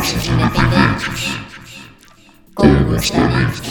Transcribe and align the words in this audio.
Universos 0.00 0.28
Independentes. 0.28 1.24
Com 2.54 2.84
Gustavo. 2.84 3.62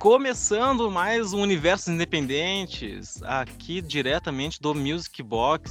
Começando 0.00 0.90
mais 0.90 1.32
um 1.32 1.42
Universos 1.42 1.86
Independentes, 1.86 3.22
aqui 3.22 3.80
diretamente 3.80 4.60
do 4.60 4.74
Music 4.74 5.22
Box. 5.22 5.70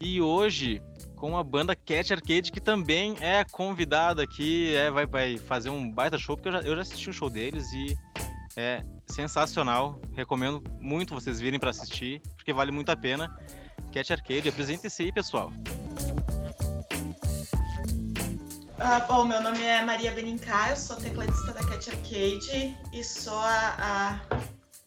E 0.00 0.20
hoje 0.20 0.82
com 1.14 1.38
a 1.38 1.44
banda 1.44 1.76
Cat 1.76 2.12
Arcade, 2.12 2.50
que 2.50 2.60
também 2.60 3.14
é 3.20 3.44
convidada 3.44 4.24
aqui, 4.24 4.74
é, 4.74 4.90
vai, 4.90 5.06
vai 5.06 5.38
fazer 5.38 5.70
um 5.70 5.88
baita 5.88 6.18
show, 6.18 6.36
porque 6.36 6.48
eu 6.48 6.52
já, 6.52 6.60
eu 6.62 6.74
já 6.74 6.82
assisti 6.82 7.08
o 7.08 7.12
show 7.12 7.30
deles 7.30 7.72
e 7.72 7.96
é 8.56 8.82
sensacional. 9.06 10.00
Recomendo 10.14 10.62
muito 10.80 11.14
vocês 11.14 11.40
virem 11.40 11.58
para 11.58 11.70
assistir, 11.70 12.20
porque 12.36 12.52
vale 12.52 12.70
muito 12.70 12.90
a 12.90 12.96
pena. 12.96 13.34
Cat 13.92 14.12
Arcade, 14.12 14.48
apresente-se 14.48 15.02
aí, 15.04 15.12
pessoal. 15.12 15.52
Ah, 18.78 19.00
bom, 19.00 19.24
meu 19.24 19.40
nome 19.40 19.62
é 19.62 19.82
Maria 19.84 20.10
Benincá, 20.10 20.70
eu 20.70 20.76
sou 20.76 20.96
tecladista 20.96 21.52
da 21.52 21.60
Cat 21.64 21.90
Arcade 21.90 22.76
e 22.92 23.04
sou 23.04 23.38
a, 23.38 24.20
a 24.30 24.38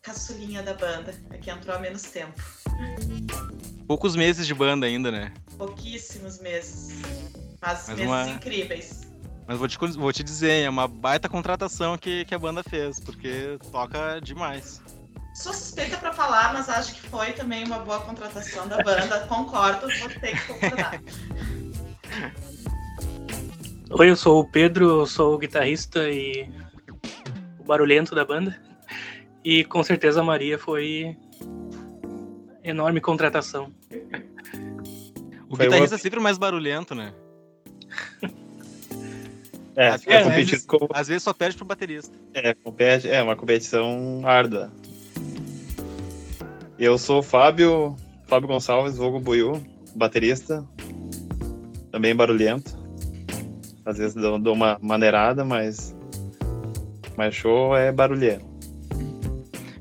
caçulinha 0.01 0.61
da 0.61 0.73
banda, 0.73 1.15
a 1.31 1.37
que 1.37 1.49
entrou 1.49 1.75
há 1.75 1.79
menos 1.79 2.03
tempo. 2.03 2.33
Poucos 3.87 4.15
meses 4.15 4.45
de 4.45 4.53
banda 4.53 4.85
ainda, 4.85 5.09
né? 5.11 5.33
Pouquíssimos 5.57 6.39
meses, 6.39 6.89
mas, 7.61 7.87
Mas 7.87 7.87
meses 7.87 8.05
uma- 8.05 8.27
incríveis. 8.29 9.06
Mas 9.47 9.57
vou 9.57 9.67
te, 9.67 9.77
vou 9.77 10.11
te 10.11 10.23
dizer, 10.23 10.63
é 10.65 10.69
uma 10.69 10.87
baita 10.87 11.29
contratação 11.29 11.97
que, 11.97 12.25
que 12.25 12.35
a 12.35 12.39
banda 12.39 12.61
fez, 12.63 12.99
porque 12.99 13.57
toca 13.71 14.19
demais. 14.21 14.81
Sou 15.35 15.53
suspeita 15.53 15.97
pra 15.97 16.11
falar, 16.11 16.51
mas 16.53 16.67
acho 16.67 16.95
que 16.95 17.01
foi 17.07 17.31
também 17.31 17.63
uma 17.63 17.79
boa 17.79 17.99
contratação 18.01 18.67
da 18.67 18.77
banda. 18.83 19.19
Concordo, 19.27 19.87
vou 19.99 20.09
ter 20.09 20.35
que 20.35 20.47
concordar. 20.53 21.01
Oi, 23.91 24.09
eu 24.09 24.15
sou 24.17 24.41
o 24.41 24.51
Pedro, 24.51 25.01
eu 25.01 25.05
sou 25.05 25.35
o 25.35 25.37
guitarrista 25.37 26.09
e 26.09 26.49
o 27.59 27.63
barulhento 27.63 28.13
da 28.13 28.25
banda. 28.25 28.59
E 29.45 29.63
com 29.63 29.81
certeza 29.83 30.19
a 30.19 30.23
Maria 30.23 30.59
foi 30.59 31.15
enorme 32.63 32.99
contratação. 32.99 33.71
O 35.49 35.55
Foi 35.55 35.65
guitarrista 35.67 35.95
uma- 35.95 35.99
é 35.99 36.01
sempre 36.01 36.19
o 36.19 36.21
mais 36.21 36.37
barulhento, 36.37 36.93
né? 36.93 37.13
É, 39.77 39.89
Às 39.89 40.07
é, 40.07 40.23
vezes- 40.31 40.65
com, 40.65 40.87
Às 40.91 41.07
vezes 41.07 41.21
só 41.21 41.31
perde 41.33 41.55
pro 41.55 41.63
baterista. 41.65 42.11
é, 42.33 42.51
compete, 42.55 43.07
é 43.07 43.21
uma 43.21 43.35
competição 43.35 44.21
árdua. 44.25 44.71
Eu 46.79 46.97
sou 46.97 47.19
o 47.19 47.23
Fábio, 47.23 47.95
Fábio 48.25 48.47
Gonçalves, 48.47 48.97
vulgo 48.97 49.19
Buiu, 49.19 49.61
baterista, 49.95 50.65
também 51.91 52.15
barulhento. 52.15 52.75
Às 53.85 53.99
vezes 53.99 54.15
dou, 54.15 54.39
dou 54.39 54.53
uma 54.55 54.79
maneirada, 54.81 55.45
mas 55.45 55.95
mas 57.15 57.35
show 57.35 57.75
é 57.77 57.91
barulhento. 57.91 58.45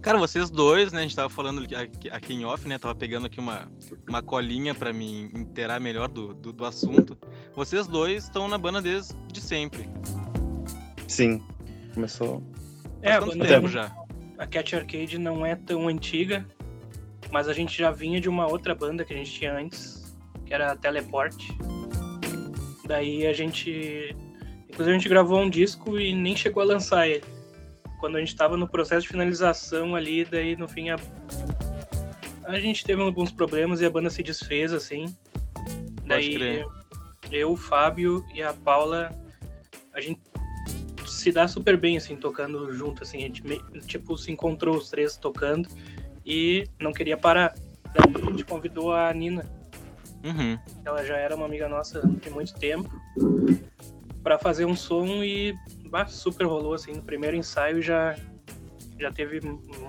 Cara, 0.07 0.19
vocês 0.19 0.51
dois, 0.51 0.93
né? 0.93 1.01
A 1.01 1.03
gente 1.03 1.17
tava 1.17 1.29
falando 1.29 1.67
aqui, 2.13 2.33
em 2.33 2.45
off, 2.45 2.69
né? 2.69 2.79
Tava 2.79 2.95
pegando 2.95 3.27
aqui 3.27 3.41
uma, 3.41 3.69
uma 4.09 4.23
colinha 4.23 4.73
pra 4.73 4.93
me 4.93 5.23
inteirar 5.35 5.81
melhor 5.81 6.07
do, 6.07 6.33
do, 6.33 6.53
do 6.53 6.65
assunto. 6.65 7.19
Vocês 7.57 7.89
dois 7.89 8.23
estão 8.23 8.47
na 8.47 8.57
banda 8.57 8.81
desde 8.81 9.17
de 9.33 9.41
sempre. 9.41 9.91
Sim, 11.09 11.43
começou. 11.93 12.41
É, 13.03 13.15
a 13.15 13.19
Quanto 13.19 13.37
tempo 13.37 13.67
já? 13.67 13.93
a 14.39 14.47
Cat 14.47 14.77
Arcade 14.77 15.19
não 15.19 15.45
é 15.45 15.57
tão 15.57 15.89
antiga, 15.89 16.47
mas 17.33 17.49
a 17.49 17.53
gente 17.53 17.77
já 17.77 17.91
vinha 17.91 18.21
de 18.21 18.29
uma 18.29 18.47
outra 18.47 18.77
banda 18.77 19.05
que 19.05 19.13
a 19.13 19.17
gente 19.17 19.33
tinha 19.33 19.59
antes, 19.59 20.17
que 20.45 20.55
era 20.55 20.71
a 20.71 20.77
Teleport. 20.77 21.49
Daí 22.87 23.27
a 23.27 23.33
gente. 23.33 24.15
Inclusive 24.69 24.91
a 24.91 24.99
gente 25.01 25.09
gravou 25.09 25.41
um 25.41 25.51
disco 25.51 25.99
e 25.99 26.15
nem 26.15 26.37
chegou 26.37 26.63
a 26.63 26.67
lançar 26.67 27.09
ele. 27.09 27.36
Quando 27.99 28.17
a 28.17 28.21
gente 28.21 28.37
tava 28.37 28.57
no 28.57 28.69
processo 28.69 29.03
de 29.03 29.09
finalização 29.09 29.95
ali, 29.95 30.25
daí 30.25 30.57
no 30.57 30.69
fim 30.69 30.91
a. 30.91 30.97
A 32.45 32.61
gente 32.61 32.85
teve 32.85 33.03
alguns 33.03 33.33
problemas 33.33 33.81
e 33.81 33.87
a 33.87 33.91
banda 33.91 34.09
se 34.11 34.23
desfez, 34.23 34.73
assim. 34.73 35.15
Daí 36.07 36.35
crer. 36.35 36.67
eu, 37.33 37.53
o 37.53 37.57
Fábio 37.57 38.25
e 38.33 38.43
a 38.43 38.53
Paula, 38.53 39.11
a 39.93 40.01
gente 40.01 40.21
se 41.07 41.33
dá 41.33 41.49
super 41.49 41.77
bem, 41.77 41.97
assim, 41.97 42.15
tocando 42.17 42.73
junto, 42.73 43.03
assim, 43.03 43.19
a 43.19 43.21
gente, 43.23 43.43
tipo, 43.87 44.17
se 44.17 44.31
encontrou 44.31 44.77
os 44.77 44.91
três 44.91 45.17
tocando 45.17 45.69
e 46.25 46.65
não 46.81 46.93
queria 46.93 47.17
parar. 47.17 47.55
Daí 47.93 48.23
a 48.23 48.31
gente 48.31 48.45
convidou 48.45 48.93
a 48.93 49.13
Nina, 49.13 49.45
Uhum. 50.25 50.59
ela 50.85 51.05
já 51.05 51.17
era 51.17 51.35
uma 51.37 51.47
amiga 51.47 51.69
nossa 51.69 52.01
de 52.07 52.31
muito 52.31 52.55
tempo, 52.55 52.91
pra 54.23 54.39
fazer 54.39 54.65
um 54.65 54.75
som 54.77 55.23
e 55.23 55.55
bah, 55.89 56.07
super 56.07 56.47
rolou, 56.47 56.75
assim, 56.75 56.93
no 56.93 57.03
primeiro 57.03 57.37
ensaio 57.37 57.83
já 57.83 58.17
já 58.99 59.13
teve 59.13 59.41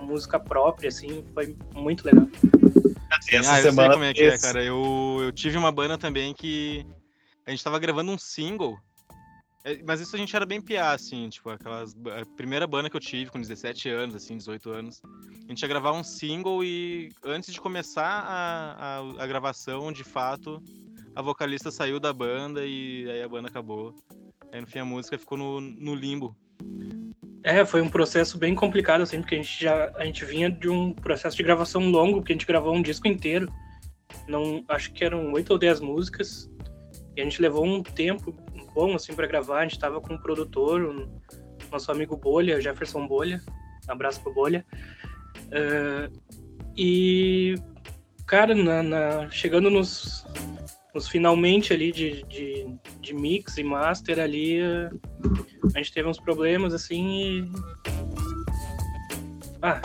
música 0.02 0.40
própria, 0.40 0.90
assim, 0.90 1.24
foi 1.34 1.56
muito 1.74 2.06
legal. 2.06 2.28
Essa 3.30 3.52
ah, 3.54 3.58
eu 3.60 3.64
sei 3.64 3.72
semana 3.72 3.94
como 3.94 4.04
é 4.04 4.14
que 4.14 4.22
é, 4.22 4.30
fez- 4.32 4.42
cara. 4.42 4.64
Eu, 4.64 5.20
eu 5.22 5.32
tive 5.32 5.58
uma 5.58 5.72
banda 5.72 5.98
também 5.98 6.34
que 6.34 6.86
a 7.46 7.52
gente 7.52 7.64
tava 7.64 7.80
gravando 7.80 8.12
um 8.12 8.18
single. 8.18 8.78
É, 9.64 9.82
Mas 9.86 10.00
isso 10.02 10.16
a 10.16 10.20
gente 10.20 10.36
era 10.36 10.46
bem 10.46 10.62
piá, 10.62 10.92
assim, 10.92 11.30
tipo, 11.30 11.50
aquelas. 11.50 11.94
A 11.94 12.26
primeira 12.36 12.68
banda 12.68 12.90
que 12.90 12.96
eu 12.96 13.02
tive 13.02 13.32
com 13.32 13.40
17 13.40 13.90
anos, 13.90 14.16
assim, 14.16 14.38
18 14.38 14.70
anos. 14.70 15.02
A 15.46 15.50
gente 15.50 15.62
ia 15.62 15.68
gravar 15.68 15.94
um 15.94 16.04
single 16.04 16.64
e 16.64 17.12
antes 17.24 17.54
de 17.54 17.60
começar 17.60 18.06
a, 18.06 19.00
a, 19.00 19.24
a 19.24 19.28
gravação, 19.28 19.92
de 19.92 20.04
fato, 20.04 20.62
a 21.16 21.22
vocalista 21.22 21.72
saiu 21.72 22.00
da 22.00 22.14
banda 22.14 22.66
e 22.66 23.10
aí 23.10 23.22
a 23.22 23.30
banda 23.30 23.48
acabou. 23.48 23.96
Aí 24.52 24.62
no 24.62 24.68
fim 24.68 24.80
a 24.80 24.86
música 24.86 25.18
ficou 25.18 25.38
no, 25.38 25.62
no 25.62 25.94
limbo. 25.96 26.36
É, 27.44 27.64
foi 27.66 27.82
um 27.82 27.90
processo 27.90 28.38
bem 28.38 28.54
complicado, 28.56 29.02
assim, 29.02 29.20
porque 29.22 29.36
a 29.36 29.38
gente 29.38 29.64
já 29.64 29.92
a 29.96 30.06
gente 30.06 30.26
vinha 30.26 30.50
de 30.50 30.70
um 30.70 30.94
processo 30.94 31.38
de 31.38 31.44
gravação 31.44 31.90
longo, 31.90 32.18
porque 32.20 32.34
a 32.34 32.36
gente 32.36 32.46
gravou 32.48 32.74
um 32.76 32.82
disco 32.82 33.08
inteiro. 33.08 33.52
Não, 34.28 34.64
acho 34.68 34.92
que 34.92 35.04
eram 35.04 35.32
oito 35.34 35.52
ou 35.52 35.60
dez 35.60 35.80
músicas. 35.80 36.50
E 37.16 37.22
a 37.22 37.24
gente 37.24 37.42
levou 37.42 37.66
um 37.66 37.82
tempo 37.82 38.32
bom, 38.74 38.96
assim, 38.96 39.14
para 39.16 39.28
gravar. 39.28 39.60
A 39.60 39.64
gente 39.64 39.80
tava 39.80 40.02
com 40.02 40.14
um 40.14 40.18
produtor, 40.18 40.82
o 40.84 41.10
nosso 41.72 41.92
amigo 41.92 42.16
Bolha, 42.18 42.62
Jefferson 42.62 43.08
Bolha. 43.08 43.42
Abraço 43.88 44.22
pro 44.22 44.34
Bolha. 44.34 44.66
Eh, 45.52 46.10
e, 46.76 47.56
cara, 48.26 48.54
na, 48.54 48.84
na- 48.84 49.30
chegando 49.32 49.70
nos, 49.70 50.26
nos 50.98 51.08
finalmente 51.08 51.72
ali 51.72 51.92
de, 51.92 52.24
de, 52.24 52.68
de 53.00 53.14
mix 53.14 53.58
e 53.58 53.64
master 53.64 54.20
ali, 54.20 54.60
eh, 54.60 54.90
a 55.76 55.78
gente 55.78 55.94
teve 55.94 56.10
uns 56.10 56.20
problemas 56.20 56.74
assim 56.74 57.22
e. 57.22 57.52
Ah, 59.62 59.80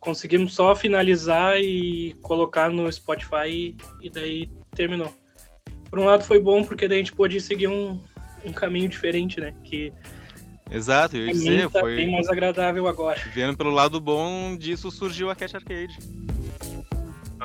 conseguimos 0.00 0.54
só 0.54 0.74
finalizar 0.74 1.60
e 1.60 2.14
colocar 2.20 2.68
no 2.68 2.90
Spotify 2.90 3.48
e, 3.48 3.76
e 4.02 4.10
daí 4.10 4.50
terminou. 4.74 5.14
Por 5.88 6.00
um 6.00 6.04
lado 6.04 6.24
foi 6.24 6.40
bom 6.40 6.64
porque 6.64 6.88
daí 6.88 6.98
a 6.98 7.00
gente 7.00 7.12
pôde 7.12 7.40
seguir 7.40 7.68
um, 7.68 8.00
um 8.44 8.52
caminho 8.52 8.88
diferente, 8.88 9.40
né? 9.40 9.54
Que 9.62 9.92
Exato, 10.68 11.16
eu 11.16 11.26
ia 11.26 11.32
dizer, 11.32 11.70
tá 11.70 11.78
foi. 11.78 11.94
bem 11.94 12.10
mais 12.10 12.28
agradável 12.28 12.88
agora. 12.88 13.20
Vendo 13.32 13.56
pelo 13.56 13.70
lado 13.70 14.00
bom 14.00 14.56
disso 14.56 14.90
surgiu 14.90 15.30
a 15.30 15.36
Cat 15.36 15.54
Arcade. 15.54 15.96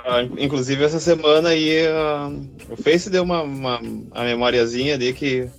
Ah, 0.04 0.24
inclusive 0.38 0.84
essa 0.84 1.00
semana 1.00 1.50
aí 1.50 1.86
ah, 1.88 2.30
o 2.70 2.76
Face 2.76 3.10
deu 3.10 3.24
uma, 3.24 3.44
uma 3.44 3.80
a 4.12 4.24
memoriazinha 4.24 4.96
ali 4.96 5.14
que 5.14 5.50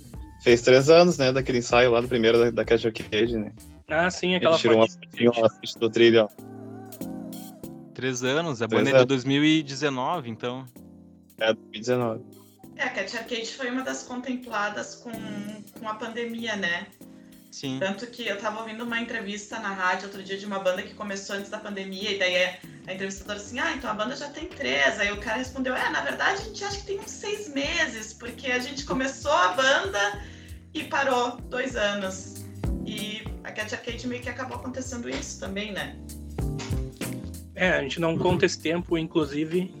fez 0.43 0.61
três 0.61 0.89
anos, 0.89 1.17
né, 1.17 1.31
daquele 1.31 1.59
ensaio 1.59 1.91
lá 1.91 2.01
do 2.01 2.07
primeiro 2.07 2.37
da, 2.37 2.51
da 2.51 2.65
Cat 2.65 2.85
Arcade, 2.85 3.37
né? 3.37 3.51
Ah, 3.87 4.09
sim, 4.09 4.35
aquela 4.35 4.53
gente 4.53 4.61
tirou 4.61 5.33
uma 5.33 5.39
lá, 5.39 5.47
assiste 5.47 5.79
do 5.79 5.89
trilho, 5.89 6.23
ó. 6.25 6.53
Três 7.93 8.23
anos, 8.23 8.61
a 8.61 8.67
banda 8.67 8.89
é 8.89 8.91
de 8.91 8.97
anos. 8.97 9.07
2019, 9.07 10.29
então. 10.29 10.65
É, 11.39 11.53
2019. 11.53 12.23
É, 12.75 12.83
a 12.83 12.89
Cat 12.89 13.17
Arcade 13.17 13.53
foi 13.53 13.69
uma 13.69 13.83
das 13.83 14.03
contempladas 14.03 14.95
com, 14.95 15.11
com 15.79 15.87
a 15.87 15.93
pandemia, 15.93 16.55
né? 16.55 16.87
Sim. 17.53 17.77
Tanto 17.79 18.07
que 18.07 18.25
eu 18.27 18.35
tava 18.39 18.61
ouvindo 18.61 18.83
uma 18.83 18.99
entrevista 18.99 19.59
na 19.59 19.71
rádio 19.71 20.07
outro 20.07 20.23
dia 20.23 20.35
de 20.35 20.43
uma 20.43 20.57
banda 20.57 20.81
que 20.81 20.95
começou 20.95 21.35
antes 21.35 21.51
da 21.51 21.59
pandemia, 21.59 22.09
e 22.09 22.17
daí 22.17 22.45
a- 22.45 22.57
a 22.87 22.93
entrevistadora 22.95 23.37
assim, 23.37 23.59
ah, 23.59 23.73
então 23.77 23.91
a 23.91 23.93
banda 23.93 24.15
já 24.15 24.27
tem 24.27 24.47
três. 24.47 24.99
Aí 24.99 25.11
o 25.11 25.17
cara 25.17 25.37
respondeu, 25.37 25.75
é, 25.75 25.87
na 25.91 26.01
verdade 26.01 26.41
a 26.41 26.45
gente 26.45 26.63
acha 26.63 26.77
que 26.77 26.87
tem 26.87 26.99
uns 26.99 27.11
seis 27.11 27.47
meses, 27.53 28.11
porque 28.11 28.51
a 28.51 28.57
gente 28.57 28.83
começou 28.85 29.31
a 29.31 29.49
banda 29.49 30.23
e 30.73 30.85
parou 30.85 31.37
dois 31.41 31.75
anos. 31.75 32.43
E 32.87 33.23
a 33.43 33.51
Cat 33.51 33.75
Arcade 33.75 34.07
meio 34.07 34.23
que 34.23 34.29
acabou 34.29 34.57
acontecendo 34.57 35.07
isso 35.07 35.39
também, 35.39 35.71
né? 35.71 35.95
É, 37.53 37.69
a 37.69 37.81
gente 37.83 37.99
não 37.99 38.17
conta 38.17 38.47
esse 38.47 38.59
tempo, 38.59 38.97
inclusive. 38.97 39.71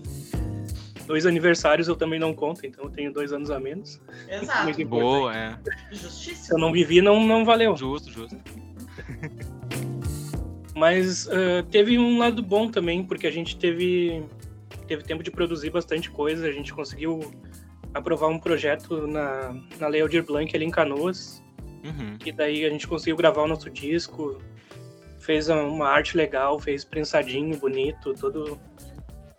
Dois 1.05 1.25
aniversários 1.25 1.87
eu 1.87 1.95
também 1.95 2.19
não 2.19 2.33
conto, 2.33 2.65
então 2.65 2.85
eu 2.85 2.89
tenho 2.89 3.11
dois 3.11 3.33
anos 3.33 3.51
a 3.51 3.59
menos. 3.59 4.01
Exato. 4.29 4.63
Muito. 4.63 4.85
Boa, 4.85 5.35
é. 5.35 5.57
Se 5.91 6.53
eu 6.53 6.57
não 6.57 6.71
vivi, 6.71 7.01
não, 7.01 7.25
não 7.25 7.43
valeu. 7.43 7.75
Justo, 7.75 8.11
justo. 8.11 8.37
Mas 10.75 11.27
uh, 11.27 11.63
teve 11.69 11.99
um 11.99 12.17
lado 12.17 12.41
bom 12.41 12.69
também, 12.69 13.03
porque 13.03 13.27
a 13.27 13.31
gente 13.31 13.57
teve, 13.57 14.23
teve 14.87 15.03
tempo 15.03 15.21
de 15.21 15.29
produzir 15.29 15.69
bastante 15.69 16.09
coisa. 16.09 16.47
A 16.47 16.51
gente 16.51 16.73
conseguiu 16.73 17.19
aprovar 17.93 18.29
um 18.29 18.39
projeto 18.39 19.05
na, 19.05 19.55
na 19.79 19.87
Lei 19.87 20.01
Aldir 20.01 20.25
Blanc 20.25 20.55
ali 20.55 20.65
em 20.65 20.71
Canoas. 20.71 21.43
Uhum. 21.83 22.17
E 22.25 22.31
daí 22.31 22.65
a 22.65 22.69
gente 22.69 22.87
conseguiu 22.87 23.17
gravar 23.17 23.43
o 23.43 23.47
nosso 23.47 23.69
disco, 23.69 24.41
fez 25.19 25.49
uma 25.49 25.87
arte 25.87 26.17
legal, 26.17 26.59
fez 26.59 26.83
prensadinho, 26.83 27.57
bonito, 27.57 28.13
todo 28.13 28.59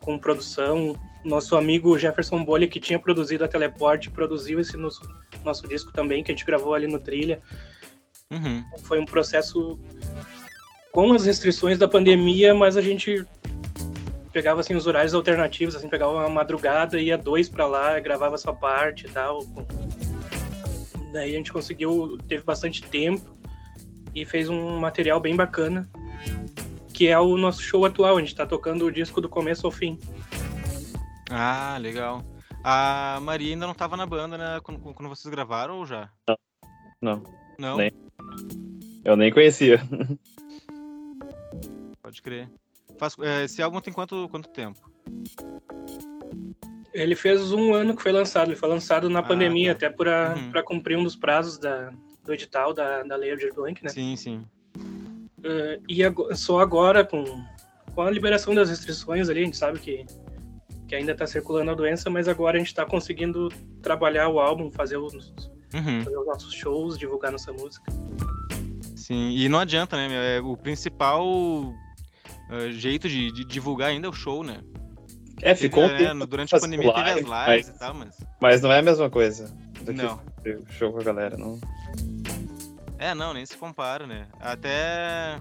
com 0.00 0.19
produção. 0.19 0.94
Nosso 1.24 1.56
amigo 1.56 1.98
Jefferson 1.98 2.44
Bolha, 2.44 2.68
que 2.68 2.78
tinha 2.78 2.98
produzido 2.98 3.44
a 3.44 3.48
Teleporte, 3.48 4.10
produziu 4.10 4.60
esse 4.60 4.76
nosso, 4.76 5.00
nosso 5.42 5.66
disco 5.66 5.92
também, 5.92 6.22
que 6.22 6.30
a 6.30 6.34
gente 6.34 6.44
gravou 6.44 6.74
ali 6.74 6.86
no 6.86 6.98
Trilha. 6.98 7.40
Uhum. 8.30 8.62
Foi 8.82 9.00
um 9.00 9.04
processo 9.04 9.78
com 10.92 11.12
as 11.12 11.24
restrições 11.24 11.78
da 11.78 11.88
pandemia, 11.88 12.54
mas 12.54 12.76
a 12.76 12.82
gente 12.82 13.24
pegava 14.32 14.60
assim 14.60 14.74
os 14.74 14.86
horários 14.86 15.14
alternativos, 15.14 15.76
assim, 15.76 15.88
pegava 15.88 16.12
uma 16.12 16.28
madrugada, 16.28 17.00
ia 17.00 17.16
dois 17.16 17.48
para 17.48 17.66
lá, 17.66 17.98
gravava 18.00 18.36
sua 18.36 18.52
parte 18.52 19.06
e 19.06 19.08
tal. 19.08 19.44
Daí 21.12 21.34
a 21.34 21.36
gente 21.38 21.52
conseguiu, 21.52 22.18
teve 22.28 22.42
bastante 22.42 22.82
tempo 22.82 23.36
e 24.14 24.24
fez 24.24 24.48
um 24.48 24.78
material 24.78 25.20
bem 25.20 25.36
bacana, 25.36 25.88
que 26.92 27.06
é 27.06 27.18
o 27.18 27.36
nosso 27.36 27.62
show 27.62 27.84
atual. 27.84 28.16
A 28.16 28.20
gente 28.20 28.34
tá 28.34 28.44
tocando 28.44 28.84
o 28.84 28.92
disco 28.92 29.20
do 29.20 29.28
começo 29.28 29.66
ao 29.66 29.72
fim. 29.72 29.98
Ah, 31.30 31.76
legal. 31.80 32.22
A 32.62 33.18
Maria 33.22 33.52
ainda 33.52 33.66
não 33.66 33.74
tava 33.74 33.96
na 33.96 34.06
banda, 34.06 34.38
né? 34.38 34.60
Quando, 34.62 34.78
quando 34.94 35.08
vocês 35.08 35.30
gravaram 35.30 35.78
ou 35.78 35.86
já? 35.86 36.08
Não. 37.00 37.22
Não? 37.58 37.76
Nem. 37.76 37.90
Eu 39.04 39.16
nem 39.16 39.32
conhecia. 39.32 39.80
Pode 42.02 42.22
crer. 42.22 42.50
Faz, 42.98 43.16
é, 43.20 43.44
esse 43.44 43.62
álbum 43.62 43.80
tem 43.80 43.92
quanto, 43.92 44.28
quanto 44.30 44.48
tempo? 44.48 44.78
Ele 46.92 47.16
fez 47.16 47.52
um 47.52 47.74
ano 47.74 47.96
que 47.96 48.02
foi 48.02 48.12
lançado. 48.12 48.48
Ele 48.50 48.56
foi 48.56 48.68
lançado 48.68 49.10
na 49.10 49.18
Ah, 49.18 49.22
pandemia, 49.22 49.74
tá. 49.74 49.86
até 49.86 49.96
para 49.96 50.34
Uhum. 50.36 50.62
cumprir 50.64 50.96
um 50.96 51.02
dos 51.02 51.16
prazos 51.16 51.58
da, 51.58 51.92
do 52.24 52.32
edital 52.32 52.72
da, 52.72 53.02
da 53.02 53.16
Lei 53.16 53.32
Aldir 53.32 53.52
Blanc, 53.54 53.82
né? 53.82 53.90
Sim, 53.90 54.14
sim. 54.16 54.46
Uh, 54.76 55.82
e 55.88 56.36
só 56.36 56.60
agora, 56.60 57.04
com, 57.04 57.24
com 57.94 58.02
a 58.02 58.10
liberação 58.10 58.54
das 58.54 58.70
restrições 58.70 59.28
ali, 59.28 59.42
a 59.42 59.44
gente 59.44 59.56
sabe 59.56 59.78
que, 59.80 60.06
que 60.88 60.94
ainda 60.94 61.12
está 61.12 61.26
circulando 61.26 61.70
a 61.70 61.75
doença, 61.75 62.10
mas 62.10 62.28
agora 62.28 62.56
a 62.56 62.58
gente 62.58 62.69
está 62.69 62.84
conseguindo 62.84 63.48
trabalhar 63.82 64.28
o 64.28 64.38
álbum, 64.38 64.70
fazer 64.70 64.96
os, 64.96 65.14
Uhum. 65.75 66.04
fazer 66.04 66.19
os 66.19 66.26
nossos 66.26 66.54
shows, 66.54 66.98
divulgar 66.98 67.32
nossa 67.32 67.52
música. 67.52 67.92
Sim, 68.94 69.31
e 69.31 69.48
não 69.48 69.58
adianta, 69.58 69.96
né? 69.96 70.08
meu? 70.08 70.20
É, 70.20 70.40
o 70.40 70.56
principal 70.56 71.75
é, 72.50 72.70
jeito 72.70 73.08
de, 73.08 73.32
de 73.32 73.44
divulgar 73.44 73.90
ainda 73.90 74.06
é 74.06 74.10
o 74.10 74.12
show, 74.12 74.44
né? 74.44 74.60
É, 75.42 75.54
ficou 75.54 75.84
um 75.84 75.88
Teve, 75.88 76.04
tempo 76.04 76.14
né, 76.14 76.26
Durante 76.26 76.54
a 76.54 76.60
pandemia 76.60 76.94
teve 76.94 77.10
as 77.10 77.16
lives 77.16 77.28
live, 77.28 77.69
e 77.69 77.78
tal, 77.78 77.94
mas. 77.94 78.16
Mas 78.40 78.62
não 78.62 78.72
é 78.72 78.78
a 78.78 78.82
mesma 78.82 79.10
coisa 79.10 79.52
do 79.82 79.92
Não. 79.92 80.20
que 80.42 80.50
o 80.50 80.64
show 80.70 80.92
com 80.92 81.00
a 81.00 81.02
galera, 81.02 81.36
não. 81.36 81.58
É, 82.98 83.14
não, 83.14 83.34
nem 83.34 83.44
se 83.44 83.56
compara, 83.56 84.06
né? 84.06 84.26
Até. 84.40 85.38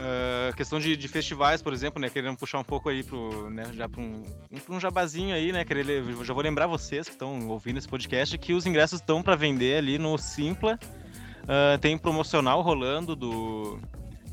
Ah, 0.00 0.52
questão 0.56 0.78
de, 0.80 0.96
de 0.96 1.08
festivais, 1.08 1.60
por 1.62 1.72
exemplo, 1.72 2.00
né? 2.00 2.08
Querendo 2.08 2.36
puxar 2.36 2.58
um 2.58 2.64
pouco 2.64 2.88
aí 2.88 3.02
pro. 3.02 3.50
Né, 3.50 3.70
já 3.74 3.88
pra 3.88 4.00
um, 4.00 4.24
um- 4.50 4.74
um 4.76 4.80
jabazinho 4.80 5.34
aí, 5.34 5.52
né? 5.52 5.64
Querer, 5.64 6.02
já 6.24 6.32
vou 6.34 6.42
lembrar 6.42 6.66
vocês 6.66 7.06
que 7.06 7.12
estão 7.12 7.48
ouvindo 7.48 7.78
esse 7.78 7.88
podcast 7.88 8.36
que 8.38 8.52
os 8.54 8.66
ingressos 8.66 9.00
estão 9.00 9.22
para 9.22 9.36
vender 9.36 9.76
ali 9.78 9.98
no 9.98 10.16
Simpla. 10.18 10.78
Ah, 11.46 11.78
tem 11.78 11.98
promocional 11.98 12.62
rolando 12.62 13.14
do, 13.16 13.78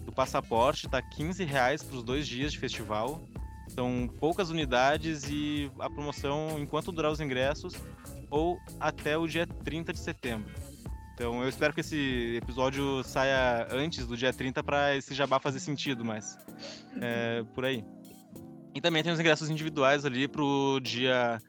do 0.05 0.11
passaporte, 0.11 0.87
tá 0.87 1.01
15 1.01 1.43
reais 1.43 1.83
pros 1.83 2.03
dois 2.03 2.27
dias 2.27 2.51
de 2.51 2.59
festival. 2.59 3.21
São 3.67 4.09
poucas 4.19 4.49
unidades 4.49 5.25
e 5.29 5.69
a 5.79 5.89
promoção 5.89 6.57
enquanto 6.57 6.91
durar 6.91 7.11
os 7.11 7.19
ingressos 7.19 7.73
ou 8.29 8.57
até 8.79 9.17
o 9.17 9.27
dia 9.27 9.45
30 9.45 9.91
de 9.91 9.99
setembro. 9.99 10.49
Então 11.17 11.41
eu 11.41 11.49
espero 11.49 11.73
que 11.73 11.79
esse 11.81 12.35
episódio 12.43 13.03
saia 13.03 13.67
antes 13.71 14.05
do 14.05 14.15
dia 14.15 14.31
30 14.31 14.63
para 14.63 14.95
esse 14.95 15.15
jabá 15.15 15.39
fazer 15.39 15.59
sentido, 15.59 16.05
mas 16.05 16.37
é 17.01 17.43
por 17.55 17.65
aí. 17.65 17.83
E 18.75 18.79
também 18.79 19.01
tem 19.01 19.11
os 19.11 19.19
ingressos 19.19 19.49
individuais 19.49 20.05
ali 20.05 20.27
pro 20.27 20.79
dia 20.79 21.41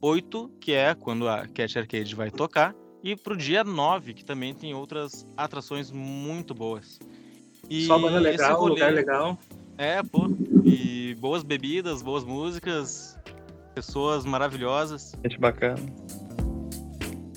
8, 0.00 0.50
que 0.58 0.72
é 0.72 0.94
quando 0.94 1.28
a 1.28 1.46
Cat 1.46 1.78
Arcade 1.78 2.14
vai 2.14 2.30
tocar, 2.30 2.74
e 3.04 3.14
pro 3.14 3.36
dia 3.36 3.62
9, 3.62 4.14
que 4.14 4.24
também 4.24 4.54
tem 4.54 4.72
outras 4.72 5.26
atrações 5.36 5.90
muito 5.90 6.54
boas. 6.54 6.98
E 7.68 7.84
Só 7.86 7.98
banda 7.98 8.18
legal, 8.18 8.58
rolê- 8.58 8.72
lugar 8.72 8.92
legal. 8.94 9.38
É, 9.76 10.02
pô. 10.02 10.30
E 10.64 11.14
boas 11.20 11.42
bebidas, 11.42 12.00
boas 12.00 12.24
músicas, 12.24 13.18
pessoas 13.74 14.24
maravilhosas. 14.24 15.12
Gente 15.22 15.38
bacana. 15.38 15.76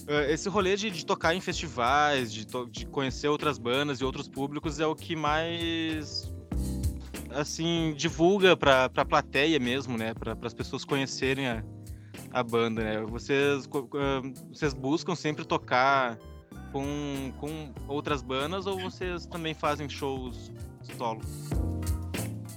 Eh, 0.07 0.33
Esse 0.33 0.49
rolê 0.49 0.75
de, 0.75 0.89
de 0.89 1.05
tocar 1.05 1.33
em 1.33 1.41
festivais, 1.41 2.31
de, 2.31 2.45
de 2.69 2.85
conhecer 2.87 3.27
outras 3.27 3.57
bandas 3.57 3.99
e 3.99 4.05
outros 4.05 4.27
públicos 4.27 4.79
é 4.79 4.85
o 4.85 4.95
que 4.95 5.15
mais 5.15 6.31
assim 7.31 7.93
divulga 7.97 8.55
pra, 8.55 8.89
pra 8.89 9.03
plateia 9.03 9.59
mesmo, 9.59 9.97
né? 9.97 10.13
Pra, 10.13 10.37
as 10.43 10.53
pessoas 10.53 10.85
conhecerem 10.85 11.47
a, 11.47 11.63
a 12.31 12.43
banda, 12.43 12.83
né? 12.83 13.01
Vocês, 13.01 13.65
eh, 13.65 14.33
vocês 14.51 14.73
buscam 14.73 15.15
sempre 15.15 15.45
tocar 15.45 16.17
com, 16.71 17.31
com 17.39 17.73
outras 17.87 18.21
bandas 18.21 18.65
ou 18.65 18.79
vocês 18.79 19.25
também 19.25 19.53
fazem 19.53 19.87
shows 19.89 20.51
solo? 20.97 21.21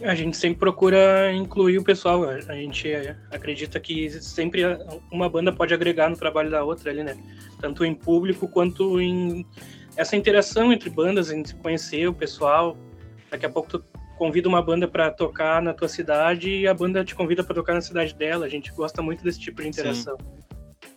A 0.02 0.14
gente 0.14 0.37
sempre 0.37 0.58
procura 0.58 1.32
incluir 1.32 1.78
o 1.78 1.84
pessoal. 1.84 2.25
A 2.25 2.54
gente 2.54 2.90
é, 2.90 3.16
acredita 3.31 3.81
que 3.81 4.10
sempre 4.10 4.62
uma 5.10 5.28
banda 5.28 5.52
pode 5.52 5.72
agregar 5.72 6.10
no 6.10 6.16
trabalho 6.16 6.50
da 6.50 6.62
outra 6.62 6.90
ali, 6.90 7.02
né? 7.02 7.16
Tanto 7.60 7.84
em 7.84 7.94
público 7.94 8.46
quanto 8.46 9.00
em 9.00 9.46
essa 9.96 10.14
interação 10.14 10.72
entre 10.72 10.90
bandas, 10.90 11.31
em 11.31 11.44
se 11.44 11.54
conhecer 11.54 12.06
o 12.06 12.12
pessoal. 12.14 12.76
Daqui 13.31 13.46
a 13.46 13.50
pouco 13.50 13.70
tu 13.70 13.84
convida 14.19 14.48
uma 14.48 14.62
banda 14.62 14.87
para 14.87 15.10
tocar 15.10 15.62
na 15.62 15.72
tua 15.72 15.88
cidade 15.88 16.50
e 16.50 16.69
a 16.69 16.75
banda 16.75 17.04
te 17.04 17.14
convida 17.14 17.42
para 17.42 17.54
tocar 17.54 17.75
na 17.75 17.81
cidade 17.81 18.14
dela. 18.14 18.44
A 18.46 18.49
gente 18.49 18.72
gosta 18.72 19.00
muito 19.00 19.25
desse 19.25 19.40
tipo 19.40 19.62
de 19.62 19.69
interação. 19.69 20.16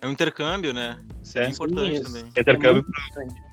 É 0.02 0.08
um 0.08 0.12
intercâmbio, 0.12 0.74
né? 0.74 1.00
Isso 1.22 1.38
é, 1.38 1.46
É. 1.46 1.50
importante 1.50 1.94
Isso. 1.94 2.04
também. 2.04 2.24
Intercâmbio 2.28 2.86
É 2.86 3.24
importante. 3.24 3.49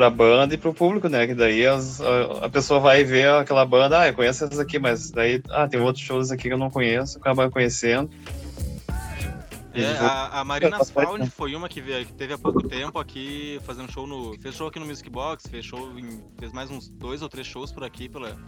Pra 0.00 0.08
banda 0.08 0.54
e 0.54 0.56
pro 0.56 0.72
público, 0.72 1.10
né? 1.10 1.26
Que 1.26 1.34
daí 1.34 1.66
as- 1.66 2.00
a, 2.00 2.46
a 2.46 2.48
pessoa 2.48 2.80
vai 2.80 3.04
ver 3.04 3.28
aquela 3.28 3.66
banda, 3.66 4.00
ah, 4.00 4.08
eu 4.08 4.14
conheço 4.14 4.44
essas 4.44 4.58
aqui, 4.58 4.78
mas 4.78 5.10
daí, 5.10 5.42
ah, 5.50 5.68
tem 5.68 5.78
outros 5.78 6.02
shows 6.02 6.30
aqui 6.32 6.44
que 6.44 6.54
eu 6.54 6.58
não 6.58 6.70
conheço, 6.70 7.18
acaba 7.18 7.50
conhecendo. 7.50 8.08
É, 9.74 9.84
a, 10.00 10.40
a 10.40 10.44
Marina 10.44 10.78
né? 11.18 11.26
foi 11.26 11.54
uma 11.54 11.68
que, 11.68 11.82
veio, 11.82 12.06
que 12.06 12.14
teve 12.14 12.32
há 12.32 12.38
pouco 12.38 12.66
tempo 12.66 12.98
aqui 12.98 13.60
fazendo 13.66 13.92
show 13.92 14.06
no. 14.06 14.34
Fez 14.40 14.54
show 14.54 14.68
aqui 14.68 14.78
no 14.80 14.86
Music 14.86 15.08
Box, 15.10 15.46
fez 15.50 15.66
show 15.66 15.92
em- 15.98 16.22
fez 16.38 16.50
mais 16.50 16.70
uns 16.70 16.88
dois 16.88 17.20
ou 17.20 17.28
três 17.28 17.46
shows 17.46 17.70
por 17.70 17.84
aqui 17.84 18.08
pela, 18.08 18.38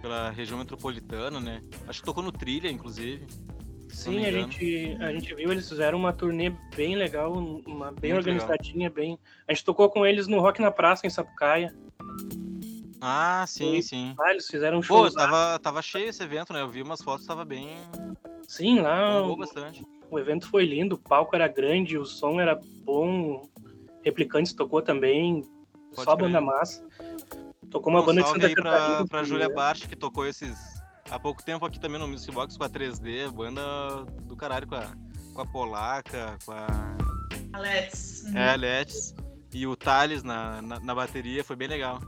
pela 0.00 0.30
região 0.30 0.58
metropolitana, 0.58 1.38
né? 1.38 1.60
Acho 1.86 2.00
que 2.00 2.06
tocou 2.06 2.22
no 2.22 2.32
Trilha, 2.32 2.70
inclusive. 2.70 3.26
Sim, 3.88 4.24
a 4.26 4.30
gente, 4.30 4.96
a 5.00 5.12
gente 5.12 5.34
viu, 5.34 5.50
eles 5.50 5.68
fizeram 5.68 5.98
uma 5.98 6.12
turnê 6.12 6.50
bem 6.74 6.96
legal, 6.96 7.32
uma 7.32 7.90
bem 7.92 8.12
Muito 8.12 8.26
organizadinha, 8.28 8.90
bem. 8.90 9.18
A 9.48 9.52
gente 9.52 9.64
tocou 9.64 9.88
com 9.90 10.04
eles 10.06 10.26
no 10.26 10.40
Rock 10.40 10.60
na 10.60 10.70
Praça, 10.70 11.06
em 11.06 11.10
Sapucaia. 11.10 11.74
Ah, 13.00 13.44
sim, 13.46 13.74
Sim. 13.76 13.82
sim. 13.82 14.14
Ah, 14.20 14.30
eles 14.30 14.46
fizeram 14.46 14.78
um 14.78 14.80
Pô, 14.80 15.08
show. 15.08 15.12
tava, 15.12 15.58
tava 15.58 15.82
cheio 15.82 16.08
esse 16.08 16.22
evento, 16.22 16.52
né? 16.52 16.60
Eu 16.62 16.68
vi 16.68 16.82
umas 16.82 17.00
fotos, 17.02 17.26
tava 17.26 17.44
bem. 17.44 17.68
Sim, 18.48 18.80
lá 18.80 19.22
o, 19.26 19.36
bastante. 19.36 19.84
o 20.10 20.18
evento 20.18 20.48
foi 20.48 20.64
lindo, 20.64 20.94
o 20.94 20.98
palco 20.98 21.34
era 21.36 21.46
grande, 21.48 21.98
o 21.98 22.04
som 22.04 22.40
era 22.40 22.58
bom, 22.84 23.48
Replicantes 24.04 24.52
tocou 24.52 24.80
também, 24.82 25.42
Pode 25.94 26.04
só 26.04 26.16
crer. 26.16 26.26
banda 26.26 26.40
massa. 26.40 26.86
Tocou 27.70 27.92
uma 27.92 28.00
Um 28.02 28.06
banda 28.06 28.22
de 28.22 28.28
Santa 28.28 28.46
aí 28.46 28.54
pra, 28.54 28.62
Catarina. 28.70 29.06
pra 29.08 29.20
que- 29.20 29.26
Julia 29.26 29.48
Bart, 29.48 29.86
que 29.88 29.96
tocou 29.96 30.26
esses. 30.26 30.56
Há 31.10 31.18
pouco 31.18 31.42
tempo 31.42 31.64
aqui 31.64 31.78
também 31.78 32.00
no 32.00 32.08
Music 32.08 32.32
Box 32.32 32.56
com 32.56 32.64
a 32.64 32.68
3D, 32.68 33.30
banda 33.30 33.62
do 34.22 34.36
caralho 34.36 34.66
com 34.66 34.74
a, 34.74 34.92
com 35.34 35.40
a 35.40 35.46
Polaca, 35.46 36.36
com 36.44 36.52
a. 36.52 36.66
Alex. 37.52 38.24
É, 38.34 38.50
a 38.50 38.56
Letes 38.56 39.14
e 39.52 39.66
o 39.66 39.76
Thales 39.76 40.22
na, 40.22 40.60
na, 40.60 40.80
na 40.80 40.94
bateria, 40.94 41.44
foi 41.44 41.56
bem 41.56 41.68
legal. 41.68 42.00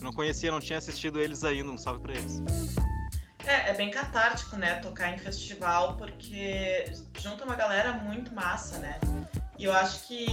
Não 0.00 0.12
conhecia, 0.12 0.50
não 0.50 0.60
tinha 0.60 0.78
assistido 0.78 1.20
eles 1.20 1.44
ainda, 1.44 1.70
um 1.70 1.78
salve 1.78 2.00
pra 2.00 2.14
eles. 2.14 2.42
É, 3.44 3.70
é 3.70 3.74
bem 3.74 3.90
catártico, 3.90 4.56
né? 4.56 4.76
Tocar 4.76 5.12
em 5.12 5.18
festival, 5.18 5.96
porque 5.96 6.92
junta 7.18 7.44
uma 7.44 7.54
galera 7.54 7.92
muito 7.92 8.34
massa, 8.34 8.78
né? 8.78 8.98
E 9.58 9.64
eu 9.64 9.72
acho 9.74 10.06
que, 10.06 10.26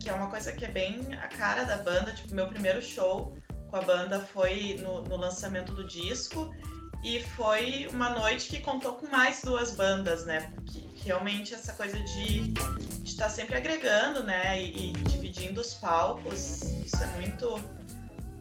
que 0.00 0.08
é 0.08 0.12
uma 0.12 0.28
coisa 0.28 0.52
que 0.52 0.64
é 0.64 0.68
bem 0.68 1.08
a 1.14 1.28
cara 1.28 1.64
da 1.64 1.78
banda. 1.78 2.12
Tipo, 2.12 2.34
meu 2.34 2.46
primeiro 2.46 2.82
show 2.82 3.36
com 3.68 3.76
a 3.76 3.80
banda 3.80 4.20
foi 4.20 4.78
no, 4.82 5.02
no 5.02 5.16
lançamento 5.16 5.72
do 5.72 5.84
disco. 5.84 6.54
E 7.02 7.20
foi 7.20 7.88
uma 7.92 8.10
noite 8.10 8.48
que 8.48 8.60
contou 8.60 8.94
com 8.94 9.06
mais 9.08 9.42
duas 9.42 9.74
bandas, 9.74 10.26
né? 10.26 10.50
Porque 10.54 10.82
realmente 11.04 11.54
essa 11.54 11.72
coisa 11.72 11.98
de 12.00 12.52
estar 13.04 13.28
sempre 13.28 13.56
agregando, 13.56 14.24
né? 14.24 14.60
E, 14.60 14.88
e 14.88 14.92
dividindo 14.92 15.60
os 15.60 15.74
palcos, 15.74 16.62
isso 16.84 17.02
é 17.02 17.06
muito 17.18 17.60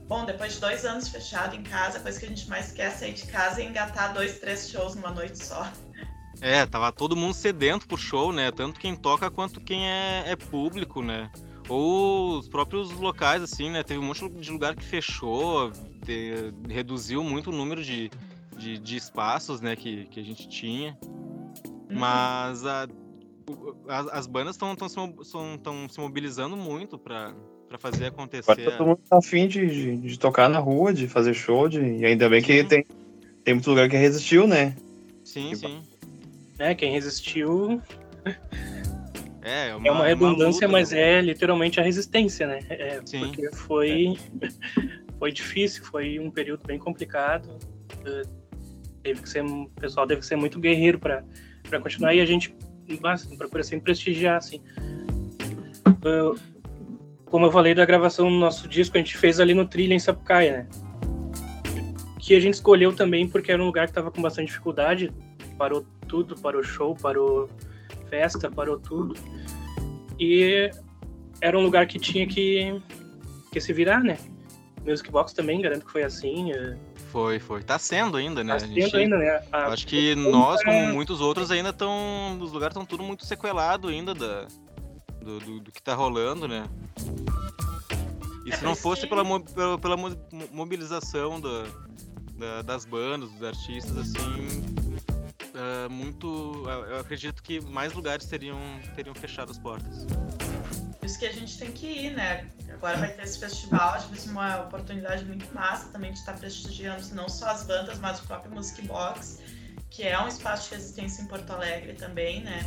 Bom, 0.07 0.23
depois 0.23 0.53
de 0.53 0.59
dois 0.59 0.85
anos 0.85 1.07
fechado 1.07 1.55
em 1.55 1.63
casa, 1.63 1.97
a 1.97 2.01
coisa 2.01 2.19
que 2.19 2.25
a 2.27 2.29
gente 2.29 2.47
mais 2.47 2.71
quer 2.71 2.87
é 2.87 2.91
sair 2.91 3.13
de 3.13 3.25
casa 3.25 3.61
e 3.61 3.65
engatar 3.65 4.13
dois, 4.13 4.39
três 4.39 4.69
shows 4.69 4.93
numa 4.95 5.09
noite 5.09 5.43
só. 5.43 5.71
É, 6.41 6.63
tava 6.65 6.91
todo 6.91 7.15
mundo 7.15 7.33
sedento 7.33 7.87
por 7.87 7.97
show, 7.97 8.31
né? 8.31 8.51
Tanto 8.51 8.79
quem 8.79 8.95
toca 8.95 9.31
quanto 9.31 9.59
quem 9.59 9.89
é, 9.89 10.23
é 10.27 10.35
público, 10.35 11.01
né? 11.01 11.31
Ou 11.67 12.37
os 12.37 12.47
próprios 12.47 12.91
locais, 12.91 13.41
assim, 13.41 13.71
né? 13.71 13.81
Teve 13.81 13.99
um 13.99 14.03
monte 14.03 14.29
de 14.29 14.51
lugar 14.51 14.75
que 14.75 14.83
fechou, 14.83 15.71
te- 16.03 16.53
reduziu 16.69 17.23
muito 17.23 17.49
o 17.49 17.53
número 17.53 17.83
de, 17.83 18.11
de, 18.57 18.77
de 18.77 18.95
espaços, 18.95 19.61
né, 19.61 19.75
que, 19.75 20.05
que 20.05 20.19
a 20.19 20.23
gente 20.23 20.47
tinha. 20.47 20.97
Mas 21.89 22.65
a- 22.65 22.87
as, 23.87 24.07
as 24.07 24.27
bandas 24.27 24.55
estão 24.55 25.87
se, 25.89 25.99
mobilizando 25.99 26.57
muito 26.57 26.97
pra 26.97 27.33
pra 27.67 27.77
fazer 27.77 28.05
acontecer. 28.05 28.51
Agora 28.51 28.71
tá 28.71 28.77
todo 28.77 28.87
mundo 28.87 28.99
afim 29.11 29.47
de, 29.47 29.67
de, 29.67 29.97
de 29.97 30.19
tocar 30.19 30.49
na 30.49 30.59
rua, 30.59 30.93
de 30.93 31.07
fazer 31.07 31.33
show, 31.33 31.67
de, 31.67 31.79
e 31.79 32.05
ainda 32.05 32.29
bem 32.29 32.41
que 32.41 32.61
Sim. 32.61 32.67
tem, 32.67 32.85
tem 33.43 33.53
muito 33.55 33.69
lugar 33.69 33.89
que 33.89 33.97
resistiu, 33.97 34.47
né? 34.47 34.75
Sim, 35.23 35.53
sim. 35.55 35.81
né? 36.57 36.75
Quem 36.75 36.91
resistiu 36.91 37.81
É, 39.41 39.69
é 39.69 39.75
uma, 39.75 39.87
é 39.87 39.91
uma 39.91 40.05
redundância, 40.05 40.67
luta, 40.67 40.67
mas 40.67 40.91
né? 40.91 41.17
é 41.17 41.21
literalmente 41.21 41.79
a 41.79 41.83
resistência, 41.83 42.47
né? 42.47 42.59
É, 42.69 43.01
Sim. 43.05 43.19
Porque 43.31 43.51
foi, 43.55 44.17
foi 45.19 45.31
difícil, 45.31 45.83
foi 45.85 46.19
um 46.19 46.29
período 46.29 46.65
bem 46.65 46.79
complicado. 46.79 47.57
Teve 49.05 49.21
que 49.21 49.29
ser, 49.29 49.45
o 49.45 49.69
pessoal 49.79 50.07
que 50.07 50.25
ser 50.25 50.35
muito 50.35 50.59
guerreiro 50.59 50.97
para 50.97 51.23
continuar 51.79 52.15
e 52.15 52.21
a 52.21 52.25
gente 52.25 52.55
assim, 53.03 53.37
procura 53.37 53.63
sempre 53.63 53.83
prestigiar, 53.83 54.37
assim. 54.37 54.59
Eh, 56.03 56.39
Como 57.25 57.45
eu 57.45 57.51
falei 57.51 57.75
da 57.75 57.85
gravação 57.85 58.27
do 58.29 58.35
nosso 58.35 58.67
disco, 58.67 58.97
a 58.97 58.99
gente 58.99 59.15
fez 59.15 59.39
ali 59.39 59.53
no 59.53 59.63
Trilha, 59.67 59.93
em 59.93 59.99
Sapucaia, 59.99 60.51
né? 60.57 60.67
Que 62.19 62.35
a 62.35 62.39
gente 62.39 62.55
escolheu 62.55 62.95
também 62.95 63.27
porque 63.29 63.51
era 63.51 63.61
um 63.61 63.67
lugar 63.67 63.85
que 63.85 63.91
estava 63.91 64.09
com 64.09 64.23
bastante 64.23 64.47
dificuldade. 64.47 65.13
Parou 65.55 65.85
tudo, 66.07 66.35
parou 66.35 66.63
show, 66.63 66.95
parou 66.95 67.47
festa, 68.09 68.49
parou 68.49 68.79
tudo. 68.79 69.13
E 70.19 70.71
era 71.41 71.55
um 71.55 71.61
lugar 71.61 71.85
que 71.85 71.99
tinha 71.99 72.25
que, 72.25 72.81
que 73.51 73.61
se 73.61 73.71
virar, 73.71 74.03
né? 74.03 74.17
Music 74.83 75.11
Box 75.11 75.31
também, 75.31 75.61
garanto 75.61 75.85
que 75.85 75.91
foi 75.91 76.03
assim. 76.03 76.51
eh, 76.53 76.75
Foi, 77.15 77.39
foi. 77.39 77.63
Tá 77.63 77.79
sendo 77.79 78.17
ainda, 78.17 78.43
né? 78.43 78.51
Tá 78.51 78.57
A 78.57 78.59
sendo 78.59 78.73
gente- 78.73 78.97
ainda, 78.97 79.17
né? 79.17 79.41
A- 79.49 79.67
Acho 79.67 79.87
que 79.87 80.15
nós, 80.15 80.61
como 80.65 80.87
muitos 80.87 81.21
outros, 81.21 81.49
ainda 81.49 81.69
estão. 81.69 82.37
Os 82.41 82.51
lugares 82.51 82.73
estão 82.73 82.85
tudo 82.85 83.03
muito 83.03 83.25
sequelado 83.25 83.87
ainda 83.87 84.13
da, 84.13 84.45
do, 85.21 85.39
do, 85.39 85.59
do 85.61 85.71
que 85.71 85.81
tá 85.81 85.95
rolando, 85.95 86.45
né? 86.45 86.65
E 88.45 88.51
É 88.51 88.57
se 88.57 88.65
não 88.65 88.73
por 88.73 88.81
fosse 88.81 89.07
pela, 89.07 89.23
pela, 89.39 89.77
pela 89.77 89.95
mo- 89.95 90.09
mo- 90.29 90.49
mobilização 90.51 91.39
da, 91.39 91.63
da- 92.33 92.61
das 92.63 92.83
bandas, 92.83 93.31
dos 93.31 93.41
artistas, 93.43 93.95
assim. 93.97 94.65
é, 95.53 95.87
muito. 95.87 96.65
Eu 96.67 96.85
eu 96.95 96.99
acredito 96.99 97.41
que 97.41 97.61
mais 97.61 97.93
lugares 97.93 98.25
teriam, 98.25 98.59
teriam 98.93 99.15
fechado 99.15 99.51
as 99.51 99.57
portas. 99.57 100.05
Isso 101.05 101.19
que 101.19 101.25
a 101.25 101.31
gente 101.31 101.57
tem 101.57 101.71
que 101.71 101.85
ir, 101.85 102.11
né? 102.11 102.49
Agora 102.73 102.97
vai 102.97 103.13
ter 103.13 103.23
esse 103.23 103.39
festival, 103.39 103.93
acho 103.93 104.09
que 104.09 104.19
ser 104.19 104.31
uma 104.31 104.61
oportunidade 104.63 105.23
muito 105.23 105.53
massa 105.53 105.87
também 105.89 106.11
de 106.11 106.19
estar 106.19 106.33
prestigiando 106.33 107.03
não 107.13 107.29
só 107.29 107.47
as 107.47 107.63
bandas, 107.63 107.99
mas 107.99 108.19
o 108.19 108.27
próprio 108.27 108.51
Music 108.51 108.81
Box, 108.81 109.39
que 109.89 110.03
é 110.03 110.19
um 110.19 110.27
espaço 110.27 110.69
de 110.69 110.75
resistência 110.75 111.21
em 111.21 111.27
Porto 111.27 111.51
Alegre 111.51 111.93
também, 111.93 112.43
né? 112.43 112.59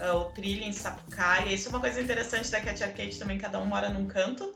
Ah, 0.00 0.14
O 0.14 0.26
Trilha 0.26 0.64
em 0.64 0.72
Sapucaia. 0.72 1.52
Isso 1.52 1.68
é 1.68 1.70
uma 1.70 1.80
coisa 1.80 2.00
interessante 2.00 2.50
da 2.50 2.60
Cat 2.60 2.82
Arcade 2.82 3.18
também, 3.18 3.36
cada 3.36 3.58
um 3.58 3.66
mora 3.66 3.88
num 3.88 4.06
canto. 4.06 4.54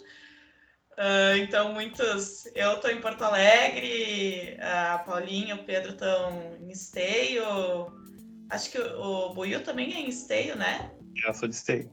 Ah, 0.96 1.36
então, 1.36 1.72
muitos. 1.72 2.46
Eu 2.54 2.78
tô 2.78 2.88
em 2.88 3.00
Porto 3.00 3.22
Alegre, 3.22 4.56
a 4.60 4.98
Paulinha, 4.98 5.56
o 5.56 5.64
Pedro 5.64 5.92
estão 5.92 6.56
em 6.60 6.70
Esteio. 6.70 7.92
Acho 8.48 8.70
que 8.70 8.78
o, 8.78 9.30
o 9.30 9.34
Buiu 9.34 9.62
também 9.62 9.92
é 9.94 10.00
em 10.00 10.08
Esteio, 10.08 10.56
né? 10.56 10.90
Eu 11.26 11.34
sou 11.34 11.48
de 11.48 11.54
esteio. 11.54 11.90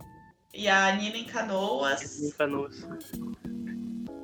E 0.60 0.68
a 0.68 0.92
Nina 0.96 1.18
em 1.18 1.24
Canoas. 1.24 2.20
em 2.20 2.32
Canoas. 2.32 2.84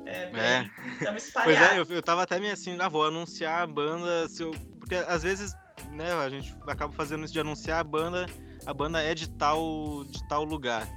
É, 0.04 0.22
É. 0.24 0.26
bem, 0.30 0.70
estamos 0.98 1.22
Pois 1.32 1.56
espalhados. 1.56 1.72
é, 1.72 1.80
eu, 1.80 1.96
eu 1.96 2.02
tava 2.02 2.22
até 2.24 2.40
meio 2.40 2.52
assim, 2.52 2.76
ah, 2.80 2.88
vou 2.88 3.04
anunciar 3.06 3.62
a 3.62 3.66
banda, 3.66 4.28
se 4.28 4.42
eu, 4.42 4.50
porque 4.80 4.96
às 4.96 5.22
vezes, 5.22 5.54
né, 5.92 6.12
a 6.12 6.28
gente 6.28 6.52
acaba 6.66 6.92
fazendo 6.92 7.24
isso 7.24 7.32
de 7.32 7.38
anunciar 7.40 7.78
a 7.80 7.84
banda, 7.84 8.26
a 8.66 8.74
banda 8.74 9.00
é 9.00 9.14
de 9.14 9.30
tal, 9.30 10.04
de 10.10 10.26
tal 10.28 10.42
lugar, 10.44 10.88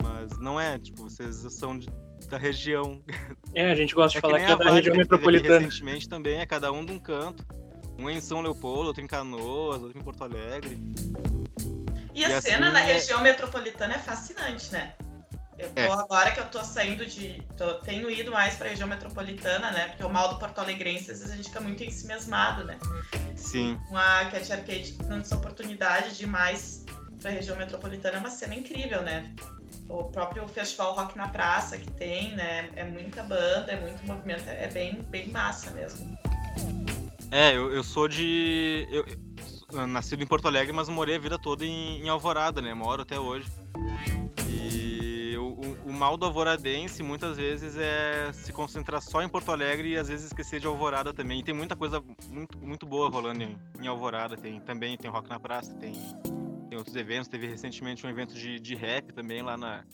mas 0.00 0.38
não 0.38 0.60
é, 0.60 0.78
tipo, 0.78 1.02
vocês 1.02 1.34
são 1.54 1.76
de- 1.76 1.88
da 2.30 2.38
região. 2.38 3.02
É, 3.52 3.70
a 3.70 3.74
gente 3.74 3.94
gosta 3.94 4.12
de 4.12 4.18
É 4.18 4.20
que 4.20 4.26
falar 4.26 4.38
nem 4.38 4.46
que 4.46 4.52
é 4.52 4.54
a 4.54 4.58
da 4.58 4.70
região 4.76 4.92
que 4.92 4.98
metropolitana. 4.98 5.58
recentemente 5.58 6.08
também, 6.08 6.38
é 6.38 6.46
cada 6.46 6.70
um 6.72 6.84
de 6.84 6.92
um 6.92 6.98
canto. 7.00 7.44
Um 7.98 8.08
é 8.08 8.12
em 8.14 8.20
São 8.20 8.40
Leopoldo, 8.40 8.86
outro 8.88 9.02
em 9.02 9.06
Canoas, 9.06 9.82
outro 9.82 9.98
em 9.98 10.02
Porto 10.02 10.24
Alegre. 10.24 10.80
E 12.14 12.24
a 12.24 12.38
e 12.38 12.40
cena 12.42 12.66
assim, 12.66 12.72
na 12.74 12.80
é- 12.80 12.84
região 12.94 13.20
metropolitana 13.20 13.94
é 13.94 13.98
fascinante, 13.98 14.72
né? 14.72 14.92
Eu 15.58 15.68
tô 15.70 15.80
É. 15.80 15.86
agora 15.88 16.30
que 16.32 16.40
eu 16.40 16.46
tô 16.46 16.64
saindo 16.64 17.06
de. 17.06 17.40
tô- 17.56 17.74
tenho 17.74 18.10
ido 18.10 18.30
mais 18.32 18.54
pra 18.56 18.68
região 18.68 18.88
metropolitana, 18.88 19.70
né? 19.70 19.88
Porque 19.88 20.04
o 20.04 20.08
mal 20.10 20.28
do 20.28 20.38
Porto 20.38 20.58
Alegrense, 20.58 21.10
às 21.12 21.18
vezes 21.18 21.32
a 21.32 21.36
gente 21.36 21.48
fica 21.48 21.60
muito 21.60 21.82
ensimesmado, 21.84 22.64
né? 22.64 22.76
Sim, 23.36 23.78
Com 23.88 23.96
a 23.96 24.24
Cat 24.26 24.52
Arcade 24.52 24.92
dando 25.04 25.20
essa 25.20 25.36
oportunidade 25.36 26.16
de 26.16 26.24
ir 26.24 26.26
mais 26.26 26.84
pra 27.20 27.30
região 27.30 27.56
metropolitana 27.56 28.16
é 28.16 28.20
uma 28.20 28.30
cena 28.30 28.54
incrível, 28.54 29.02
né? 29.02 29.32
O 29.88 30.04
próprio 30.04 30.46
Festival 30.48 30.94
Rock 30.94 31.16
na 31.16 31.28
Praça 31.28 31.78
que 31.78 31.90
tem, 31.92 32.34
né? 32.34 32.68
É 32.74 32.84
muita 32.84 33.22
banda, 33.22 33.70
é 33.70 33.80
muito 33.80 34.04
movimento, 34.06 34.48
é 34.48 34.66
bem, 34.68 35.02
bem 35.08 35.28
massa 35.28 35.70
mesmo. 35.72 36.18
É, 37.30 37.52
eu, 37.56 37.72
eu 37.72 37.82
sou 37.84 38.08
de. 38.08 38.86
Eu, 38.90 39.04
eu- 39.06 39.23
nascido 39.88 40.22
em 40.22 40.26
Porto 40.26 40.46
Alegre, 40.48 40.72
mas 40.72 40.88
morei 40.88 41.16
a 41.16 41.18
vida 41.18 41.38
toda 41.38 41.64
em, 41.64 42.00
em 42.02 42.08
Alvorada, 42.08 42.60
né? 42.62 42.72
Moro 42.74 43.02
até 43.02 43.18
hoje. 43.18 43.46
E 44.48 45.36
o, 45.36 45.76
o- 45.88 45.92
mal 45.92 46.16
do 46.16 46.26
alvoradense 46.26 47.02
muitas 47.02 47.36
vezes 47.36 47.76
é 47.76 48.30
se 48.32 48.52
concentrar 48.52 49.00
só 49.00 49.22
em 49.22 49.28
Porto 49.28 49.50
Alegre 49.52 49.90
e 49.90 49.96
às 49.96 50.08
vezes 50.08 50.26
esquecer 50.26 50.60
de 50.60 50.66
Alvorada 50.66 51.12
também. 51.12 51.40
E 51.40 51.42
tem 51.42 51.54
muita 51.54 51.74
coisa 51.76 52.02
muito, 52.28 52.58
muito 52.58 52.86
boa 52.86 53.08
rolando 53.08 53.42
em, 53.42 53.56
em 53.80 53.86
Alvorada. 53.86 54.36
Tem, 54.36 54.60
também 54.60 54.96
tem 54.96 55.10
Rock 55.10 55.28
na 55.28 55.40
Praça, 55.40 55.74
tem, 55.74 55.92
tem 56.68 56.76
outros 56.78 56.94
eventos. 56.96 57.28
Teve 57.28 57.46
recentemente 57.46 58.06
um 58.06 58.10
evento 58.10 58.34
de, 58.34 58.58
de 58.60 58.74
rap 58.74 59.12
também 59.12 59.42
lá 59.42 59.56
na, 59.56 59.84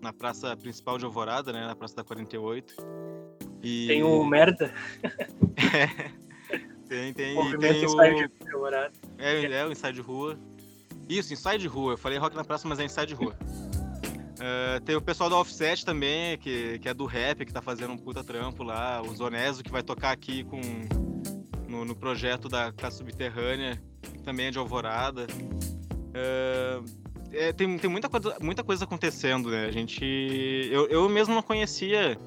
na 0.00 0.12
praça 0.12 0.56
principal 0.56 0.98
de 0.98 1.04
Alvorada, 1.04 1.52
né? 1.52 1.66
Na 1.66 1.76
Praça 1.76 1.96
da 1.96 2.04
48. 2.04 2.74
E... 3.62 3.86
Tem 3.86 4.02
o 4.02 4.24
Merda, 4.24 4.72
Tem, 6.90 7.12
tem, 7.12 7.38
o 7.38 7.56
tem 7.56 7.84
o... 7.84 8.28
de 8.44 8.56
horário. 8.56 8.92
É, 9.16 9.44
é 9.44 9.64
o 9.64 9.70
ensaio 9.70 9.94
de 9.94 10.00
rua. 10.00 10.36
Isso, 11.08 11.32
ensaio 11.32 11.56
de 11.56 11.68
rua. 11.68 11.92
Eu 11.92 11.96
falei 11.96 12.18
rock 12.18 12.34
na 12.34 12.42
praça, 12.42 12.66
mas 12.66 12.80
é 12.80 12.84
ensaio 12.84 13.06
de 13.06 13.14
rua. 13.14 13.36
É, 14.40 14.80
tem 14.84 14.96
o 14.96 15.00
pessoal 15.00 15.30
do 15.30 15.36
Offset 15.36 15.86
também, 15.86 16.36
que, 16.36 16.80
que 16.80 16.88
é 16.88 16.92
do 16.92 17.06
rap, 17.06 17.46
que 17.46 17.52
tá 17.52 17.62
fazendo 17.62 17.92
um 17.92 17.96
puta 17.96 18.24
trampo 18.24 18.64
lá. 18.64 19.00
O 19.02 19.14
Zoneso, 19.14 19.62
que 19.62 19.70
vai 19.70 19.84
tocar 19.84 20.10
aqui 20.10 20.42
com 20.42 20.60
no, 21.68 21.84
no 21.84 21.94
projeto 21.94 22.48
da 22.48 22.72
Casa 22.72 22.96
Subterrânea, 22.96 23.80
que 24.02 24.20
também 24.24 24.46
é 24.46 24.50
de 24.50 24.58
Alvorada. 24.58 25.28
É, 26.12 26.80
é, 27.30 27.52
tem, 27.52 27.78
tem 27.78 27.88
muita, 27.88 28.08
coisa, 28.08 28.36
muita 28.40 28.64
coisa 28.64 28.82
acontecendo, 28.82 29.48
né? 29.48 29.66
A 29.66 29.70
gente. 29.70 30.04
Eu, 30.72 30.88
eu 30.88 31.08
mesmo 31.08 31.36
não 31.36 31.42
conhecia 31.42 32.18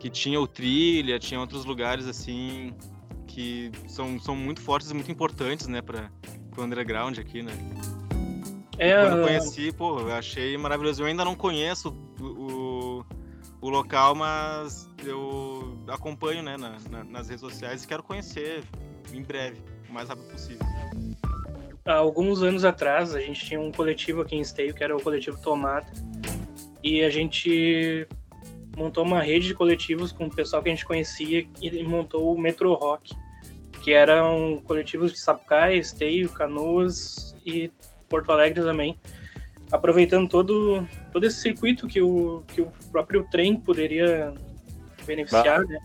que 0.00 0.10
tinha 0.10 0.40
o 0.40 0.48
Trilha, 0.48 1.16
tinha 1.20 1.38
outros 1.38 1.64
lugares 1.64 2.08
assim 2.08 2.74
que 3.34 3.70
são, 3.88 4.18
são 4.20 4.34
muito 4.36 4.60
fortes 4.60 4.90
e 4.90 4.94
muito 4.94 5.10
importantes, 5.10 5.66
né, 5.68 5.80
para 5.80 6.10
o 6.56 6.62
underground 6.62 7.18
aqui, 7.18 7.42
né? 7.42 7.52
É, 8.78 9.02
Quando 9.02 9.18
eu 9.18 9.24
conheci, 9.24 9.72
pô, 9.72 10.00
eu 10.00 10.12
achei 10.12 10.56
maravilhoso. 10.56 11.02
Eu 11.02 11.06
ainda 11.06 11.24
não 11.24 11.34
conheço 11.34 11.94
o, 12.18 12.24
o, 12.24 13.06
o 13.60 13.68
local, 13.68 14.14
mas 14.14 14.88
eu 15.04 15.78
acompanho, 15.88 16.42
né, 16.42 16.56
na- 16.56 16.78
na- 16.90 17.04
nas 17.04 17.28
redes 17.28 17.40
sociais 17.40 17.84
e 17.84 17.86
quero 17.88 18.02
conhecer 18.02 18.64
em 19.12 19.22
breve, 19.22 19.60
o 19.88 19.92
mais 19.92 20.08
rápido 20.08 20.30
possível. 20.30 20.66
há 21.84 21.94
alguns 21.94 22.42
anos 22.42 22.64
atrás, 22.64 23.14
a 23.14 23.20
gente 23.20 23.44
tinha 23.44 23.60
um 23.60 23.70
coletivo 23.72 24.22
aqui 24.22 24.36
em 24.36 24.40
Esteio, 24.40 24.72
que 24.74 24.82
era 24.82 24.96
o 24.96 25.02
coletivo 25.02 25.38
Tomada, 25.42 25.86
e 26.82 27.02
a 27.02 27.10
gente 27.10 28.06
montou 28.80 29.04
uma 29.04 29.20
rede 29.20 29.48
de 29.48 29.54
coletivos 29.54 30.10
com 30.10 30.24
o 30.24 30.34
pessoal 30.34 30.62
que 30.62 30.70
a 30.70 30.74
gente 30.74 30.86
conhecia 30.86 31.46
e 31.60 31.82
montou 31.82 32.34
o 32.34 32.40
Metro 32.40 32.72
Rock, 32.72 33.14
que 33.82 33.92
eram 33.92 34.62
coletivos 34.64 35.12
de 35.12 35.20
Sapucaia, 35.20 35.76
Esteio, 35.76 36.30
Canoas 36.30 37.36
e 37.44 37.70
Porto 38.08 38.32
Alegre 38.32 38.62
também, 38.62 38.98
aproveitando 39.70 40.28
todo, 40.28 40.86
todo 41.12 41.26
esse 41.26 41.40
circuito 41.40 41.86
que 41.86 42.00
o, 42.00 42.42
que 42.48 42.62
o 42.62 42.72
próprio 42.90 43.26
trem 43.30 43.54
poderia 43.54 44.32
beneficiar, 45.06 45.60
né? 45.66 45.78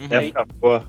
Uhum. 0.00 0.08
Época 0.10 0.46
boa. 0.60 0.84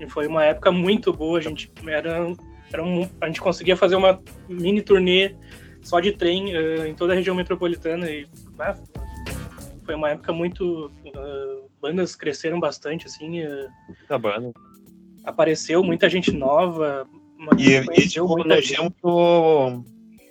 E 0.00 0.08
foi 0.08 0.26
uma 0.26 0.44
época 0.44 0.72
muito 0.72 1.12
boa. 1.12 1.38
A 1.38 1.42
gente 1.42 1.70
era, 1.86 2.32
era 2.72 2.82
um, 2.82 3.08
a 3.20 3.26
gente 3.26 3.40
conseguia 3.40 3.76
fazer 3.76 3.96
uma 3.96 4.20
mini 4.48 4.82
turnê 4.82 5.34
só 5.82 6.00
de 6.00 6.12
trem 6.12 6.54
eh, 6.54 6.88
em 6.88 6.94
toda 6.94 7.12
a 7.12 7.16
região 7.16 7.34
metropolitana 7.34 8.10
e 8.10 8.26
ah, 8.58 8.76
foi 9.88 9.94
uma 9.94 10.10
época 10.10 10.34
muito. 10.34 10.92
Uh, 11.06 11.70
bandas 11.80 12.14
cresceram 12.14 12.60
bastante, 12.60 13.06
assim. 13.06 13.42
Uh, 13.42 13.70
Muita 13.88 14.18
banda. 14.18 14.52
Apareceu 15.24 15.82
muita 15.82 16.10
gente 16.10 16.30
nova. 16.30 17.06
E, 17.56 17.76
e 17.98 18.06
tipo, 18.06 18.28
muita 18.28 18.60
gente. 18.60 18.76
Tempo, 18.76 19.82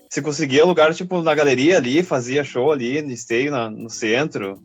se 0.07 0.21
conseguia 0.21 0.63
lugar, 0.63 0.93
tipo, 0.93 1.23
na 1.23 1.33
galeria 1.33 1.77
ali, 1.77 2.03
fazia 2.03 2.43
show 2.43 2.71
ali 2.71 3.01
no 3.01 3.11
esteio, 3.11 3.49
na, 3.49 3.67
no 3.67 3.89
centro. 3.89 4.61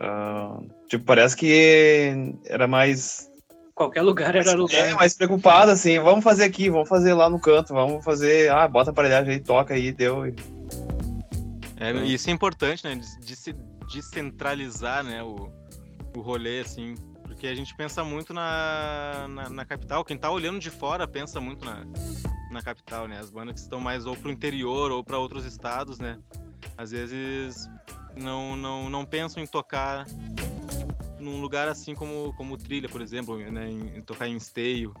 Uh, 0.00 0.64
tipo, 0.88 1.04
parece 1.04 1.36
que 1.36 2.36
era 2.46 2.68
mais 2.68 3.28
qualquer 3.74 4.02
lugar 4.02 4.36
era 4.36 4.52
lugar. 4.54 4.90
É, 4.90 4.94
mais 4.94 5.14
preocupado, 5.14 5.72
assim, 5.72 5.98
vamos 5.98 6.22
fazer 6.22 6.44
aqui, 6.44 6.70
vamos 6.70 6.88
fazer 6.88 7.14
lá 7.14 7.28
no 7.28 7.40
canto, 7.40 7.74
vamos 7.74 8.04
fazer, 8.04 8.48
ah, 8.52 8.68
bota 8.68 8.90
a 8.90 8.92
aparelhagem 8.92 9.34
aí, 9.34 9.40
toca 9.40 9.74
aí, 9.74 9.90
deu. 9.90 10.24
É, 11.76 11.92
isso 12.04 12.30
é 12.30 12.32
importante, 12.32 12.84
né, 12.84 12.94
de, 12.94 13.34
se 13.34 13.52
descentralizar, 13.86 15.04
né, 15.04 15.22
o, 15.22 15.50
o 16.16 16.20
rolê, 16.20 16.60
assim, 16.60 16.94
porque 17.22 17.46
a 17.46 17.54
gente 17.54 17.74
pensa 17.76 18.04
muito 18.04 18.32
na, 18.32 19.26
na, 19.28 19.48
na, 19.50 19.64
capital, 19.64 20.04
quem 20.04 20.16
tá 20.16 20.30
olhando 20.30 20.58
de 20.58 20.70
fora 20.70 21.06
pensa 21.06 21.40
muito 21.40 21.64
na, 21.64 21.84
na 22.50 22.62
capital, 22.62 23.08
né, 23.08 23.18
as 23.18 23.30
bandas 23.30 23.54
que 23.54 23.60
estão 23.60 23.80
mais 23.80 24.06
ou 24.06 24.16
pro 24.16 24.30
interior 24.30 24.90
ou 24.90 25.02
para 25.02 25.18
outros 25.18 25.44
estados, 25.44 25.98
né, 25.98 26.18
às 26.76 26.90
vezes 26.90 27.68
não, 28.16 28.56
não, 28.56 28.88
não 28.88 29.04
pensam 29.04 29.42
em 29.42 29.46
tocar 29.46 30.06
num 31.18 31.40
lugar 31.40 31.68
assim 31.68 31.94
como, 31.94 32.32
como 32.34 32.56
trilha, 32.56 32.88
por 32.88 33.00
exemplo, 33.00 33.38
né, 33.38 33.70
em, 33.70 33.98
em 33.98 34.02
tocar 34.02 34.28
em 34.28 34.36
esteio, 34.36 34.94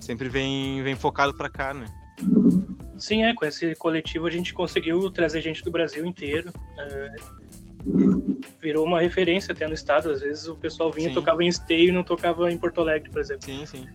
sempre 0.00 0.28
vem, 0.28 0.82
vem 0.82 0.96
focado 0.96 1.34
para 1.34 1.48
cá, 1.48 1.72
né? 1.72 1.86
Sim, 2.98 3.24
é, 3.24 3.34
com 3.34 3.44
esse 3.44 3.74
coletivo 3.74 4.26
a 4.26 4.30
gente 4.30 4.54
conseguiu 4.54 5.10
trazer 5.10 5.40
gente 5.40 5.64
do 5.64 5.70
Brasil 5.70 6.04
inteiro. 6.06 6.52
É, 6.78 7.16
virou 8.60 8.84
uma 8.84 9.00
referência 9.00 9.52
até 9.52 9.66
no 9.66 9.74
estado. 9.74 10.10
Às 10.10 10.20
vezes 10.20 10.48
o 10.48 10.56
pessoal 10.56 10.90
vinha 10.90 11.08
sim. 11.08 11.14
tocava 11.14 11.42
em 11.44 11.48
esteio 11.48 11.88
e 11.88 11.92
não 11.92 12.02
tocava 12.02 12.50
em 12.50 12.58
Porto 12.58 12.80
Alegre, 12.80 13.10
por 13.10 13.20
exemplo. 13.20 13.44
Sim, 13.44 13.66
sim. 13.66 13.86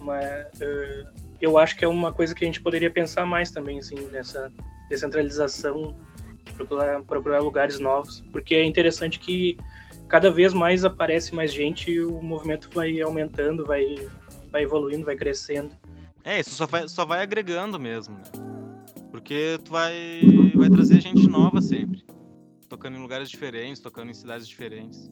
Mas 0.00 0.60
é, 0.60 1.04
eu 1.40 1.56
acho 1.58 1.76
que 1.76 1.84
é 1.84 1.88
uma 1.88 2.12
coisa 2.12 2.34
que 2.34 2.44
a 2.44 2.46
gente 2.46 2.60
poderia 2.60 2.90
pensar 2.90 3.24
mais 3.26 3.50
também, 3.50 3.78
assim, 3.78 3.96
nessa 4.10 4.52
descentralização, 4.88 5.94
procurar, 6.56 7.02
procurar 7.02 7.40
lugares 7.40 7.78
novos. 7.78 8.22
Porque 8.32 8.54
é 8.54 8.64
interessante 8.64 9.18
que 9.18 9.56
cada 10.08 10.30
vez 10.30 10.52
mais 10.52 10.84
aparece 10.84 11.34
mais 11.34 11.52
gente 11.52 11.90
e 11.90 12.00
o 12.00 12.20
movimento 12.22 12.68
vai 12.72 13.00
aumentando, 13.00 13.64
vai, 13.64 14.08
vai 14.50 14.62
evoluindo, 14.62 15.04
vai 15.04 15.16
crescendo. 15.16 15.70
É, 16.24 16.40
isso 16.40 16.50
só 16.50 16.66
vai, 16.66 16.88
só 16.88 17.04
vai 17.04 17.22
agregando 17.22 17.78
mesmo, 17.78 18.16
né? 18.16 18.22
Porque 19.10 19.58
tu 19.64 19.70
vai, 19.70 20.20
vai 20.54 20.68
trazer 20.68 21.00
gente 21.00 21.28
nova 21.28 21.60
sempre. 21.60 22.04
Tocando 22.68 22.96
em 22.96 23.00
lugares 23.00 23.30
diferentes, 23.30 23.80
tocando 23.80 24.10
em 24.10 24.14
cidades 24.14 24.46
diferentes. 24.46 25.08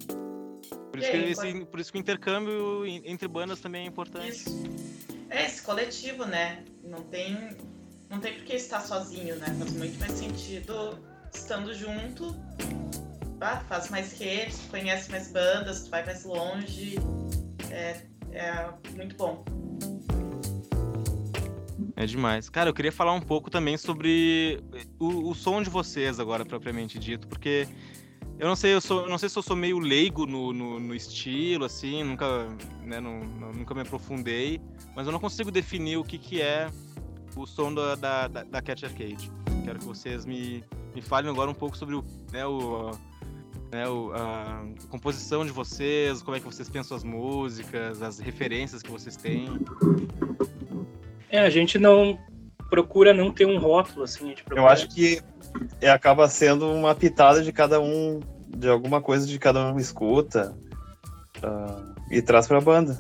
Por 0.91 1.01
isso, 1.01 1.11
que, 1.11 1.17
esse, 1.17 1.65
por 1.67 1.81
isso 1.81 1.93
que 1.93 1.99
o 1.99 2.01
intercâmbio 2.01 2.87
entre 2.87 3.29
bandas 3.29 3.61
também 3.61 3.85
é 3.85 3.87
importante. 3.87 4.31
Isso. 4.31 4.65
É, 5.29 5.45
esse 5.45 5.63
coletivo, 5.63 6.25
né? 6.25 6.65
Não 6.83 7.03
tem, 7.03 7.57
não 8.09 8.21
tem 8.21 8.35
por 8.35 8.45
que 8.45 8.55
estar 8.55 8.81
sozinho, 8.81 9.37
né? 9.37 9.47
Faz 9.59 9.73
muito 9.73 9.99
mais 9.99 10.13
sentido 10.13 10.99
estando 11.33 11.75
junto 11.75 12.35
ah, 13.41 13.63
faz 13.69 13.91
mais 13.91 14.19
redes, 14.19 14.61
conhece 14.71 15.11
mais 15.11 15.31
bandas, 15.31 15.85
tu 15.85 15.91
vai 15.91 16.05
mais 16.05 16.25
longe. 16.25 16.97
É, 17.71 18.03
é 18.33 18.73
muito 18.95 19.17
bom. 19.17 19.45
É 21.97 22.05
demais. 22.05 22.51
Cara, 22.51 22.69
eu 22.69 22.75
queria 22.75 22.93
falar 22.93 23.15
um 23.15 23.21
pouco 23.21 23.51
também 23.51 23.79
sobre 23.79 24.63
o, 24.99 25.31
o 25.31 25.35
som 25.35 25.63
de 25.63 25.71
vocês 25.71 26.21
agora, 26.21 26.45
propriamente 26.45 26.99
dito, 26.99 27.27
porque 27.27 27.67
eu 28.39 28.47
não 28.47 28.55
sei, 28.55 28.75
eu 28.75 28.83
sou, 28.83 29.09
não 29.09 29.17
sei 29.17 29.31
se 29.31 29.39
eu 29.39 29.43
sou 29.43 29.57
meio 29.57 29.79
leigo 29.79 30.27
no, 30.27 30.53
no, 30.53 30.79
no 30.79 30.95
estilo, 30.95 31.65
assim, 31.65 32.05
nunca, 32.05 32.49
né, 32.83 33.01
não, 33.01 33.21
nunca 33.55 33.75
me 33.75 33.81
aprofundei, 33.81 34.61
mas 34.95 35.07
eu 35.07 35.13
não 35.13 35.19
consigo 35.19 35.51
definir 35.51 35.97
o 35.97 36.05
que, 36.05 36.19
que 36.19 36.43
é 36.43 36.71
o 37.35 37.47
som 37.47 37.73
da, 37.73 37.95
da, 37.95 38.29
da 38.29 38.61
Cat 38.61 38.85
Arcade. 38.85 39.33
Quero 39.65 39.79
que 39.79 39.87
vocês 39.87 40.27
me, 40.27 40.63
me 40.95 41.01
falem 41.01 41.31
agora 41.31 41.51
um 41.51 41.55
pouco 41.55 41.79
sobre 41.79 41.95
o, 41.95 42.05
né, 42.31 42.45
o, 42.45 42.91
né, 43.73 43.89
o, 43.89 44.13
a 44.13 44.67
composição 44.91 45.47
de 45.47 45.51
vocês, 45.51 46.21
como 46.21 46.37
é 46.37 46.41
que 46.41 46.47
vocês 46.47 46.69
pensam 46.69 46.95
as 46.95 47.03
músicas, 47.03 48.03
as 48.03 48.19
referências 48.19 48.83
que 48.83 48.91
vocês 48.91 49.17
têm. 49.17 49.49
É, 51.37 51.41
a 51.41 51.51
gente 51.51 51.79
não 51.79 52.19
procura 52.71 53.13
não 53.13 53.31
ter 53.31 53.47
um 53.47 53.59
rótulo, 53.59 54.05
assim. 54.05 54.35
Procura... 54.37 54.61
Eu 54.63 54.69
acho 54.69 54.89
que 54.89 55.21
é, 55.83 55.91
acaba 55.91 56.27
sendo 56.31 56.73
uma 56.73 56.95
pitada 56.95 57.43
de 57.43 57.53
cada 57.53 57.79
um, 57.79 58.21
de 58.49 58.67
alguma 58.67 59.03
coisa 59.03 59.27
de 59.27 59.39
cada 59.39 59.71
um 59.71 59.79
escuta 59.79 60.57
uh, 61.45 61.95
e 62.11 62.23
traz 62.23 62.47
pra 62.47 62.59
banda. 62.59 62.99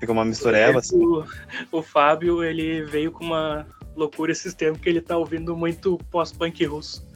Fica 0.00 0.10
uma 0.10 0.24
mistureba, 0.24 0.78
assim. 0.78 0.96
O, 0.96 1.26
o 1.70 1.82
Fábio, 1.82 2.42
ele 2.42 2.82
veio 2.82 3.12
com 3.12 3.24
uma 3.24 3.66
loucura 3.94 4.32
esses 4.32 4.54
tempos 4.54 4.80
que 4.80 4.88
ele 4.88 5.02
tá 5.02 5.18
ouvindo 5.18 5.54
muito 5.54 5.98
pós-punk 6.10 6.64
russo. 6.64 7.06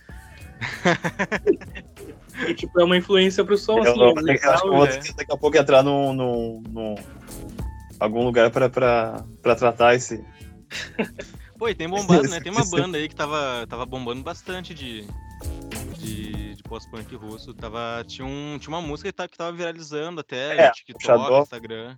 e, 2.46 2.52
tipo, 2.52 2.78
é 2.78 2.84
uma 2.84 2.98
influência 2.98 3.42
pro 3.42 3.56
som, 3.56 3.80
assim. 3.80 3.98
Eu, 3.98 4.10
é 4.10 4.20
legal, 4.20 4.52
acho 4.52 4.62
que 4.62 4.68
vou 4.68 4.84
né? 4.84 5.00
daqui 5.16 5.32
a 5.32 5.36
pouco 5.38 5.56
entrar 5.56 5.82
num, 5.82 6.12
num, 6.12 6.62
num 6.68 6.94
algum 7.98 8.24
lugar 8.24 8.50
pra, 8.50 8.68
pra, 8.68 9.24
pra 9.42 9.54
tratar 9.54 9.94
esse. 9.94 10.24
Pô, 11.58 11.68
e 11.68 11.74
tem 11.74 11.88
bombado, 11.88 12.28
né? 12.28 12.40
Tem 12.40 12.52
uma 12.52 12.64
banda 12.64 12.98
aí 12.98 13.08
que 13.08 13.16
tava, 13.16 13.66
tava 13.68 13.84
bombando 13.84 14.22
bastante 14.22 14.72
de, 14.72 15.04
de, 15.98 16.54
de 16.54 16.62
pós-punk 16.62 17.14
russo. 17.16 17.52
Tava, 17.52 18.04
tinha, 18.06 18.26
um, 18.26 18.56
tinha 18.60 18.74
uma 18.74 18.80
música 18.80 19.10
que 19.10 19.16
tava, 19.16 19.28
que 19.28 19.36
tava 19.36 19.56
viralizando 19.56 20.20
até 20.20 20.56
é, 20.56 20.66
no 20.66 20.72
TikTok, 20.72 21.04
Shadow. 21.04 21.42
Instagram. 21.42 21.96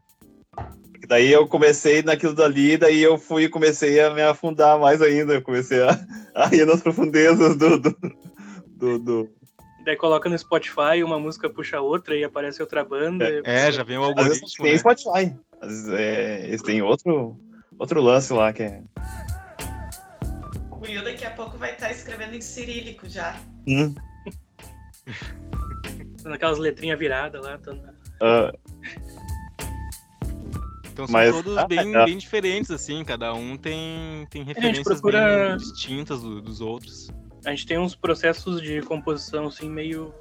Daí 1.06 1.30
eu 1.30 1.46
comecei 1.46 2.02
naquilo 2.02 2.34
dali, 2.34 2.76
daí 2.76 3.00
eu 3.00 3.18
fui 3.18 3.44
e 3.44 3.48
comecei 3.48 4.00
a 4.00 4.10
me 4.10 4.22
afundar 4.22 4.78
mais 4.78 5.02
ainda. 5.02 5.34
Eu 5.34 5.42
comecei 5.42 5.82
a, 5.82 5.90
a 6.34 6.54
ir 6.54 6.66
nas 6.66 6.80
profundezas 6.80 7.56
do, 7.56 7.78
do, 7.78 7.96
do, 8.66 8.98
do... 8.98 9.30
Daí 9.84 9.96
coloca 9.96 10.28
no 10.28 10.38
Spotify, 10.38 11.02
uma 11.04 11.18
música 11.18 11.48
puxa 11.48 11.80
outra 11.80 12.16
e 12.16 12.24
aparece 12.24 12.62
outra 12.62 12.84
banda. 12.84 13.26
É, 13.44 13.66
é 13.66 13.72
já 13.72 13.82
vem 13.82 13.98
o 13.98 14.04
algoritmo. 14.04 14.48
Tem 14.58 14.72
né? 14.72 14.78
Spotify. 14.78 15.36
É, 15.62 16.56
tem 16.64 16.82
outro, 16.82 17.38
outro 17.78 18.00
lance 18.00 18.32
lá 18.32 18.52
que 18.52 18.62
é. 18.62 18.82
O 20.70 20.80
Will 20.80 21.04
daqui 21.04 21.24
a 21.24 21.30
pouco 21.30 21.58
vai 21.58 21.72
estar 21.72 21.90
escrevendo 21.90 22.34
em 22.34 22.40
cirílico 22.40 23.08
já. 23.08 23.38
Hum. 23.66 23.94
Aquelas 26.24 26.58
letrinhas 26.58 26.98
viradas 26.98 27.42
lá. 27.44 27.56
Uh, 27.56 28.58
então 30.92 31.06
são 31.06 31.12
Mas, 31.12 31.34
todos 31.34 31.56
ah, 31.56 31.66
bem, 31.66 31.94
é. 31.94 32.04
bem 32.04 32.18
diferentes, 32.18 32.70
assim, 32.70 33.04
cada 33.04 33.32
um 33.34 33.56
tem, 33.56 34.26
tem 34.30 34.42
referências 34.42 34.84
procura... 34.84 35.50
bem 35.50 35.56
distintas 35.58 36.20
do, 36.22 36.40
dos 36.40 36.60
outros 36.60 37.10
a 37.44 37.50
gente 37.50 37.66
tem 37.66 37.78
uns 37.78 37.94
processos 37.94 38.60
de 38.60 38.82
composição 38.82 39.46
assim 39.46 39.68
meio 39.68 40.12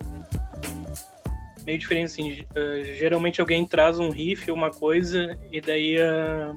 meio 1.66 1.78
diferentes 1.78 2.14
assim. 2.14 2.46
Uh, 2.52 2.84
geralmente 2.96 3.42
alguém 3.42 3.66
traz 3.66 4.00
um 4.00 4.10
riff, 4.10 4.52
uma 4.52 4.72
coisa 4.72 5.38
e 5.52 5.62
daí 5.62 5.98
uh, 5.98 6.56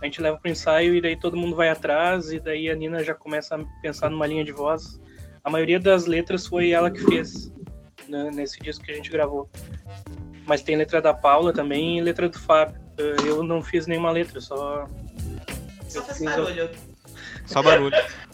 a 0.00 0.04
gente 0.04 0.20
leva 0.20 0.36
pro 0.36 0.50
ensaio 0.50 0.94
e 0.94 1.00
daí 1.00 1.16
todo 1.16 1.36
mundo 1.36 1.56
vai 1.56 1.68
atrás 1.68 2.30
e 2.30 2.38
daí 2.38 2.70
a 2.70 2.74
Nina 2.74 3.02
já 3.02 3.14
começa 3.14 3.56
a 3.56 3.64
pensar 3.80 4.10
numa 4.10 4.26
linha 4.26 4.44
de 4.44 4.52
voz. 4.52 5.00
A 5.42 5.50
maioria 5.50 5.80
das 5.80 6.06
letras 6.06 6.46
foi 6.46 6.70
ela 6.70 6.90
que 6.90 7.00
fez 7.00 7.52
né, 8.08 8.30
nesse 8.32 8.60
disco 8.60 8.84
que 8.84 8.92
a 8.92 8.94
gente 8.94 9.10
gravou. 9.10 9.48
Mas 10.46 10.62
tem 10.62 10.76
letra 10.76 11.00
da 11.00 11.14
Paula 11.14 11.52
também 11.52 11.98
e 11.98 12.02
letra 12.02 12.28
do 12.28 12.38
Fábio. 12.38 12.78
Uh, 12.98 13.26
eu 13.26 13.42
não 13.42 13.62
fiz 13.62 13.86
nenhuma 13.86 14.10
letra, 14.10 14.40
só. 14.40 14.86
Só 15.88 16.02
fez 16.02 16.22
barulho. 16.22 16.70
Só 17.46 17.62
barulho. 17.62 17.96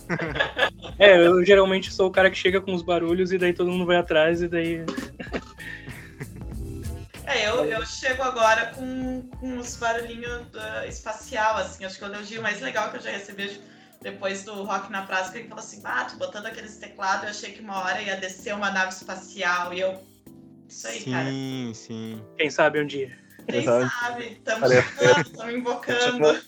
É, 0.99 1.17
eu 1.17 1.45
geralmente 1.45 1.93
sou 1.93 2.09
o 2.09 2.11
cara 2.11 2.31
que 2.31 2.37
chega 2.37 2.61
com 2.61 2.75
os 2.75 2.83
barulhos 2.83 3.33
e 3.33 3.39
daí 3.39 3.53
todo 3.53 3.71
mundo 3.71 3.87
vai 3.87 3.97
atrás 3.97 4.43
e 4.43 4.49
daí. 4.49 4.85
É, 7.25 7.49
eu, 7.49 7.65
eu 7.65 7.87
chego 7.87 8.23
agora 8.23 8.67
com, 8.75 9.23
com 9.39 9.59
os 9.59 9.77
barulhinhos 9.77 10.43
uh, 10.49 10.89
espacial, 10.89 11.57
assim. 11.57 11.85
Acho 11.85 11.97
que 11.97 12.05
é 12.05 12.09
o 12.09 12.13
elogio 12.13 12.43
mais 12.43 12.61
legal 12.61 12.91
que 12.91 12.97
eu 12.97 13.01
já 13.01 13.11
recebi 13.11 13.61
depois 14.03 14.45
do 14.45 14.63
Rock 14.65 14.91
na 14.91 15.03
Praça, 15.03 15.31
que 15.31 15.39
ele 15.39 15.49
falou 15.49 15.63
assim, 15.63 15.81
ah, 15.85 16.07
botando 16.19 16.47
aqueles 16.47 16.77
teclados, 16.77 17.25
eu 17.25 17.31
achei 17.31 17.53
que 17.53 17.61
uma 17.61 17.79
hora 17.85 18.01
ia 18.01 18.17
descer 18.17 18.55
uma 18.55 18.71
nave 18.71 18.93
espacial. 18.93 19.73
E 19.73 19.81
eu. 19.81 19.99
Isso 20.69 20.87
aí, 20.87 21.01
sim, 21.01 21.11
cara. 21.11 21.31
Sim, 21.31 21.73
sim. 21.75 22.25
Quem 22.37 22.51
sabe 22.51 22.81
um 22.81 22.87
dia. 22.87 23.17
Quem 23.49 23.65
sabe? 23.65 24.25
Estamos 24.25 24.71
estamos 24.73 25.55
invocando. 25.55 26.41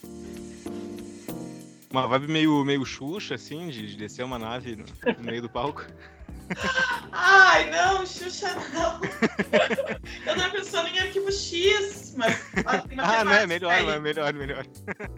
Uma 1.93 2.09
vibe 2.09 2.29
meio, 2.29 2.65
meio 2.65 2.85
Xuxa, 2.85 3.35
assim, 3.35 3.69
de, 3.69 3.89
de 3.89 3.97
descer 3.97 4.25
uma 4.25 4.39
nave 4.39 4.77
no, 4.77 4.85
no 5.19 5.25
meio 5.25 5.43
do 5.43 5.49
palco. 5.49 5.85
Ai, 7.13 7.71
não, 7.71 8.05
Xuxa 8.05 8.55
não. 8.73 9.01
Eu 10.27 10.37
tava 10.37 10.51
pensando 10.51 10.89
em 10.89 10.99
arquivo 10.99 11.31
X, 11.31 12.15
mas. 12.17 12.43
Ah, 12.99 13.25
né? 13.25 13.47
Melhor, 13.47 13.73
aí. 13.73 14.01
melhor, 14.01 14.33
melhor. 14.33 14.67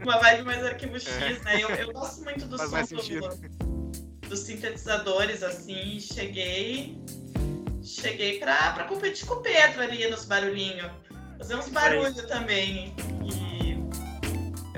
Uma 0.02 0.18
vibe 0.18 0.42
mais 0.42 0.64
arquivo 0.64 0.98
X, 0.98 1.08
é. 1.08 1.38
né? 1.44 1.62
Eu, 1.62 1.68
eu 1.70 1.92
gosto 1.92 2.22
muito 2.22 2.46
do 2.46 2.58
Faz 2.58 2.88
som 2.88 2.96
do, 2.96 4.28
dos 4.28 4.40
sintetizadores, 4.40 5.42
assim. 5.42 5.98
Cheguei 6.00 6.98
cheguei 7.84 8.38
pra, 8.38 8.72
pra 8.72 8.84
competir 8.84 9.26
com 9.26 9.34
o 9.34 9.40
Pedro 9.40 9.82
ali 9.82 10.08
nos 10.08 10.24
barulhinhos. 10.24 10.90
Fazer 11.38 11.56
uns 11.56 11.68
barulhos 11.68 12.22
também. 12.22 12.94
E 13.22 13.63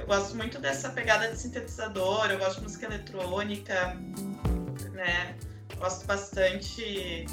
eu 0.07 0.15
gosto 0.17 0.37
muito 0.37 0.61
dessa 0.61 0.89
pegada 0.91 1.29
de 1.29 1.37
sintetizador, 1.37 2.31
eu 2.31 2.39
gosto 2.39 2.59
de 2.59 2.63
música 2.63 2.87
eletrônica, 2.87 3.97
né? 4.93 5.37
Gosto 5.79 6.07
bastante 6.07 7.27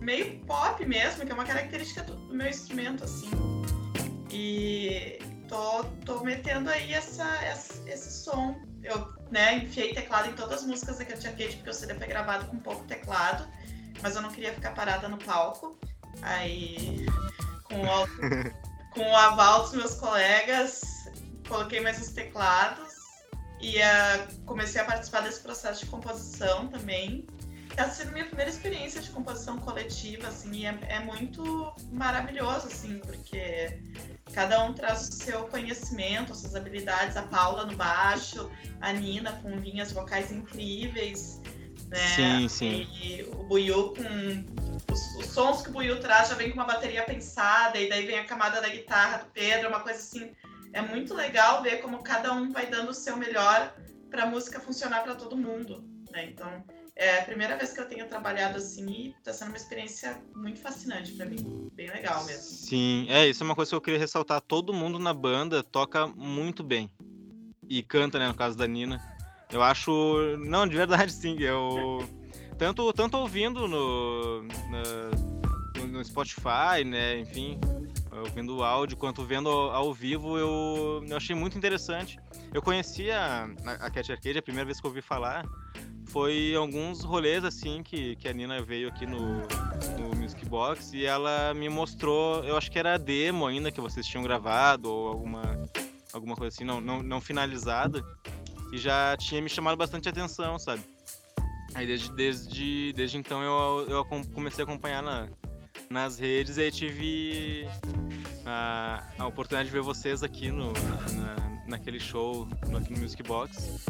meio 0.00 0.38
pop 0.46 0.86
mesmo, 0.86 1.26
que 1.26 1.32
é 1.32 1.34
uma 1.34 1.44
característica 1.44 2.04
do, 2.04 2.16
meu 2.32 2.48
instrumento, 2.48 3.02
assim. 3.02 3.28
E 4.30 5.18
tô, 5.48 5.82
tô 6.04 6.22
metendo 6.22 6.70
aí 6.70 6.94
essa, 6.94 7.28
essa, 7.42 7.82
esse 7.90 8.22
som. 8.22 8.56
Eu 8.84 9.12
né, 9.32 9.56
enfiei 9.56 9.92
teclado 9.92 10.30
em 10.30 10.34
todas 10.34 10.60
as 10.60 10.66
músicas 10.66 10.98
da 10.98 11.04
Cat 11.04 11.26
Arcade, 11.26 11.56
porque 11.56 11.70
o 11.70 11.74
CD 11.74 11.94
foi 11.94 12.06
gravado 12.06 12.46
com 12.46 12.56
pouco 12.58 12.84
teclado, 12.84 13.48
mas 14.00 14.14
eu 14.14 14.22
não 14.22 14.30
queria 14.30 14.52
ficar 14.54 14.70
parada 14.74 15.08
no 15.08 15.18
palco. 15.18 15.76
Aí, 16.22 17.04
com 17.64 17.82
o, 17.82 18.06
com 18.94 19.00
o 19.00 19.16
aval 19.16 19.62
dos 19.62 19.72
meus 19.72 19.94
colegas, 19.96 20.96
coloquei 21.48 21.80
mais 21.80 22.00
os 22.00 22.08
teclados 22.12 22.94
e 23.60 23.78
uh, 23.78 24.44
comecei 24.44 24.80
a 24.80 24.84
participar 24.84 25.20
desse 25.20 25.40
processo 25.40 25.84
de 25.84 25.90
composição 25.90 26.68
também. 26.68 27.26
Está 27.70 27.90
sendo 27.90 28.12
minha 28.12 28.24
primeira 28.24 28.50
experiência 28.50 29.02
de 29.02 29.10
composição 29.10 29.58
coletiva, 29.58 30.28
assim, 30.28 30.50
e 30.52 30.66
é, 30.66 30.78
é 30.88 31.00
muito 31.00 31.74
maravilhoso, 31.92 32.68
assim, 32.68 32.98
porque 33.00 33.78
Cada 34.32 34.62
um 34.64 34.74
traz 34.74 35.08
o 35.08 35.12
seu 35.12 35.44
conhecimento, 35.44 36.32
as 36.32 36.40
suas 36.40 36.54
habilidades. 36.54 37.16
A 37.16 37.22
Paula 37.22 37.64
no 37.64 37.76
baixo, 37.76 38.50
a 38.80 38.92
Nina 38.92 39.32
com 39.40 39.50
linhas 39.56 39.92
vocais 39.92 40.30
incríveis. 40.30 41.40
Né? 41.88 41.96
Sim, 42.14 42.48
sim. 42.48 42.88
E 43.02 43.22
o 43.32 43.44
Buiu 43.44 43.94
com. 43.94 44.92
Os, 44.92 45.16
os, 45.16 45.26
sons 45.26 45.62
que 45.62 45.70
o 45.70 45.72
Buiu 45.72 46.00
traz 46.00 46.28
já 46.28 46.34
vem 46.34 46.50
com 46.50 46.56
uma 46.56 46.66
bateria 46.66 47.02
pensada, 47.04 47.78
e 47.78 47.88
daí 47.88 48.04
vem 48.04 48.18
a 48.18 48.24
camada 48.24 48.60
da 48.60 48.68
guitarra 48.68 49.18
do 49.18 49.26
Pedro, 49.26 49.68
uma 49.68 49.80
coisa 49.80 49.98
assim. 49.98 50.30
É 50.76 50.82
muito 50.82 51.14
legal 51.14 51.62
ver 51.62 51.78
como 51.78 52.02
cada 52.02 52.34
um 52.34 52.52
vai 52.52 52.66
dando 52.66 52.90
o 52.90 52.94
seu 52.94 53.16
melhor 53.16 53.74
para 54.10 54.24
a 54.24 54.26
música 54.26 54.60
funcionar 54.60 55.02
para 55.02 55.14
todo 55.14 55.34
mundo. 55.34 55.82
Né? 56.12 56.26
Então, 56.26 56.62
é 56.94 57.20
a 57.20 57.22
primeira 57.22 57.56
vez 57.56 57.72
que 57.72 57.80
eu 57.80 57.88
tenho 57.88 58.06
trabalhado 58.06 58.58
assim 58.58 58.86
e 58.90 59.14
tá 59.24 59.32
sendo 59.32 59.48
uma 59.48 59.56
experiência 59.56 60.22
muito 60.34 60.60
fascinante 60.60 61.12
para 61.12 61.24
mim. 61.24 61.70
Bem 61.72 61.88
legal 61.88 62.22
mesmo. 62.26 62.42
Sim, 62.42 63.06
é, 63.08 63.26
isso 63.26 63.42
é 63.42 63.46
uma 63.46 63.54
coisa 63.54 63.70
que 63.70 63.74
eu 63.74 63.80
queria 63.80 63.98
ressaltar. 63.98 64.38
Todo 64.42 64.74
mundo 64.74 64.98
na 64.98 65.14
banda 65.14 65.62
toca 65.62 66.06
muito 66.08 66.62
bem. 66.62 66.90
E 67.66 67.82
canta, 67.82 68.18
né, 68.18 68.28
no 68.28 68.34
caso 68.34 68.54
da 68.54 68.66
Nina. 68.66 69.00
Eu 69.50 69.62
acho. 69.62 70.36
Não, 70.40 70.66
de 70.66 70.76
verdade, 70.76 71.10
sim. 71.10 71.38
Eu. 71.40 72.06
Tanto, 72.58 72.92
tanto 72.92 73.16
ouvindo 73.16 73.66
no, 73.66 74.42
no, 74.42 75.86
no 75.86 76.04
Spotify, 76.04 76.84
né, 76.84 77.20
enfim, 77.20 77.58
ouvindo 78.20 78.56
o 78.56 78.64
áudio, 78.64 78.96
quanto 78.96 79.24
vendo 79.24 79.48
ao, 79.48 79.92
vivo, 79.92 80.38
eu, 80.38 81.04
eu 81.08 81.16
achei 81.16 81.34
muito 81.34 81.56
interessante. 81.56 82.18
Eu 82.52 82.62
conhecia 82.62 83.18
a, 83.18 83.72
a 83.86 83.90
Cat 83.90 84.12
Arcade, 84.12 84.38
a 84.38 84.42
primeira 84.42 84.66
vez 84.66 84.80
que 84.80 84.86
eu 84.86 84.90
ouvi 84.90 85.02
falar, 85.02 85.44
foi 86.06 86.54
alguns 86.54 87.02
rolês 87.02 87.44
assim 87.44 87.82
que, 87.82 88.16
que 88.16 88.28
a 88.28 88.32
Nina 88.32 88.62
veio 88.62 88.88
aqui 88.88 89.06
no, 89.06 89.42
no 89.98 90.16
Music 90.16 90.44
Box 90.46 90.94
e 90.94 91.04
ela 91.04 91.52
me 91.52 91.68
mostrou, 91.68 92.42
eu 92.44 92.56
acho 92.56 92.70
que 92.70 92.78
era 92.78 92.94
a 92.94 92.98
demo 92.98 93.46
ainda 93.46 93.70
que 93.70 93.80
vocês 93.80 94.06
tinham 94.06 94.22
gravado 94.22 94.90
ou 94.90 95.08
alguma, 95.08 95.42
alguma 96.12 96.36
coisa 96.36 96.54
assim, 96.54 96.64
não, 96.64 96.80
não, 96.80 97.02
não 97.02 97.20
finalizada, 97.20 98.02
e 98.72 98.78
já 98.78 99.16
tinha 99.16 99.42
me 99.42 99.48
chamado 99.48 99.76
bastante 99.76 100.08
atenção, 100.08 100.58
sabe? 100.58 100.82
Aí 101.74 101.86
desde, 101.86 102.10
desde, 102.14 102.92
desde 102.94 103.18
então 103.18 103.42
eu, 103.42 103.86
eu 103.88 104.04
comecei 104.32 104.64
a 104.64 104.66
acompanhar 104.66 105.02
na, 105.02 105.28
nas 105.90 106.18
redes 106.18 106.56
e 106.56 106.62
aí 106.62 106.70
tive 106.70 107.68
a, 108.44 109.02
a 109.18 109.26
oportunidade 109.26 109.68
de 109.68 109.72
ver 109.72 109.82
vocês 109.82 110.22
aqui 110.22 110.50
no, 110.50 110.72
na, 110.72 111.62
naquele 111.66 112.00
show 112.00 112.48
no, 112.68 112.78
aqui 112.78 112.92
no 112.92 113.00
Music 113.00 113.22
Box. 113.22 113.84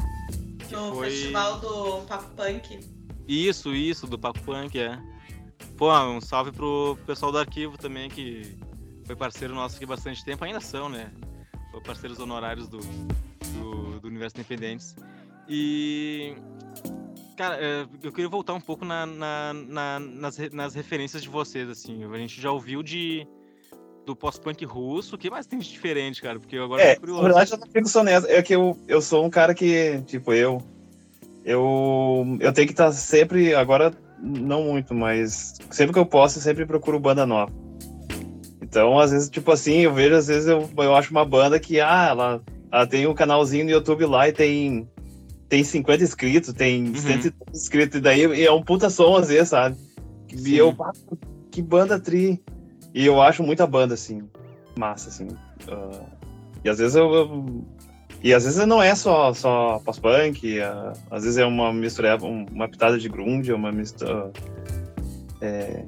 No 0.71 0.95
foi... 0.95 1.11
festival 1.11 1.61
do 1.61 2.03
Papo 2.03 2.31
Punk. 2.35 2.81
Isso, 3.29 3.75
isso, 3.75 4.07
do 4.07 4.19
Papo 4.19 4.41
Punk, 4.43 4.79
é. 4.79 4.99
Pô, 5.77 5.93
um 6.05 6.21
salve 6.21 6.53
pro 6.53 6.99
pessoal 7.07 7.33
do 7.33 7.39
arquivo 7.39 7.77
também, 7.77 8.09
que 8.09 8.57
foi 9.05 9.15
parceiro 9.15 9.55
nosso 9.55 9.77
aqui 9.77 9.87
bastante 9.87 10.25
tempo, 10.25 10.45
ainda 10.45 10.61
são, 10.61 10.89
né? 10.89 11.13
Foi 11.71 11.81
parceiros 11.81 12.19
honorários 12.19 12.69
do, 12.69 12.79
do, 12.79 14.01
do 14.01 14.09
Universo 14.09 14.37
Independentes. 14.37 14.97
E. 15.49 16.35
Cara, 17.37 17.59
é, 17.61 17.87
eu 18.03 18.11
queria 18.11 18.29
voltar 18.29 18.55
um 18.55 18.61
pouco 18.61 18.85
na, 18.85 19.05
na, 19.05 19.53
na, 19.53 20.01
nas, 20.01 20.39
nas 20.53 20.75
referências 20.75 21.23
de 21.23 21.29
vocês, 21.29 21.69
assim. 21.69 22.03
A 22.05 22.19
gente 22.19 22.41
já 22.41 22.51
ouviu 22.51 22.83
de 22.83 23.27
do 24.07 24.17
pós-punk 24.17 24.65
russo. 24.65 25.17
O 25.17 25.19
que 25.19 25.29
mais 25.29 25.47
tem 25.47 25.59
de 25.59 25.69
diferente, 25.69 26.23
cara? 26.23 26.39
Porque 26.39 26.57
eu 26.57 26.65
agora 26.65 26.83
é, 26.83 26.95
curioso. 26.95 27.23
Na 27.23 27.29
verdade, 27.29 27.53
eu 27.53 27.59
não 27.59 27.67
fico 27.67 27.99
honesto. 27.99 28.27
É 28.29 28.41
que 28.41 28.55
eu, 28.55 28.79
eu 28.89 29.03
sou 29.03 29.25
um 29.25 29.31
cara 29.31 29.53
que, 29.55 30.01
tipo, 30.07 30.33
eu. 30.33 30.63
Eu, 31.45 32.39
eu 32.41 32.53
tenho 32.53 32.67
que 32.67 32.73
estar 32.73 32.91
sempre. 32.93 33.55
Agora, 33.55 33.93
não 34.19 34.65
muito, 34.65 34.95
mas 34.95 35.59
sempre 35.71 35.93
que 35.93 35.99
eu 35.99 36.07
posso, 36.07 36.39
eu 36.39 36.43
sempre 36.43 36.65
procuro 36.65 36.99
banda 36.99 37.27
nova. 37.27 37.53
Então, 38.63 38.99
às 38.99 39.11
vezes, 39.11 39.29
tipo 39.29 39.53
assim, 39.53 39.81
eu 39.81 39.93
vejo, 39.93 40.15
às 40.15 40.27
vezes, 40.27 40.49
eu, 40.49 40.69
eu 40.79 40.95
acho 40.95 41.11
uma 41.11 41.25
banda 41.25 41.61
que, 41.61 41.81
ah, 41.81 42.09
ela, 42.09 42.43
ela 42.73 42.87
tem 42.87 43.07
um 43.07 43.15
canalzinho 43.15 43.65
no 43.65 43.71
YouTube 43.71 44.07
lá 44.07 44.29
e 44.29 44.33
tem, 44.33 44.89
tem 45.49 45.63
50 45.63 46.03
inscritos, 46.03 46.53
tem 46.53 46.89
uhum. 46.89 46.95
100 46.95 47.33
inscritos, 47.55 47.99
e 47.99 48.01
daí 48.01 48.45
é 48.45 48.51
um 48.53 48.63
puta 48.63 48.91
som, 48.91 49.17
às 49.17 49.29
vezes, 49.29 49.51
sabe? 49.51 49.77
E 50.33 50.57
eu, 50.57 50.77
que 51.51 51.63
banda 51.63 51.99
tri. 51.99 52.43
E 52.93 53.07
eu 53.07 53.21
acho 53.21 53.43
muita 53.43 53.67
banda, 53.67 53.95
assim, 53.95 54.23
massa, 54.79 55.09
assim. 55.09 55.29
Uh, 55.69 56.07
e 56.65 56.69
às 56.69 56.79
vezes 56.79 56.97
eu, 56.97 57.13
eu, 57.15 57.65
E 58.23 58.35
às 58.35 58.45
vezes 58.45 58.67
não 58.67 58.83
é 58.83 58.95
só, 58.95 59.33
só 59.33 59.81
pós-punk, 59.85 60.59
uh, 60.59 60.93
às 61.11 61.23
vezes 61.23 61.39
é 61.39 61.47
uma 61.47 61.73
mistura, 61.73 62.17
uma 62.17 62.69
pitada 62.69 62.99
de 62.99 63.09
grunge, 63.09 63.53
uma 63.53 63.71
mistura. 63.71 64.33
É, 65.41 65.85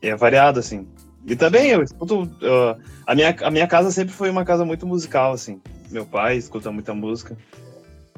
é 0.00 0.16
variado, 0.16 0.60
assim. 0.60 0.86
E 1.26 1.34
também 1.34 1.70
eu 1.70 1.82
escuto. 1.82 2.22
Uh, 2.22 2.80
a, 3.06 3.14
minha, 3.14 3.34
a 3.42 3.50
minha 3.50 3.66
casa 3.66 3.90
sempre 3.90 4.14
foi 4.14 4.30
uma 4.30 4.44
casa 4.44 4.64
muito 4.64 4.86
musical, 4.86 5.32
assim. 5.32 5.60
Meu 5.90 6.06
pai 6.06 6.36
escuta 6.36 6.70
muita 6.70 6.94
música. 6.94 7.36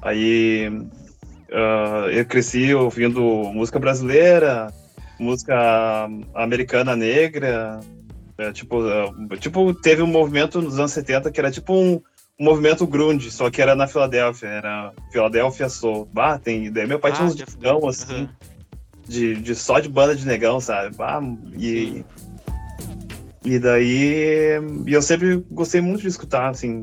Aí 0.03 0.69
uh, 0.69 2.11
eu 2.11 2.25
cresci 2.27 2.75
ouvindo 2.75 3.21
música 3.53 3.79
brasileira, 3.79 4.73
música 5.19 6.09
americana 6.35 6.95
negra. 6.95 7.81
É, 8.39 8.53
tipo, 8.53 8.87
é, 8.87 9.37
tipo, 9.39 9.73
teve 9.73 10.03
um 10.03 10.07
movimento 10.07 10.61
nos 10.61 10.79
anos 10.79 10.93
70 10.93 11.31
que 11.31 11.41
era 11.41 11.51
tipo 11.51 11.73
um, 11.73 12.03
um 12.39 12.45
movimento 12.45 12.87
grunge, 12.87 13.31
só 13.31 13.51
que 13.51 13.63
era 13.63 13.75
na 13.75 13.87
Filadélfia, 13.87 14.49
era 14.49 14.93
Filadélfia 15.11 15.69
Soul. 15.69 16.09
Bah, 16.13 16.39
tem, 16.39 16.71
daí 16.71 16.87
meu 16.87 16.99
pai 16.99 17.13
ah, 17.13 17.15
tinha 17.15 17.27
uns 17.27 17.57
negão, 17.57 17.89
assim, 17.89 18.23
uhum. 18.23 18.29
de, 19.09 19.35
de 19.37 19.55
só 19.55 19.81
de 19.81 19.89
banda 19.89 20.15
de 20.15 20.27
negão, 20.27 20.61
sabe? 20.61 20.95
Bah, 20.95 21.23
e, 21.59 22.05
e 23.43 23.59
daí 23.59 24.61
e 24.87 24.93
eu 24.93 25.01
sempre 25.01 25.37
gostei 25.51 25.81
muito 25.81 26.03
de 26.03 26.09
escutar, 26.09 26.51
assim, 26.51 26.83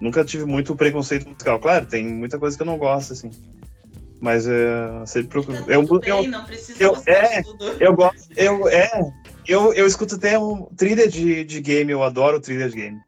nunca 0.00 0.24
tive 0.24 0.44
muito 0.44 0.74
preconceito 0.74 1.28
musical. 1.28 1.58
Claro, 1.58 1.86
tem 1.86 2.06
muita 2.06 2.38
coisa 2.38 2.56
que 2.56 2.62
eu 2.62 2.66
não 2.66 2.78
gosto, 2.78 3.12
assim. 3.12 3.30
Mas 4.20 4.46
é, 4.46 5.06
sempre 5.06 5.28
procuro. 5.28 5.58
eu, 5.68 6.00
bem, 6.00 6.28
não 6.28 6.44
precisa 6.44 6.82
eu, 6.82 6.96
é, 7.06 7.42
eu 7.78 7.94
gosto. 7.94 8.28
Eu, 8.36 8.68
é, 8.68 9.12
eu, 9.46 9.74
eu 9.74 9.86
escuto 9.86 10.14
até 10.14 10.38
um 10.38 10.64
trilha 10.76 11.06
de, 11.08 11.44
de 11.44 11.60
game, 11.60 11.92
eu 11.92 12.02
adoro 12.02 12.40
trilha 12.40 12.68
de 12.68 12.76
game. 12.76 13.00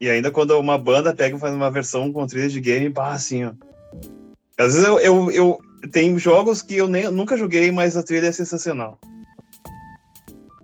E 0.00 0.08
ainda 0.08 0.30
quando 0.30 0.58
uma 0.58 0.78
banda 0.78 1.14
pega 1.14 1.36
e 1.36 1.40
faz 1.40 1.54
uma 1.54 1.70
versão 1.70 2.12
com 2.12 2.26
trilha 2.26 2.48
de 2.48 2.60
game, 2.60 2.90
pá, 2.90 3.12
assim, 3.12 3.44
ó. 3.44 3.52
Às 4.58 4.74
vezes 4.74 4.84
eu, 4.84 4.98
eu, 5.00 5.30
eu 5.30 5.58
tem 5.90 6.18
jogos 6.18 6.62
que 6.62 6.76
eu 6.76 6.88
nem, 6.88 7.10
nunca 7.10 7.36
joguei, 7.36 7.70
mas 7.70 7.96
a 7.96 8.02
trilha 8.02 8.28
é 8.28 8.32
sensacional. 8.32 8.98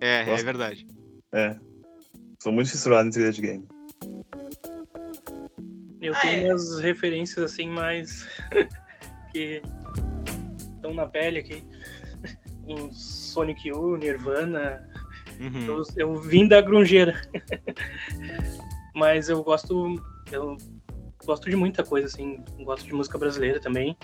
É, 0.01 0.29
é 0.29 0.43
verdade. 0.43 0.87
É. 1.33 1.57
Sou 2.43 2.53
muito 2.53 2.71
fissurado 2.71 3.09
em 3.09 3.13
trilha 3.13 3.33
de 3.33 3.41
game. 3.41 3.69
Eu 6.03 6.15
tenho 6.21 6.57
ah, 6.57 6.81
é. 6.81 6.83
referências 6.83 7.53
assim 7.53 7.69
mais 7.69 8.29
que 9.31 9.63
estão 10.75 10.93
na 10.93 11.07
pele 11.07 11.39
aqui. 11.39 11.65
Um 12.67 12.93
Sonic 12.93 13.73
U, 13.73 13.97
Nirvana. 13.97 14.85
Uhum. 15.41 15.67
Eu, 15.67 15.83
eu 15.97 16.15
vim 16.17 16.49
da 16.49 16.61
grungeira. 16.61 17.23
Mas 18.95 19.29
eu 19.29 19.43
gosto. 19.45 20.03
Eu 20.31 20.57
gosto 21.25 21.49
de 21.49 21.55
muita 21.55 21.85
coisa, 21.85 22.09
assim. 22.09 22.43
Gosto 22.65 22.85
de 22.85 22.93
música 22.93 23.17
brasileira 23.17 23.61
também. 23.61 23.97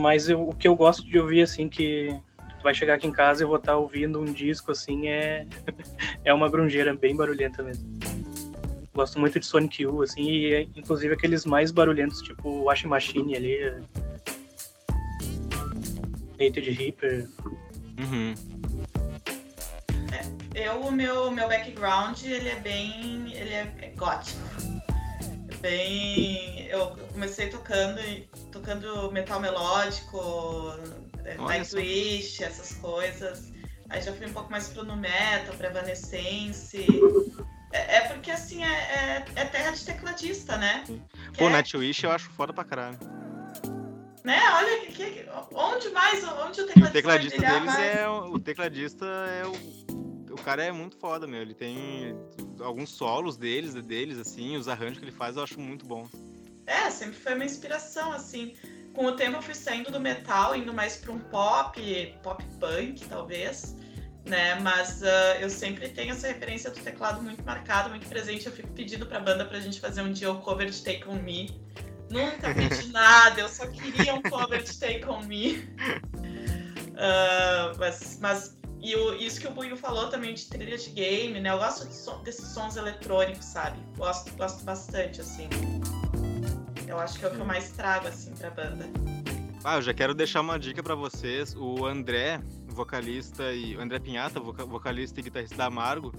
Mas 0.00 0.28
eu, 0.28 0.48
o 0.48 0.54
que 0.54 0.66
eu 0.66 0.74
gosto 0.74 1.06
de 1.06 1.16
ouvir, 1.16 1.42
assim, 1.42 1.68
que 1.68 2.08
vai 2.60 2.74
chegar 2.74 2.94
aqui 2.94 3.06
em 3.06 3.12
casa 3.12 3.42
e 3.42 3.44
eu 3.44 3.48
vou 3.48 3.56
estar 3.56 3.76
ouvindo 3.76 4.20
um 4.20 4.24
disco, 4.24 4.72
assim, 4.72 5.08
é, 5.08 5.46
é 6.24 6.34
uma 6.34 6.48
grungeira 6.48 6.92
bem 6.94 7.14
barulhenta 7.14 7.62
mesmo. 7.62 7.88
Gosto 8.94 9.18
muito 9.18 9.40
de 9.40 9.46
Sonic 9.46 9.86
U, 9.86 10.02
assim, 10.02 10.22
e 10.28 10.70
inclusive 10.76 11.14
aqueles 11.14 11.46
mais 11.46 11.70
barulhentos, 11.70 12.20
tipo 12.20 12.64
Washing 12.64 12.88
Machine 12.88 13.36
ali. 13.36 13.82
Hated 16.34 16.70
Reaper. 16.70 17.28
Uhum. 17.98 18.34
Eu, 20.54 20.80
o 20.80 20.92
meu, 20.92 21.30
meu 21.30 21.48
background, 21.48 22.22
ele 22.24 22.48
é 22.50 22.56
bem. 22.56 23.32
ele 23.34 23.54
é, 23.54 23.74
é 23.80 23.88
gótico. 23.96 24.38
Bem. 25.60 26.66
Eu 26.66 26.90
comecei 27.12 27.48
tocando, 27.48 28.00
tocando 28.50 29.10
metal 29.12 29.40
melódico, 29.40 30.74
é, 31.24 31.36
Nightwish, 31.36 32.42
essas 32.42 32.74
coisas. 32.74 33.52
Aí 33.88 34.02
já 34.02 34.12
fui 34.12 34.26
um 34.26 34.32
pouco 34.32 34.50
mais 34.50 34.68
pro 34.68 34.84
nu 34.84 34.96
metal, 34.96 35.54
pra 35.54 35.68
Evanescence. 35.68 36.86
É, 37.72 37.96
é 37.96 38.00
porque 38.08 38.30
assim, 38.30 38.62
é, 38.62 38.68
é, 38.68 39.24
é 39.36 39.44
terra 39.46 39.70
de 39.70 39.84
tecladista, 39.84 40.56
né? 40.56 40.84
Pô, 41.36 41.48
é- 41.48 41.50
Nightwish 41.50 42.04
eu 42.04 42.10
acho 42.12 42.30
foda 42.30 42.52
pra 42.52 42.64
caralho. 42.64 42.98
Né? 44.24 44.38
Olha, 44.54 44.86
que, 44.86 44.92
que- 44.92 45.26
onde 45.52 45.88
mais? 45.90 46.22
Onde 46.22 46.60
o 46.60 46.64
O 46.64 46.66
tecladista, 46.68 46.92
tecladista 46.92 47.40
vai 47.42 47.46
brilhar 47.46 47.60
deles 47.60 47.74
mais? 47.74 47.86
é. 47.96 48.08
O 48.08 48.38
tecladista 48.38 49.04
é 49.06 49.46
o. 49.46 50.32
O 50.32 50.36
cara 50.36 50.64
é 50.64 50.72
muito 50.72 50.96
foda, 50.96 51.26
meu. 51.26 51.42
Ele 51.42 51.54
tem 51.54 52.14
alguns 52.60 52.90
solos 52.90 53.36
deles, 53.36 53.74
deles, 53.74 54.18
assim, 54.18 54.56
os 54.56 54.68
arranjos 54.68 54.98
que 54.98 55.04
ele 55.04 55.12
faz 55.12 55.36
eu 55.36 55.42
acho 55.42 55.60
muito 55.60 55.84
bom. 55.84 56.06
É, 56.66 56.88
sempre 56.90 57.16
foi 57.18 57.34
uma 57.34 57.44
inspiração, 57.44 58.12
assim. 58.12 58.54
Com 58.94 59.06
o 59.06 59.12
tempo 59.16 59.38
eu 59.38 59.42
fui 59.42 59.54
saindo 59.54 59.90
do 59.90 59.98
metal, 60.00 60.54
indo 60.54 60.72
mais 60.72 60.96
para 60.96 61.12
um 61.12 61.18
pop, 61.18 62.14
pop 62.22 62.44
punk, 62.60 63.04
talvez, 63.08 63.74
né? 64.24 64.54
Mas 64.60 65.02
ah, 65.02 65.36
eu 65.40 65.48
sempre 65.50 65.88
tenho 65.88 66.12
essa 66.12 66.28
referência 66.28 66.70
do 66.70 66.78
teclado 66.80 67.22
muito 67.22 67.42
marcado, 67.44 67.90
muito 67.90 68.06
presente. 68.08 68.46
Eu 68.46 68.52
fico 68.52 68.68
pedindo 68.68 69.06
pra 69.06 69.18
banda 69.20 69.44
pra 69.44 69.60
gente 69.60 69.80
fazer 69.80 70.02
um 70.02 70.12
dia 70.12 70.30
o 70.30 70.40
cover 70.40 70.68
de 70.70 70.82
Take 70.82 71.08
On 71.08 71.14
Me. 71.22 71.50
Nunca 72.10 72.52
pedi 72.54 72.88
nada, 72.88 73.40
eu 73.40 73.48
só 73.48 73.66
queria 73.66 74.14
um 74.14 74.22
cover 74.22 74.62
de 74.62 74.78
Take 74.78 75.04
On 75.06 75.22
Me. 75.22 75.68
Ah, 76.96 77.72
mas, 77.78 78.18
mas 78.20 78.56
e 78.80 78.94
o- 78.94 79.14
isso 79.14 79.40
que 79.40 79.46
o 79.46 79.50
Buio 79.50 79.76
falou 79.76 80.08
também 80.08 80.34
de 80.34 80.44
trilha 80.46 80.76
de 80.76 80.90
game, 80.90 81.40
né? 81.40 81.50
Eu 81.50 81.58
gosto 81.58 81.86
de 81.88 81.94
som- 81.94 82.22
desses 82.22 82.46
sons 82.48 82.76
eletrônicos, 82.76 83.44
sabe? 83.46 83.78
Gosto, 83.96 84.30
gosto 84.36 84.62
bastante, 84.64 85.20
assim. 85.20 85.48
Eu 86.86 86.98
acho 87.00 87.18
que 87.18 87.24
é 87.24 87.28
o 87.28 87.30
que 87.32 87.40
eu 87.40 87.44
mais 87.46 87.70
trago, 87.72 88.08
assim, 88.08 88.32
pra 88.34 88.50
banda. 88.50 88.84
Ah, 89.64 89.76
eu 89.76 89.82
já 89.82 89.94
quero 89.94 90.14
deixar 90.14 90.40
uma 90.42 90.58
dica 90.58 90.82
pra 90.82 90.94
vocês. 90.94 91.54
O 91.56 91.86
André, 91.86 92.40
vocalista 92.72 93.52
e 93.52 93.76
o 93.76 93.80
André 93.80 93.98
Pinhata, 93.98 94.40
voca- 94.40 94.64
vocalista 94.64 95.20
e 95.20 95.22
guitarrista 95.22 95.56
da 95.56 95.66
Amargo, 95.66 96.12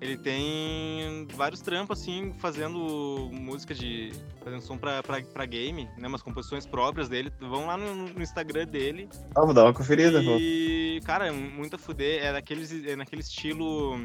ele 0.00 0.16
tem 0.16 1.26
vários 1.34 1.60
trampos 1.60 2.00
assim 2.00 2.32
fazendo 2.38 3.28
música 3.32 3.74
de 3.74 4.12
fazendo 4.42 4.62
som 4.62 4.78
pra, 4.78 5.02
pra, 5.02 5.20
pra 5.22 5.44
game, 5.44 5.86
né, 5.98 6.08
umas 6.08 6.22
composições 6.22 6.64
próprias 6.64 7.08
dele. 7.08 7.30
Vão 7.38 7.66
lá 7.66 7.76
no, 7.76 7.94
no 8.08 8.22
Instagram 8.22 8.66
dele 8.66 9.08
Ah, 9.34 9.44
vou 9.44 9.52
dar 9.52 9.64
uma 9.64 9.74
conferida. 9.74 10.22
vou- 10.22 10.38
e, 10.40 11.00
cara, 11.04 11.26
é 11.26 11.30
muito 11.30 11.76
a 11.76 11.78
fuder, 11.78 12.24
é 12.24 12.32
daqueles 12.32 12.72
é 12.86 12.96
naquele 12.96 13.20
estilo 13.20 14.00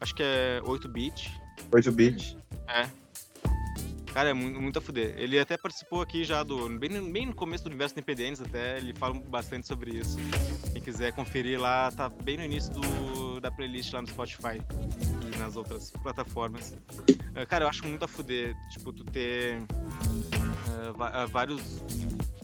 acho 0.00 0.14
que 0.14 0.22
é 0.22 0.62
8 0.64 0.88
bit. 0.88 1.30
8 1.70 1.92
bit. 1.92 2.38
Cara, 4.12 4.30
é 4.30 4.32
muito, 4.32 4.78
a 4.78 4.82
fuder. 4.82 5.14
Ele 5.16 5.38
até 5.38 5.56
participou 5.56 6.00
aqui 6.00 6.24
já 6.24 6.42
do. 6.42 6.68
Bem, 6.78 7.12
bem 7.12 7.26
no 7.26 7.34
começo 7.34 7.64
do 7.64 7.68
universo 7.68 7.94
Independentes, 7.94 8.40
até 8.40 8.78
ele 8.78 8.94
fala 8.94 9.14
bastante 9.14 9.66
sobre 9.66 9.96
isso. 9.98 10.16
Quem 10.72 10.82
quiser 10.82 11.12
conferir 11.12 11.60
lá, 11.60 11.90
tá 11.90 12.08
bem 12.08 12.36
no 12.36 12.44
início 12.44 12.72
do, 12.72 13.40
da 13.40 13.50
playlist 13.50 13.92
lá 13.92 14.02
no 14.02 14.08
Spotify 14.08 14.60
e 15.32 15.38
nas 15.38 15.56
outras 15.56 15.90
plataformas. 16.02 16.76
Ah, 17.34 17.46
Cara, 17.46 17.64
eu 17.64 17.68
acho 17.68 17.86
muito 17.86 18.04
a 18.04 18.08
fuder, 18.08 18.56
tipo, 18.70 18.92
tu 18.92 19.04
ter 19.04 19.62
ah, 21.00 21.26
vários. 21.26 21.82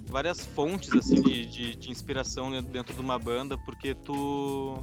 Várias 0.06 0.46
fontes 0.46 0.94
assim 0.94 1.20
de, 1.20 1.44
de, 1.44 1.74
de 1.74 1.90
inspiração 1.90 2.62
dentro 2.62 2.94
de 2.94 3.00
uma 3.00 3.18
banda, 3.18 3.58
porque 3.58 3.96
tu, 3.96 4.78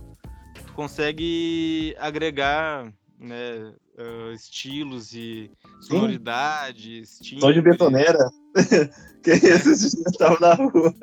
tu 0.65 0.73
consegue 0.73 1.95
agregar 1.97 2.91
né, 3.17 3.73
ah, 3.97 4.33
estilos 4.33 5.13
e 5.13 5.51
sonoridades, 5.81 7.19
Som 7.39 7.51
de 7.51 7.61
betoneira. 7.61 8.17
que 9.23 9.31
esses 9.31 9.79
dias 9.81 9.93
eu 10.05 10.11
tava 10.17 10.39
na 10.39 10.53
rua. 10.55 10.93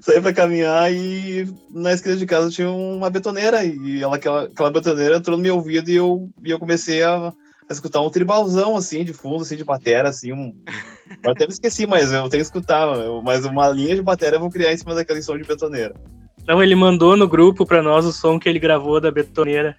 Saí 0.00 0.20
pra 0.20 0.32
caminhar 0.32 0.92
e 0.92 1.46
na 1.70 1.92
esquina 1.92 2.16
de 2.16 2.26
casa 2.26 2.50
tinha 2.50 2.70
uma 2.70 3.08
betoneira. 3.08 3.64
E 3.64 4.02
ela, 4.02 4.16
aquela, 4.16 4.44
aquela 4.44 4.70
betoneira 4.70 5.16
entrou 5.16 5.36
no 5.36 5.42
meu 5.42 5.56
ouvido 5.56 5.88
e 5.90 5.94
eu, 5.94 6.28
e 6.44 6.50
eu 6.50 6.58
comecei 6.58 7.02
a, 7.02 7.28
a 7.28 7.72
escutar 7.72 8.00
um 8.00 8.10
tribalzão, 8.10 8.76
assim, 8.76 9.04
de 9.04 9.12
fundo, 9.12 9.42
assim, 9.42 9.56
de 9.56 9.64
batera, 9.64 10.08
assim. 10.08 10.32
Um... 10.32 10.54
Eu 11.22 11.32
até 11.32 11.46
me 11.46 11.52
esqueci, 11.52 11.86
mas 11.86 12.10
eu 12.12 12.22
tenho 12.22 12.30
que 12.30 12.46
escutar. 12.46 12.88
eu- 12.96 13.20
mas 13.22 13.44
uma 13.44 13.68
linha 13.68 13.94
de 13.94 14.00
batera 14.02 14.36
eu 14.36 14.40
vou 14.40 14.50
criar 14.50 14.72
em 14.72 14.76
cima 14.76 14.94
daquele 14.94 15.22
som 15.22 15.36
de 15.36 15.44
betoneira. 15.44 15.94
Então 16.42 16.62
ele 16.62 16.74
mandou 16.74 17.14
no 17.14 17.28
grupo 17.28 17.66
pra 17.66 17.82
nós 17.82 18.06
o 18.06 18.12
som 18.12 18.38
que 18.38 18.48
ele 18.48 18.58
gravou 18.58 18.98
da 19.00 19.10
betoneira. 19.10 19.76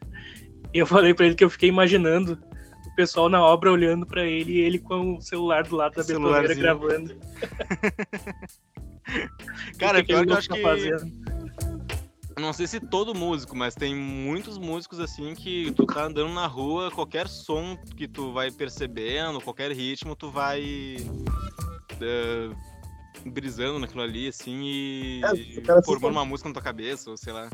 E 0.76 0.80
eu 0.80 0.86
falei 0.86 1.14
pra 1.14 1.26
ele 1.26 1.36
que 1.36 1.44
eu 1.44 1.50
fiquei 1.50 1.70
imaginando 1.70 2.38
o 2.86 2.96
pessoal 2.96 3.30
na 3.30 3.42
obra 3.42 3.72
olhando 3.72 4.06
pra 4.06 4.26
ele 4.26 4.52
e 4.54 4.60
ele 4.60 4.78
com 4.78 5.16
o 5.16 5.22
celular 5.22 5.64
do 5.64 5.76
lado 5.76 5.96
da 5.96 6.04
betoneira 6.04 6.54
gravando. 6.54 7.16
Cara, 9.80 10.00
O 10.00 10.02
que 10.02 10.08
pior 10.08 10.26
que 10.26 10.32
eu 10.32 10.38
acho 10.38 10.50
tá 10.50 10.56
que. 10.56 10.62
fazendo. 10.62 11.06
Não 12.38 12.52
sei 12.52 12.68
se 12.68 12.82
todo 12.82 13.16
músico, 13.16 13.56
mas 13.56 13.74
tem 13.76 13.96
muitos 13.96 14.58
músicos 14.58 15.00
assim 15.00 15.34
que 15.34 15.72
tu 15.72 15.86
tá 15.86 16.04
andando 16.08 16.34
na 16.34 16.46
rua, 16.48 16.92
qualquer 16.92 17.30
som 17.30 17.78
que 17.96 18.08
tu 18.10 18.34
vai 18.34 18.52
percebendo, 18.52 19.40
qualquer 19.40 19.72
ritmo, 19.72 20.14
tu 20.16 20.30
vai. 20.30 20.62
eh, 22.02 22.50
brisando 23.28 23.80
naquilo 23.80 24.02
ali, 24.04 24.28
assim, 24.28 24.62
e 24.66 25.22
É, 25.24 25.30
formando 25.84 25.84
fica- 25.86 26.08
uma 26.08 26.26
música 26.26 26.50
na 26.50 26.54
tua 26.54 26.62
cabeça, 26.62 27.10
ou 27.10 27.16
sei 27.18 27.32
lá. 27.32 27.50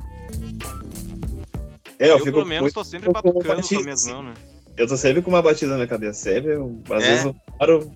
É, 2.01 2.05
eu, 2.07 2.13
Eu, 2.13 2.19
fico 2.19 2.31
pelo 2.31 2.45
menos, 2.47 2.61
muito- 2.63 2.73
tô 2.73 2.83
sempre 2.83 3.07
eu 3.09 3.13
batucando 3.13 3.45
com 3.45 3.51
a 3.51 3.55
batista, 3.57 3.83
minha 3.83 4.15
mão, 4.15 4.23
né? 4.23 4.33
Eu 4.75 4.87
tô 4.87 4.97
sempre 4.97 5.21
com 5.21 5.29
uma 5.29 5.41
batida 5.41 5.69
na 5.69 5.75
minha 5.77 5.87
cabeça, 5.87 6.19
sempre. 6.19 6.53
eu- 6.53 6.81
às 6.89 7.03
É? 7.03 7.07
vezes 7.07 7.25
eu 7.25 7.35
paro, 7.59 7.91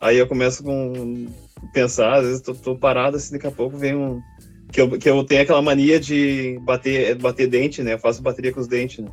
aí 0.00 0.16
eu 0.16 0.26
começo 0.26 0.62
com 0.64 1.26
pensar, 1.74 2.14
às 2.20 2.26
vezes 2.26 2.40
tô, 2.40 2.54
tô 2.54 2.74
parado 2.74 3.18
assim, 3.18 3.32
daqui 3.34 3.46
a 3.46 3.50
pouco 3.50 3.76
vem 3.76 3.94
um. 3.94 4.22
Que 4.72 4.80
eu, 4.80 4.98
que 4.98 5.10
eu 5.10 5.22
tenho 5.24 5.42
aquela 5.42 5.60
mania 5.60 6.00
de 6.00 6.58
bater, 6.62 7.16
bater 7.16 7.48
dente, 7.48 7.82
né? 7.82 7.92
Eu 7.94 7.98
faço 7.98 8.22
bateria 8.22 8.50
com 8.52 8.60
os 8.60 8.66
dentes, 8.68 9.04
né? 9.04 9.10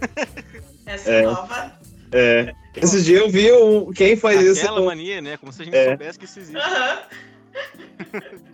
Essa 0.86 1.10
É. 1.10 1.22
nova. 1.22 1.78
É, 2.12 2.52
esses 2.74 3.04
dias 3.04 3.20
eu 3.20 3.30
vi 3.30 3.52
um, 3.52 3.92
quem 3.92 4.16
faz 4.16 4.40
isso. 4.40 4.62
Aquela 4.62 4.80
mania, 4.82 5.20
né? 5.20 5.36
Como 5.36 5.52
se 5.52 5.62
a 5.62 5.64
gente 5.64 5.76
É. 5.76 5.90
soubesse 5.90 6.18
que 6.18 6.24
isso 6.24 6.40
existe. 6.40 6.56
Aham. 6.58 6.98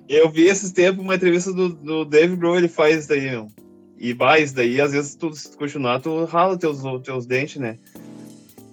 Eu 0.08 0.28
vi 0.28 0.46
esses 0.46 0.72
tempos 0.72 1.02
uma 1.02 1.14
entrevista 1.14 1.52
do, 1.52 1.70
do 1.70 2.04
Dave 2.04 2.36
Grohl, 2.36 2.58
ele 2.58 2.68
faz 2.68 2.98
isso 2.98 3.08
daí, 3.08 3.22
meu. 3.30 3.48
E 3.98 4.12
vai, 4.12 4.42
isso 4.42 4.54
daí, 4.54 4.80
às 4.80 4.92
vezes, 4.92 5.14
tu, 5.14 5.32
se 5.34 5.50
tu 5.50 5.56
continuar, 5.56 6.00
tu 6.00 6.24
rala 6.24 6.58
teus, 6.58 6.82
teus 7.02 7.26
dentes, 7.26 7.56
né? 7.56 7.78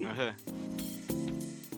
Aham. 0.01 0.36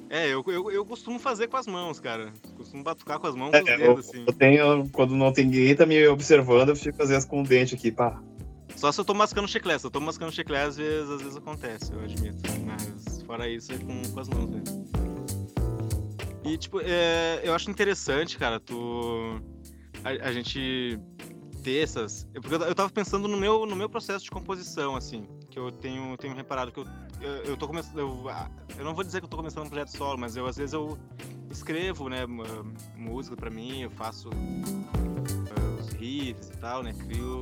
É, 0.10 0.30
eu, 0.30 0.44
eu, 0.48 0.72
eu 0.72 0.86
costumo 0.86 1.20
fazer 1.20 1.48
com 1.48 1.58
as 1.58 1.68
mãos, 1.68 2.00
cara. 2.00 2.32
Costumo 2.56 2.84
batucar 2.84 3.20
com 3.20 3.28
as 3.28 3.36
mãos 3.36 3.54
É, 3.54 3.60
com 3.60 3.66
os 3.66 3.70
eu, 3.70 3.78
dedos, 3.78 4.10
assim. 4.10 4.24
eu 4.26 4.34
tenho, 4.34 4.90
quando 4.90 5.16
não 5.16 5.32
tem 5.32 5.46
ninguém 5.46 5.76
tá 5.76 5.86
me 5.86 6.08
observando, 6.08 6.70
eu 6.70 6.76
fico 6.76 7.04
às 7.04 7.10
vezes 7.10 7.26
com 7.26 7.42
o 7.42 7.44
dente 7.44 7.76
aqui, 7.76 7.92
pá. 7.92 8.22
Só 8.76 8.92
se 8.92 9.00
eu 9.00 9.06
tô 9.06 9.14
mascando 9.14 9.48
chiclete. 9.48 9.82
Se 9.82 9.88
eu 9.88 9.92
tô 9.92 10.00
mascando 10.00 10.32
chiclete, 10.32 10.68
às 10.68 10.78
vezes, 10.78 11.10
às 11.10 11.22
vezes 11.22 11.38
acontece, 11.38 11.94
eu 11.94 12.00
admito. 12.00 12.38
Mas 12.66 13.22
fora 13.24 13.50
isso, 13.50 13.72
é 13.74 13.78
com, 13.78 14.02
com 14.14 14.20
as 14.20 14.30
mãos 14.30 14.50
mesmo. 14.50 14.86
E, 16.46 16.58
tipo, 16.58 16.80
é, 16.82 17.42
eu 17.44 17.54
acho 17.54 17.70
interessante, 17.70 18.38
cara, 18.38 18.60
tu. 18.60 19.42
A, 20.04 20.28
a 20.28 20.32
gente 20.32 21.00
essas. 21.70 22.28
eu- 22.34 22.42
Porque 22.42 22.56
eu, 22.56 22.76
tava 22.76 22.90
pensando 22.90 23.28
no 23.28 23.38
meu, 23.38 23.66
no 23.66 23.76
meu 23.76 23.90
processo 23.90 24.24
de 24.26 24.32
composição, 24.32 24.96
assim. 24.96 25.28
Que 25.50 25.58
eu 25.60 25.72
tenho, 25.72 26.16
tenho 26.18 26.36
reparado 26.36 26.72
que 26.72 26.80
eu, 26.80 26.86
eu, 27.22 27.32
eu 27.44 27.58
tô 27.58 27.68
começando. 27.68 27.98
Eu, 28.00 28.30
ah, 28.30 28.50
eu 28.78 28.84
não 28.84 28.94
vou 28.94 29.04
dizer 29.04 29.20
que 29.22 29.26
eu 29.26 29.30
tô 29.30 29.38
começando 29.38 29.66
um 29.66 29.70
projeto 29.70 29.90
solo, 29.96 30.18
mas 30.18 30.36
eu 30.36 30.46
às 30.46 30.58
vezes 30.58 30.74
eu 30.74 30.98
escrevo, 31.50 32.10
né, 32.10 32.26
música 32.96 33.36
pra 33.36 33.50
mim, 33.50 33.82
eu 33.82 33.90
faço 33.92 34.30
ah, 34.32 35.80
os 35.80 35.90
riffs 35.94 36.50
e 36.50 36.58
tal, 36.58 36.84
né? 36.84 36.94
Crio. 36.94 37.42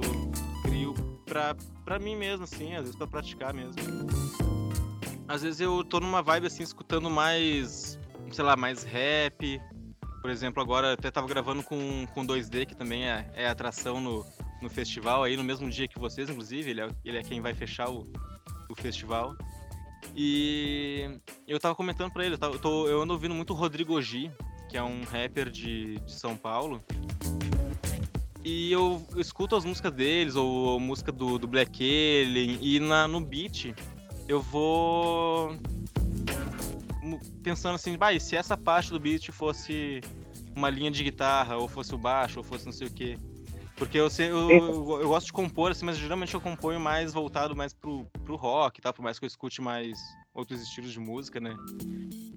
Crio 0.63 0.93
pra, 1.25 1.55
pra 1.83 1.99
mim 1.99 2.15
mesmo, 2.15 2.43
assim, 2.43 2.73
às 2.75 2.81
vezes 2.81 2.95
pra 2.95 3.07
praticar 3.07 3.53
mesmo. 3.53 3.73
Às 5.27 5.41
vezes 5.41 5.59
eu 5.61 5.83
tô 5.83 5.99
numa 5.99 6.21
vibe 6.21 6.47
assim, 6.47 6.63
escutando 6.63 7.09
mais, 7.09 7.97
sei 8.31 8.43
lá, 8.43 8.55
mais 8.55 8.83
rap. 8.83 9.59
Por 10.23 10.31
exemplo, 10.31 10.63
agora 10.63 10.93
até 10.93 11.11
tava 11.11 11.27
gravando 11.27 11.61
com, 11.61 12.07
com 12.13 12.25
2D, 12.25 12.65
que 12.65 12.73
também 12.73 13.03
é, 13.03 13.29
é 13.35 13.45
atração 13.45 13.99
no, 13.99 14.25
no 14.61 14.69
festival, 14.69 15.21
aí 15.21 15.35
no 15.35 15.43
mesmo 15.43 15.69
dia 15.69 15.85
que 15.85 15.99
vocês, 15.99 16.29
inclusive, 16.29 16.69
ele 16.71 16.79
é, 16.79 16.89
ele 17.03 17.17
é 17.17 17.21
quem 17.23 17.41
vai 17.41 17.53
fechar 17.53 17.89
o, 17.89 18.07
o 18.69 18.73
festival. 18.73 19.35
E 20.15 21.09
eu 21.45 21.59
tava 21.59 21.75
comentando 21.75 22.09
pra 22.13 22.25
ele, 22.25 22.35
eu, 22.35 22.39
tava- 22.39 22.55
eu 22.55 22.59
tô- 22.59 22.87
eu 22.87 23.01
ando 23.01 23.11
ouvindo 23.11 23.35
muito 23.35 23.53
Rodrigo 23.53 24.01
G, 24.01 24.31
que 24.69 24.77
é 24.77 24.81
um 24.83 25.03
rapper 25.03 25.49
de, 25.49 25.99
de 25.99 26.11
São 26.13 26.37
Paulo. 26.37 26.81
E 28.45 28.71
eu, 28.71 29.05
eu 29.13 29.19
escuto 29.19 29.57
as 29.57 29.65
músicas 29.65 29.91
deles, 29.91 30.35
ou 30.37 30.79
música 30.79 31.11
do, 31.11 31.37
do 31.37 31.47
Black 31.47 31.83
Alien, 31.83 32.59
e 32.61 32.79
na, 32.79 33.09
no 33.09 33.19
beat 33.19 33.73
eu 34.27 34.41
vou 34.41 35.57
pensando 37.41 37.75
assim, 37.75 37.97
e 38.13 38.19
se 38.19 38.35
essa 38.35 38.57
parte 38.57 38.91
do 38.91 38.99
beat 38.99 39.29
fosse 39.31 40.01
uma 40.55 40.69
linha 40.69 40.91
de 40.91 41.03
guitarra, 41.03 41.57
ou 41.57 41.67
fosse 41.67 41.93
o 41.93 41.97
baixo, 41.97 42.39
ou 42.39 42.43
fosse 42.43 42.65
não 42.65 42.71
sei 42.71 42.87
o 42.87 42.91
quê. 42.91 43.17
Porque 43.75 43.97
eu, 43.97 44.07
eu, 44.19 44.49
eu, 44.49 45.01
eu 45.01 45.07
gosto 45.07 45.27
de 45.27 45.33
compor, 45.33 45.71
assim, 45.71 45.85
mas 45.85 45.97
geralmente 45.97 46.33
eu 46.33 46.41
componho 46.41 46.79
mais 46.79 47.11
voltado 47.11 47.55
mais 47.55 47.73
pro, 47.73 48.05
pro 48.23 48.35
rock, 48.35 48.81
tá? 48.81 48.93
Por 48.93 49.01
mais 49.01 49.17
que 49.17 49.25
eu 49.25 49.27
escute 49.27 49.61
mais 49.61 49.97
outros 50.33 50.61
estilos 50.61 50.91
de 50.91 50.99
música, 50.99 51.39
né? 51.39 51.55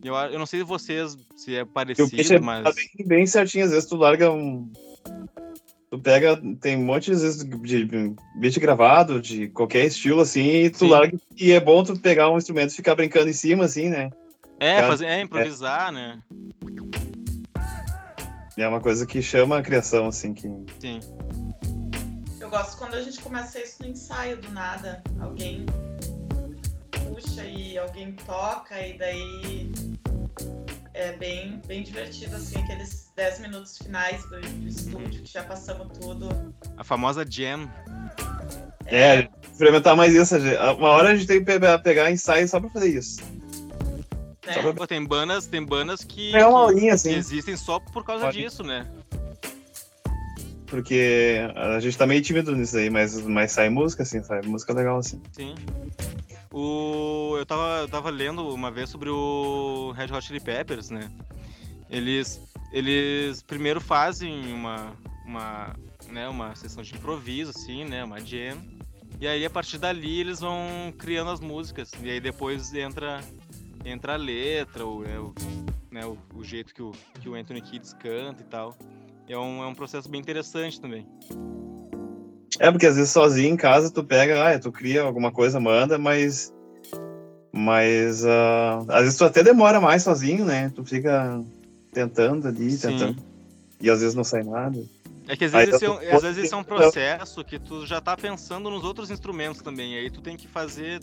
Eu, 0.03 0.15
eu 0.15 0.39
não 0.39 0.47
sei 0.47 0.63
vocês 0.63 1.17
se 1.37 1.55
é 1.55 1.65
parecido, 1.65 2.35
é 2.35 2.41
mas. 2.41 2.65
tá 2.65 2.73
bem, 2.73 3.07
bem 3.07 3.27
certinho, 3.27 3.65
às 3.65 3.71
vezes 3.71 3.89
tu 3.89 3.97
larga 3.97 4.31
um. 4.31 4.71
Tu 5.91 5.99
pega, 6.01 6.41
tem 6.61 6.77
um 6.77 6.85
monte 6.85 7.13
às 7.13 7.23
vezes 7.23 7.45
de 7.45 7.85
beat 8.41 8.59
gravado, 8.59 9.21
de 9.21 9.49
qualquer 9.49 9.85
estilo, 9.85 10.23
assim, 10.23 10.65
e 10.65 10.71
tu 10.71 10.81
Sim. 10.81 10.89
larga. 10.89 11.19
E 11.37 11.53
é 11.53 11.61
bom 11.61 11.85
tu 11.85 11.99
pegar 11.99 12.31
um 12.31 12.39
instrumento 12.39 12.71
e 12.71 12.77
ficar 12.77 12.95
brincando 12.95 13.29
em 13.29 13.35
cima, 13.35 13.65
assim, 13.65 13.89
né? 13.89 14.11
É, 14.59 14.77
Cara, 14.77 14.87
fazer, 14.89 15.07
é 15.07 15.21
improvisar, 15.21 15.93
né? 15.93 16.19
E 18.57 18.63
é 18.63 18.69
uma 18.69 18.81
coisa 18.81 19.07
que 19.07 19.21
chama 19.21 19.59
a 19.59 19.63
criação, 19.63 20.07
assim, 20.07 20.33
que. 20.33 20.49
Sim. 20.81 21.01
Eu 22.41 22.49
gosto 22.49 22.79
quando 22.79 22.95
a 22.95 23.03
gente 23.03 23.21
começa 23.21 23.61
isso 23.61 23.83
no 23.83 23.89
ensaio 23.89 24.39
do 24.41 24.51
nada. 24.53 25.03
Alguém 25.21 25.67
puxa 26.91 27.45
e 27.45 27.77
alguém 27.77 28.13
toca 28.13 28.81
e 28.81 28.97
daí 28.97 29.71
é 30.95 31.13
bem, 31.13 31.61
bem 31.67 31.83
divertido, 31.83 32.37
assim, 32.37 32.57
aqueles 32.59 33.11
10 33.15 33.41
minutos 33.41 33.77
finais 33.77 34.23
do, 34.31 34.41
do 34.41 34.67
estúdio 34.69 35.23
que 35.23 35.31
já 35.31 35.43
passamos 35.43 35.89
tudo. 35.99 36.55
A 36.79 36.85
famosa 36.85 37.27
jam. 37.29 37.71
É, 38.87 39.29
experimentar 39.53 39.95
mais 39.97 40.15
isso. 40.15 40.37
Uma 40.79 40.91
hora 40.91 41.11
a 41.11 41.15
gente 41.15 41.27
tem 41.27 41.45
que 41.45 41.59
pe- 41.59 41.79
pegar 41.83 42.11
ensaio 42.11 42.49
só 42.49 42.59
pra 42.61 42.71
fazer 42.71 42.89
isso. 42.97 43.21
Só 44.55 44.63
pra 44.63 44.73
Pô, 44.73 44.87
tem 44.87 45.05
bandas, 45.05 45.47
tem 45.47 45.65
bandas 45.65 46.05
que, 46.05 46.33
pegar 46.33 46.49
uma 46.49 46.61
aulinha, 46.61 46.89
que 46.89 46.91
assim. 46.91 47.15
existem 47.15 47.57
só 47.57 47.81
por 47.81 48.05
causa 48.05 48.27
Pode. 48.27 48.39
disso, 48.39 48.63
né? 48.63 48.87
Porque 50.67 51.39
a 51.55 51.79
gente 51.81 51.97
tá 51.97 52.07
meio 52.07 52.21
tímido 52.21 52.55
nisso 52.55 52.77
aí, 52.77 52.91
mas, 52.91 53.21
mas 53.23 53.53
sai 53.53 53.69
música, 53.69 54.03
assim, 54.03 54.23
sai 54.23 54.43
música 54.43 54.73
legal, 54.73 54.99
assim. 54.99 55.21
Sim. 55.33 55.55
O, 56.53 57.35
eu, 57.39 57.47
tava, 57.47 57.81
eu 57.81 57.89
tava 57.89 58.11
lendo 58.11 58.49
uma 58.49 58.71
vez 58.71 58.89
sobre 58.91 59.11
o 59.11 59.93
Red 59.97 60.13
Hot 60.13 60.27
Chili 60.27 60.41
Peppers, 60.41 60.91
né? 60.91 61.11
Eles, 61.89 62.41
eles 62.73 63.43
primeiro 63.43 63.81
fazem 63.81 64.53
uma, 64.53 64.93
uma, 65.25 65.77
né, 66.09 66.29
uma 66.29 66.55
sessão 66.57 66.83
de 66.83 66.95
improviso, 66.95 67.53
assim, 67.55 67.85
né? 67.85 68.03
Uma 68.03 68.21
jam. 68.21 68.57
E 69.21 69.27
aí, 69.27 69.45
a 69.45 69.51
partir 69.51 69.79
dali, 69.79 70.21
eles 70.21 70.41
vão 70.41 70.93
criando 70.99 71.31
as 71.31 71.41
músicas. 71.41 71.91
E 72.03 72.11
aí, 72.11 72.21
depois 72.21 72.75
entra, 72.75 73.21
entra 73.87 74.15
a 74.15 74.17
letra, 74.17 74.85
o, 74.85 75.03
né, 75.03 75.19
o, 75.19 75.35
né, 75.91 76.05
o, 76.05 76.19
o 76.35 76.45
jeito 76.45 76.75
que 76.75 76.83
o, 76.83 76.93
que 77.21 77.29
o 77.29 77.35
Anthony 77.35 77.61
Kidd 77.63 77.95
canta 77.97 78.43
e 78.43 78.47
tal. 78.47 78.77
É 79.29 79.39
um, 79.39 79.63
é 79.63 79.67
um 79.67 79.75
processo 79.75 80.09
bem 80.09 80.21
interessante 80.21 80.81
também. 80.81 81.07
É, 82.59 82.71
porque 82.71 82.87
às 82.87 82.97
vezes 82.97 83.11
sozinho 83.11 83.55
em 83.55 83.57
casa 83.57 83.91
tu 83.91 84.03
pega, 84.03 84.55
ah, 84.55 84.59
tu 84.59 84.73
cria 84.73 85.03
alguma 85.03 85.31
coisa, 85.31 85.61
manda, 85.61 85.99
mas. 85.99 86.53
Mas 87.53 88.25
ah, 88.25 88.85
às 88.89 89.03
vezes 89.05 89.19
tu 89.19 89.25
até 89.25 89.43
demora 89.43 89.81
mais 89.81 90.03
sozinho, 90.03 90.45
né? 90.45 90.71
Tu 90.75 90.85
fica 90.85 91.43
tentando 91.93 92.49
ali, 92.49 92.71
Sim. 92.73 92.89
tentando. 92.89 93.23
E 93.81 93.91
às 93.91 94.01
vezes 94.01 94.15
não 94.15 94.25
sai 94.25 94.43
nada. 94.43 94.83
É 95.29 95.37
que 95.37 95.45
às 95.45 95.53
vezes, 95.53 95.75
esse 95.75 95.85
é, 95.85 96.15
às 96.15 96.23
vezes 96.23 96.45
esse 96.45 96.55
é 96.55 96.57
um 96.57 96.63
processo 96.63 97.43
que 97.45 97.59
tu 97.59 97.85
já 97.85 98.01
tá 98.01 98.17
pensando 98.17 98.71
nos 98.71 98.85
outros 98.85 99.11
instrumentos 99.11 99.61
também. 99.61 99.97
Aí 99.97 100.11
tu 100.11 100.21
tem 100.21 100.37
que 100.37 100.47
fazer. 100.47 101.01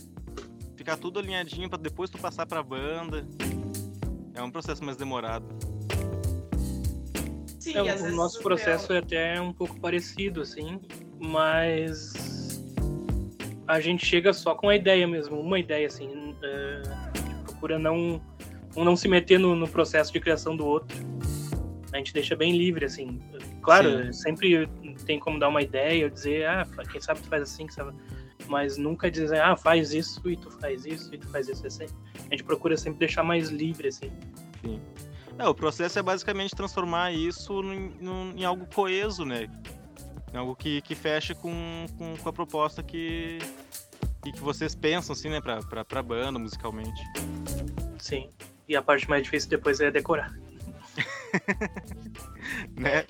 Ficar 0.83 0.97
tudo 0.97 1.17
alinhadinho 1.17 1.69
pra 1.69 1.77
depois 1.77 2.09
tu 2.09 2.17
passar 2.17 2.45
pra 2.45 2.61
banda. 2.61 3.25
É 4.33 4.43
um 4.43 4.51
processo 4.51 4.83
mais 4.83 4.97
demorado. 4.97 5.45
Sim, 7.57 7.77
É, 7.77 7.89
às 7.89 8.01
o 8.01 8.03
vezes 8.03 8.17
nosso 8.17 8.41
processo 8.43 8.91
meu- 8.91 8.97
é 8.97 8.99
até 9.01 9.39
um 9.39 9.53
pouco 9.53 9.79
parecido, 9.79 10.41
assim, 10.41 10.81
mas 11.21 12.61
a 13.65 13.79
gente 13.79 14.05
chega 14.05 14.33
só 14.33 14.55
com 14.55 14.67
a 14.67 14.75
ideia 14.75 15.07
mesmo, 15.07 15.39
uma 15.39 15.57
ideia, 15.57 15.87
assim, 15.87 16.35
é, 16.43 16.81
gente 17.17 17.35
procura 17.45 17.79
não, 17.79 18.21
um 18.75 18.83
não 18.83 18.97
se 18.97 19.07
meter 19.07 19.39
no, 19.39 19.55
no 19.55 19.69
processo 19.69 20.11
de 20.11 20.19
criação 20.19 20.53
do 20.53 20.65
outro. 20.65 20.97
A 21.93 21.97
gente 21.97 22.13
deixa 22.13 22.35
bem 22.35 22.57
livre, 22.57 22.83
assim. 22.83 23.21
Claro, 23.61 24.13
sempre 24.13 24.67
tem 25.05 25.17
como 25.17 25.39
dar 25.39 25.47
uma 25.47 25.61
ideia, 25.61 26.09
dizer, 26.09 26.45
ah, 26.45 26.67
quem 26.91 26.99
sabe 26.99 27.21
tu 27.21 27.29
faz 27.29 27.43
assim, 27.43 27.67
quem 27.67 27.73
sabe... 27.73 27.93
mas 28.47 28.77
nunca 28.77 29.09
dizer, 29.09 29.41
ah, 29.41 29.55
faz 29.57 29.93
isso 29.93 30.29
e 30.29 30.35
tu 30.37 30.49
faz 30.51 30.85
isso 30.85 31.13
e 31.13 31.17
tu 31.17 31.27
faz 31.29 31.47
isso, 31.49 31.65
assim. 31.65 31.85
A 32.15 32.29
gente 32.35 32.43
procura 32.43 32.75
sempre 32.77 32.99
deixar 32.99 33.23
mais 33.23 33.49
livre, 33.49 33.87
assim. 33.87 34.11
É, 35.37 35.47
o 35.47 35.53
processo 35.55 35.97
é 35.97 36.01
basicamente 36.03 36.55
transformar 36.55 37.11
isso 37.11 37.61
num- 37.61 37.91
num- 37.99 38.33
em 38.37 38.45
algo 38.45 38.67
coeso, 38.73 39.25
né? 39.25 39.49
Em 40.33 40.37
algo 40.37 40.55
que, 40.55 40.81
que 40.81 40.95
feche 40.95 41.33
com, 41.35 41.85
com, 41.97 42.15
com 42.17 42.29
a 42.29 42.33
proposta 42.33 42.81
que, 42.83 43.39
e 44.25 44.31
que 44.31 44.39
vocês 44.39 44.73
pensam, 44.75 45.13
assim, 45.13 45.29
né, 45.29 45.41
pra, 45.41 45.59
pra, 45.59 45.83
pra 45.83 46.01
banda, 46.03 46.37
musicalmente. 46.39 47.01
Sim. 47.99 48.29
E 48.67 48.75
a 48.75 48.81
parte 48.81 49.09
mais 49.09 49.23
difícil 49.23 49.49
depois 49.49 49.79
é 49.79 49.89
decorar. 49.91 50.31
Né? 52.75 53.05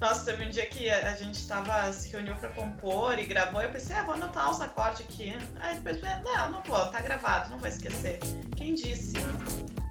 Nossa, 0.00 0.24
teve 0.26 0.44
um 0.44 0.50
dia 0.50 0.64
que 0.66 0.88
a 0.88 1.14
gente 1.16 1.46
tava, 1.48 1.92
se 1.92 2.08
reuniu 2.10 2.36
pra 2.36 2.48
compor 2.50 3.18
e 3.18 3.26
gravou, 3.26 3.60
e 3.60 3.64
eu 3.64 3.70
pensei, 3.70 3.96
ah, 3.96 4.04
vou 4.04 4.14
anotar 4.14 4.48
uns 4.48 4.60
acordes 4.60 5.00
aqui. 5.00 5.36
Aí 5.60 5.78
depois, 5.78 6.00
não, 6.22 6.50
não 6.52 6.62
vou, 6.62 6.86
tá 6.86 7.00
gravado, 7.00 7.50
não 7.50 7.58
vou 7.58 7.68
esquecer. 7.68 8.20
Quem 8.56 8.74
disse? 8.74 9.14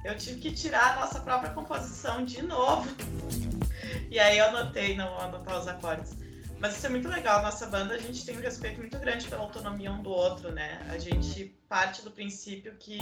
Eu 0.06 0.18
tive 0.18 0.40
que 0.40 0.52
tirar 0.54 0.94
a 0.94 1.02
nossa 1.02 1.20
própria 1.20 1.52
composição 1.52 2.24
de 2.24 2.42
novo. 2.42 2.90
E 4.10 4.18
aí 4.18 4.38
eu 4.38 4.46
anotei, 4.46 4.96
não 4.96 5.10
vou 5.10 5.20
anotar 5.20 5.60
os 5.60 5.68
acordes. 5.68 6.16
Mas 6.60 6.78
isso 6.78 6.86
é 6.88 6.90
muito 6.90 7.10
legal, 7.10 7.44
nossa 7.44 7.68
banda 7.68 7.94
a 7.94 8.00
gente 8.00 8.26
tem 8.26 8.38
um 8.38 8.42
respeito 8.42 8.80
muito 8.80 8.98
grande 8.98 9.28
pela 9.28 9.44
autonomia 9.44 9.92
um 9.92 10.02
do 10.02 10.10
outro, 10.10 10.52
né? 10.52 10.80
A 10.90 10.98
gente 10.98 11.54
parte 11.68 12.02
do 12.02 12.10
princípio 12.10 12.74
que 12.80 12.98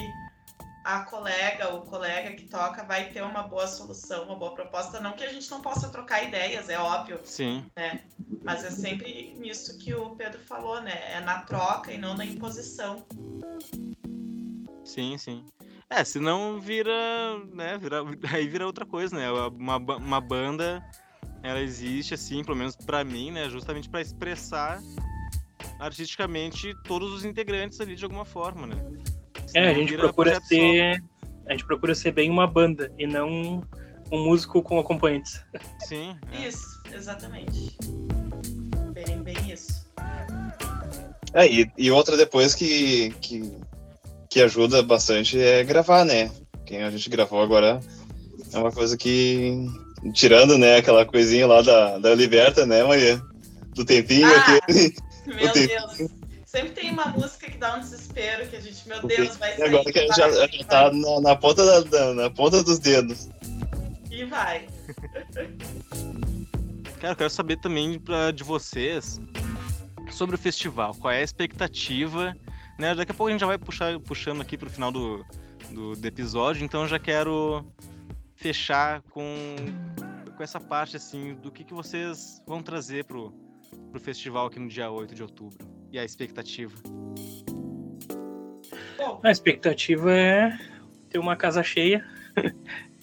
a 0.85 0.99
colega, 1.03 1.73
o 1.73 1.81
colega 1.81 2.35
que 2.35 2.45
toca 2.47 2.83
vai 2.83 3.09
ter 3.09 3.23
uma 3.23 3.41
boa 3.41 3.65
solução, 3.65 4.25
uma 4.25 4.35
boa 4.35 4.53
proposta. 4.53 4.99
Não 4.99 5.13
que 5.13 5.23
a 5.23 5.33
gente 5.33 5.49
não 5.49 5.59
possa 5.59 5.89
trocar 5.89 6.23
ideias, 6.23 6.69
é 6.69 6.77
óbvio, 6.77 7.19
Sim. 7.23 7.65
mas 8.43 8.63
é 8.63 8.69
sempre 8.69 9.33
nisso 9.39 9.79
que 9.79 9.95
o 9.95 10.11
Pedro 10.11 10.39
falou, 10.41 10.79
né? 10.81 11.11
É 11.11 11.19
na 11.21 11.39
troca 11.39 11.91
e 11.91 11.97
não 11.97 12.15
na 12.15 12.23
imposição. 12.23 13.03
Sim, 14.83 15.17
sim. 15.17 15.43
É, 15.89 16.03
senão 16.03 16.59
vira, 16.59 16.93
né, 17.51 17.79
vira, 17.79 18.03
aí 18.31 18.47
vira 18.47 18.67
outra 18.67 18.85
coisa, 18.85 19.15
né? 19.15 19.31
Uma, 19.31 19.79
ba- 19.79 19.97
uma 19.97 20.21
banda, 20.21 20.83
ela 21.41 21.61
existe 21.61 22.13
assim, 22.13 22.43
pelo 22.43 22.57
menos 22.57 22.75
pra 22.75 23.03
mim, 23.03 23.31
né, 23.31 23.49
justamente 23.49 23.89
pra 23.89 24.01
expressar 24.01 24.79
artisticamente 25.79 26.75
todos 26.83 27.11
os 27.11 27.25
integrantes 27.25 27.81
ali 27.81 27.95
de 27.95 28.03
alguma 28.03 28.23
forma, 28.23 28.67
né? 28.67 28.75
É, 29.55 29.69
a 29.69 29.73
gente 29.73 29.95
procura 29.97 30.39
ser. 30.41 31.01
A 31.47 31.51
gente 31.51 31.65
procura 31.65 31.95
ser 31.95 32.11
bem 32.11 32.29
uma 32.29 32.45
banda 32.47 32.91
e 32.97 33.05
não 33.07 33.63
um, 34.11 34.25
músico 34.25 34.61
com 34.61 34.79
acompanhantes. 34.79 35.41
Sim. 35.87 36.15
é. 36.33 36.47
Isso, 36.47 36.81
exatamente. 36.93 37.77
Bem, 38.93 39.21
bem 39.23 39.35
isso. 39.51 39.85
É, 41.33 41.47
e, 41.47 41.69
e 41.77 41.91
outra 41.91 42.15
depois 42.17 42.55
que, 42.55 43.11
que, 43.21 43.51
que 44.29 44.41
ajuda 44.41 44.81
bastante 44.81 45.39
é 45.39 45.63
gravar, 45.63 46.03
né? 46.05 46.31
Quem 46.65 46.81
a 46.83 46.89
gente 46.89 47.09
gravou 47.09 47.41
agora 47.41 47.79
é 48.53 48.57
uma 48.57 48.71
coisa 48.71 48.97
que. 48.97 49.67
Tirando, 50.13 50.55
né, 50.57 50.77
aquela 50.77 51.03
coisinha 51.03 51.47
lá 51.47 51.61
da, 51.63 51.97
da 51.97 52.13
Liberta, 52.13 52.63
né, 52.65 52.83
Maria? 52.83 53.19
Do 53.73 53.83
tempinho 53.83 54.27
Ah, 54.27 54.57
aqui. 54.57 54.93
Meu 55.25 55.51
tenho- 55.51 55.67
Deus. 55.67 56.09
Sempre 56.55 56.71
tem 56.71 56.89
uma 56.91 57.07
música 57.07 57.51
que 57.51 57.57
dá 57.57 57.75
um 57.75 57.79
desespero, 57.81 58.47
que 58.47 58.55
a 58.55 58.61
gente, 58.61 58.87
meu 58.87 58.95
Eu 58.97 59.07
Deus, 59.07 59.35
vai 59.35 59.53
E 59.53 59.57
sair. 59.57 59.67
agora 59.67 59.91
que 59.91 59.99
a 59.99 60.01
gente 60.03 60.17
vai, 60.17 60.31
já, 60.33 60.47
já 60.47 60.63
tá 60.63 60.89
na, 60.93 61.19
na 61.19 61.35
ponta 61.35 61.65
da, 61.65 61.81
da- 61.81 62.13
na 62.13 62.29
ponta 62.29 62.63
dos 62.63 62.79
dedos. 62.79 63.27
E 64.09 64.23
vai. 64.23 64.65
Cara, 67.01 67.11
eu 67.11 67.15
quero 67.17 67.29
saber 67.29 67.57
também 67.59 67.99
pra, 67.99 68.31
de 68.31 68.41
vocês 68.41 69.19
sobre 70.09 70.35
o 70.35 70.39
festival. 70.39 70.95
Qual 70.95 71.11
é 71.11 71.17
a 71.19 71.23
expectativa? 71.23 72.33
Né? 72.79 72.95
Daqui 72.95 73.11
a 73.11 73.13
pouco 73.13 73.27
a 73.27 73.31
gente 73.31 73.41
já 73.41 73.47
vai 73.47 73.57
puxar, 73.57 73.99
puxando 73.99 74.39
aqui 74.41 74.57
pro 74.57 74.69
final 74.69 74.93
do, 74.93 75.25
do, 75.71 75.93
do 75.97 76.07
episódio, 76.07 76.63
então 76.63 76.83
eu 76.83 76.87
já 76.87 76.97
quero 76.99 77.65
fechar 78.33 79.01
com, 79.11 79.27
com 80.37 80.41
essa 80.41 80.61
parte 80.61 80.95
assim 80.95 81.35
do 81.35 81.51
que, 81.51 81.65
que 81.65 81.73
vocês 81.73 82.41
vão 82.47 82.63
trazer 82.63 83.03
pro, 83.03 83.33
pro 83.91 83.99
festival 83.99 84.47
aqui 84.47 84.57
no 84.57 84.69
dia 84.69 84.89
8 84.89 85.13
de 85.13 85.21
outubro. 85.21 85.74
E 85.91 85.99
a 85.99 86.03
expectativa. 86.03 86.73
A 89.23 89.31
expectativa 89.31 90.11
é 90.11 90.57
ter 91.09 91.19
uma 91.19 91.35
casa 91.35 91.63
cheia. 91.63 92.05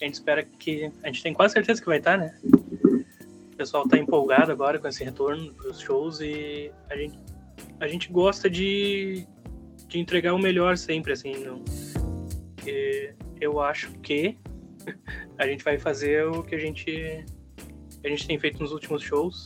A 0.01 0.05
gente 0.05 0.15
espera 0.15 0.43
que. 0.43 0.91
A 1.01 1.07
gente 1.07 1.23
tem 1.23 1.33
quase 1.33 1.53
certeza 1.53 1.79
que 1.79 1.87
vai 1.87 1.97
estar, 1.97 2.17
né? 2.17 2.37
O 2.43 3.55
pessoal 3.55 3.87
tá 3.87 3.97
empolgado 3.97 4.51
agora 4.51 4.77
com 4.79 4.87
esse 4.87 5.03
retorno 5.03 5.53
dos 5.53 5.79
shows 5.79 6.19
e 6.19 6.71
a 6.89 6.97
gente, 6.97 7.17
a 7.79 7.87
gente 7.87 8.11
gosta 8.11 8.49
de, 8.49 9.25
de 9.87 9.99
entregar 9.99 10.33
o 10.33 10.39
melhor 10.39 10.75
sempre, 10.75 11.13
assim. 11.13 11.33
Não, 11.45 11.63
e 12.65 13.13
eu 13.39 13.61
acho 13.61 13.91
que 13.99 14.37
a 15.37 15.47
gente 15.47 15.63
vai 15.63 15.77
fazer 15.77 16.25
o 16.25 16.43
que 16.43 16.55
a 16.55 16.59
gente, 16.59 17.25
a 18.03 18.09
gente 18.09 18.27
tem 18.27 18.37
feito 18.37 18.59
nos 18.59 18.71
últimos 18.71 19.01
shows. 19.01 19.45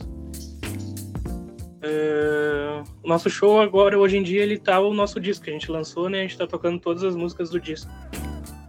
Uh, 1.82 2.82
o 3.04 3.08
nosso 3.08 3.30
show 3.30 3.60
agora, 3.60 3.98
hoje 3.98 4.16
em 4.16 4.22
dia, 4.22 4.42
ele 4.42 4.58
tá 4.58 4.80
o 4.80 4.92
nosso 4.92 5.20
disco 5.20 5.44
que 5.44 5.50
a 5.50 5.52
gente 5.52 5.70
lançou, 5.70 6.08
né? 6.08 6.18
A 6.18 6.22
gente 6.22 6.36
tá 6.36 6.46
tocando 6.46 6.78
todas 6.80 7.04
as 7.04 7.14
músicas 7.14 7.50
do 7.50 7.60
disco. 7.60 7.90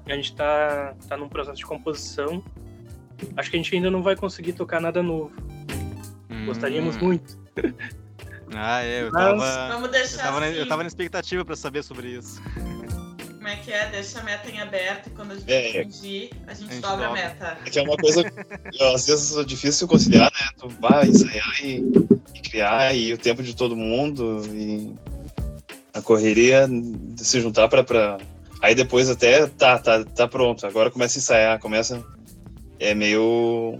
A 0.05 0.14
gente 0.16 0.36
tá, 0.36 0.95
tá 1.07 1.18
num 1.18 1.28
processo 1.30 1.57
de 1.57 1.66
composição. 1.66 2.43
Acho 3.36 3.49
que 3.51 3.57
a 3.57 3.60
gente 3.60 3.76
ainda 3.76 3.89
não 3.91 4.01
vai 4.03 4.16
conseguir 4.16 4.53
tocar 4.53 4.80
nada 4.80 5.01
novo. 5.03 5.32
Gostaríamos 6.45 6.95
Hum. 6.97 6.99
muito. 6.99 7.38
Ah, 8.55 8.84
é, 8.84 9.03
eu 9.03 9.12
Mas- 9.12 9.24
tava. 9.24 9.68
Vamos 9.74 9.86
Eu 9.86 9.91
deixar 9.91 10.24
tava, 10.24 10.39
na, 10.39 10.45
assim. 10.47 10.55
eu 10.57 10.68
tava 10.68 10.84
na 10.84 10.88
expectativa 10.88 11.45
pra 11.45 11.55
saber 11.55 11.84
sobre 11.84 12.07
isso. 12.10 12.41
Como 13.49 13.59
é 13.61 13.63
que 13.63 13.71
é? 13.73 13.89
Deixa 13.89 14.19
a 14.19 14.23
meta 14.23 14.47
em 14.51 14.59
aberto 14.61 15.07
e 15.07 15.09
quando 15.09 15.31
a 15.31 15.35
gente 15.35 15.51
É, 15.51 15.77
é. 15.77 15.81
atingir, 15.81 16.29
a 16.45 16.53
gente, 16.53 16.69
A 16.69 16.73
gente 16.73 16.81
dobra 16.81 17.05
a 17.05 17.07
dobra. 17.09 17.23
meta. 17.23 17.57
É 17.65 17.69
que 17.71 17.79
é 17.79 17.81
uma 17.81 17.97
coisa 17.97 18.23
que 18.23 18.83
às 18.83 19.07
vezes 19.07 19.35
é 19.35 19.43
difícil 19.43 19.87
conciliar, 19.87 20.31
né? 20.31 20.49
Tu 20.59 20.69
vai 20.79 21.07
ensaiar 21.07 21.65
e, 21.65 21.83
e 22.35 22.39
criar, 22.41 22.95
e 22.95 23.11
o 23.11 23.17
tempo 23.17 23.41
de 23.41 23.55
todo 23.55 23.75
mundo, 23.75 24.43
e 24.53 24.93
a 25.95 25.99
correria 25.99 26.67
de 26.69 27.25
se 27.25 27.41
juntar 27.41 27.67
pra, 27.67 27.83
pra. 27.83 28.19
Aí 28.61 28.75
depois 28.75 29.09
até 29.09 29.47
tá, 29.47 29.79
tá, 29.79 30.03
tá 30.03 30.27
pronto. 30.27 30.67
Agora 30.67 30.91
começa 30.91 31.17
a 31.17 31.19
ensaiar, 31.19 31.59
começa. 31.59 32.05
É 32.79 32.93
meio. 32.93 33.79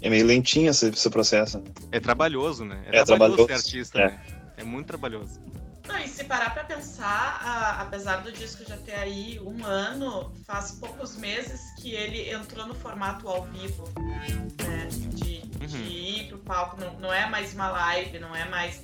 É 0.00 0.08
meio 0.08 0.24
lentinho 0.24 0.70
esse, 0.70 0.88
esse 0.88 1.10
processo. 1.10 1.58
né? 1.58 1.64
É 1.92 2.00
trabalhoso, 2.00 2.64
né? 2.64 2.82
É 2.86 3.04
trabalhoso, 3.04 3.46
ser 3.46 3.52
artista, 3.52 4.00
é. 4.00 4.06
né? 4.06 4.20
É 4.56 4.64
muito 4.64 4.86
trabalhoso. 4.86 5.38
Não, 5.86 5.98
e 5.98 6.08
se 6.08 6.24
parar 6.24 6.54
pra 6.54 6.64
pensar, 6.64 7.40
a- 7.42 7.82
apesar 7.82 8.22
do 8.22 8.32
disco 8.32 8.64
já 8.66 8.76
ter 8.78 8.94
aí 8.94 9.38
um 9.40 9.64
ano, 9.64 10.32
faz 10.46 10.72
poucos 10.72 11.16
meses 11.16 11.60
que 11.80 11.92
ele 11.92 12.30
entrou 12.30 12.66
no 12.66 12.74
formato 12.74 13.28
ao 13.28 13.44
vivo, 13.44 13.84
né? 14.00 14.86
De, 14.88 15.40
de 15.42 15.76
Uhum. 15.76 15.82
ir 15.86 16.28
pro 16.28 16.38
palco, 16.38 16.80
não, 16.80 16.94
não 17.00 17.12
é 17.12 17.26
mais 17.28 17.52
uma 17.54 17.70
live, 17.70 18.18
não 18.18 18.34
é 18.34 18.44
mais 18.48 18.82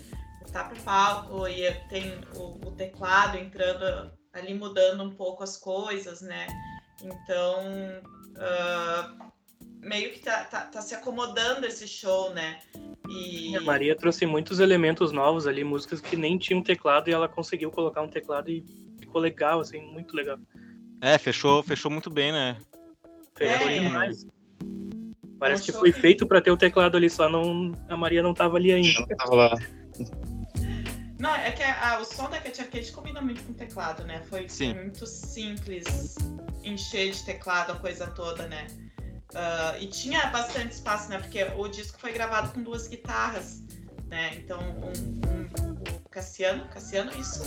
tá 0.53 0.65
pro 0.65 0.81
palco 0.83 1.47
e 1.47 1.71
tem 1.89 2.21
o, 2.35 2.67
o 2.67 2.73
teclado 2.73 3.39
entrando 3.39 4.11
ali 4.33 4.53
mudando 4.53 5.05
um 5.05 5.11
pouco 5.15 5.45
as 5.45 5.57
coisas, 5.57 6.21
né? 6.23 6.47
Então, 7.03 7.63
ah, 8.37 9.31
meio 9.81 10.13
que 10.13 10.19
tá, 10.21 10.45
tá, 10.45 10.63
tá 10.63 10.83
se 10.83 10.93
acomodando 10.95 11.65
esse 11.67 11.87
show, 11.87 12.35
né? 12.35 12.61
E... 13.11 13.57
A 13.57 13.61
Maria 13.61 13.97
trouxe 13.97 14.25
muitos 14.25 14.61
elementos 14.61 15.11
novos 15.11 15.47
ali, 15.47 15.65
músicas 15.65 16.01
que 16.01 16.17
nem 16.17 16.39
tinham 16.39 16.63
teclado 16.63 17.09
e 17.09 17.13
ela 17.13 17.29
conseguiu 17.29 17.71
colocar 17.71 18.01
um 18.03 18.09
teclado 18.09 18.49
e 18.51 18.65
ficou 19.01 19.21
legal, 19.21 19.61
assim, 19.61 19.81
muito 19.81 20.15
legal. 20.15 20.39
É, 21.01 21.19
fechou, 21.19 21.63
fechou 21.63 21.91
muito 21.91 22.09
bem, 22.09 22.31
né? 22.31 22.57
Fechou 23.35 23.69
É. 23.69 23.81
demais. 23.81 24.27
Parece 25.39 25.65
que 25.65 25.73
foi 25.73 25.91
feito 25.91 26.27
pra 26.27 26.41
ter 26.41 26.51
o 26.51 26.57
teclado 26.57 26.97
ali, 26.97 27.09
só 27.09 27.29
não 27.29 27.73
a 27.89 27.97
Maria 27.97 28.23
não 28.23 28.35
tava 28.35 28.57
ali 28.57 28.73
ainda. 28.73 29.01
Não 29.01 29.17
tava 29.17 29.35
lá. 29.35 29.59
Não, 31.19 31.35
é 31.35 31.51
que 31.51 31.63
a- 31.63 31.99
o 32.01 32.05
som 32.05 32.31
da 32.31 32.39
Cat 32.39 32.61
Arcade 32.61 32.93
combina 32.93 33.21
muito 33.21 33.43
com 33.43 33.53
teclado, 33.53 34.05
né? 34.05 34.23
Foi 34.29 34.49
Sim. 34.49 34.75
muito 34.75 35.07
simples 35.07 36.15
encher 36.63 37.11
de 37.11 37.25
teclado 37.25 37.73
a 37.73 37.77
coisa 37.77 38.07
toda, 38.09 38.47
né? 38.47 38.67
Ah, 39.35 39.77
e 39.79 39.87
tinha 39.87 40.27
bastante 40.27 40.73
espaço, 40.73 41.09
né? 41.09 41.19
Porque 41.19 41.45
o 41.57 41.69
disco 41.69 41.99
foi 42.01 42.13
gravado 42.13 42.51
com 42.53 42.63
duas 42.63 42.89
guitarras, 42.89 43.63
né? 44.09 44.35
Então, 44.37 44.59
um- 44.61 44.91
um- 45.29 46.01
o 46.05 46.09
Cassiano, 46.11 46.67
Cassiano, 46.69 47.11
isso. 47.19 47.43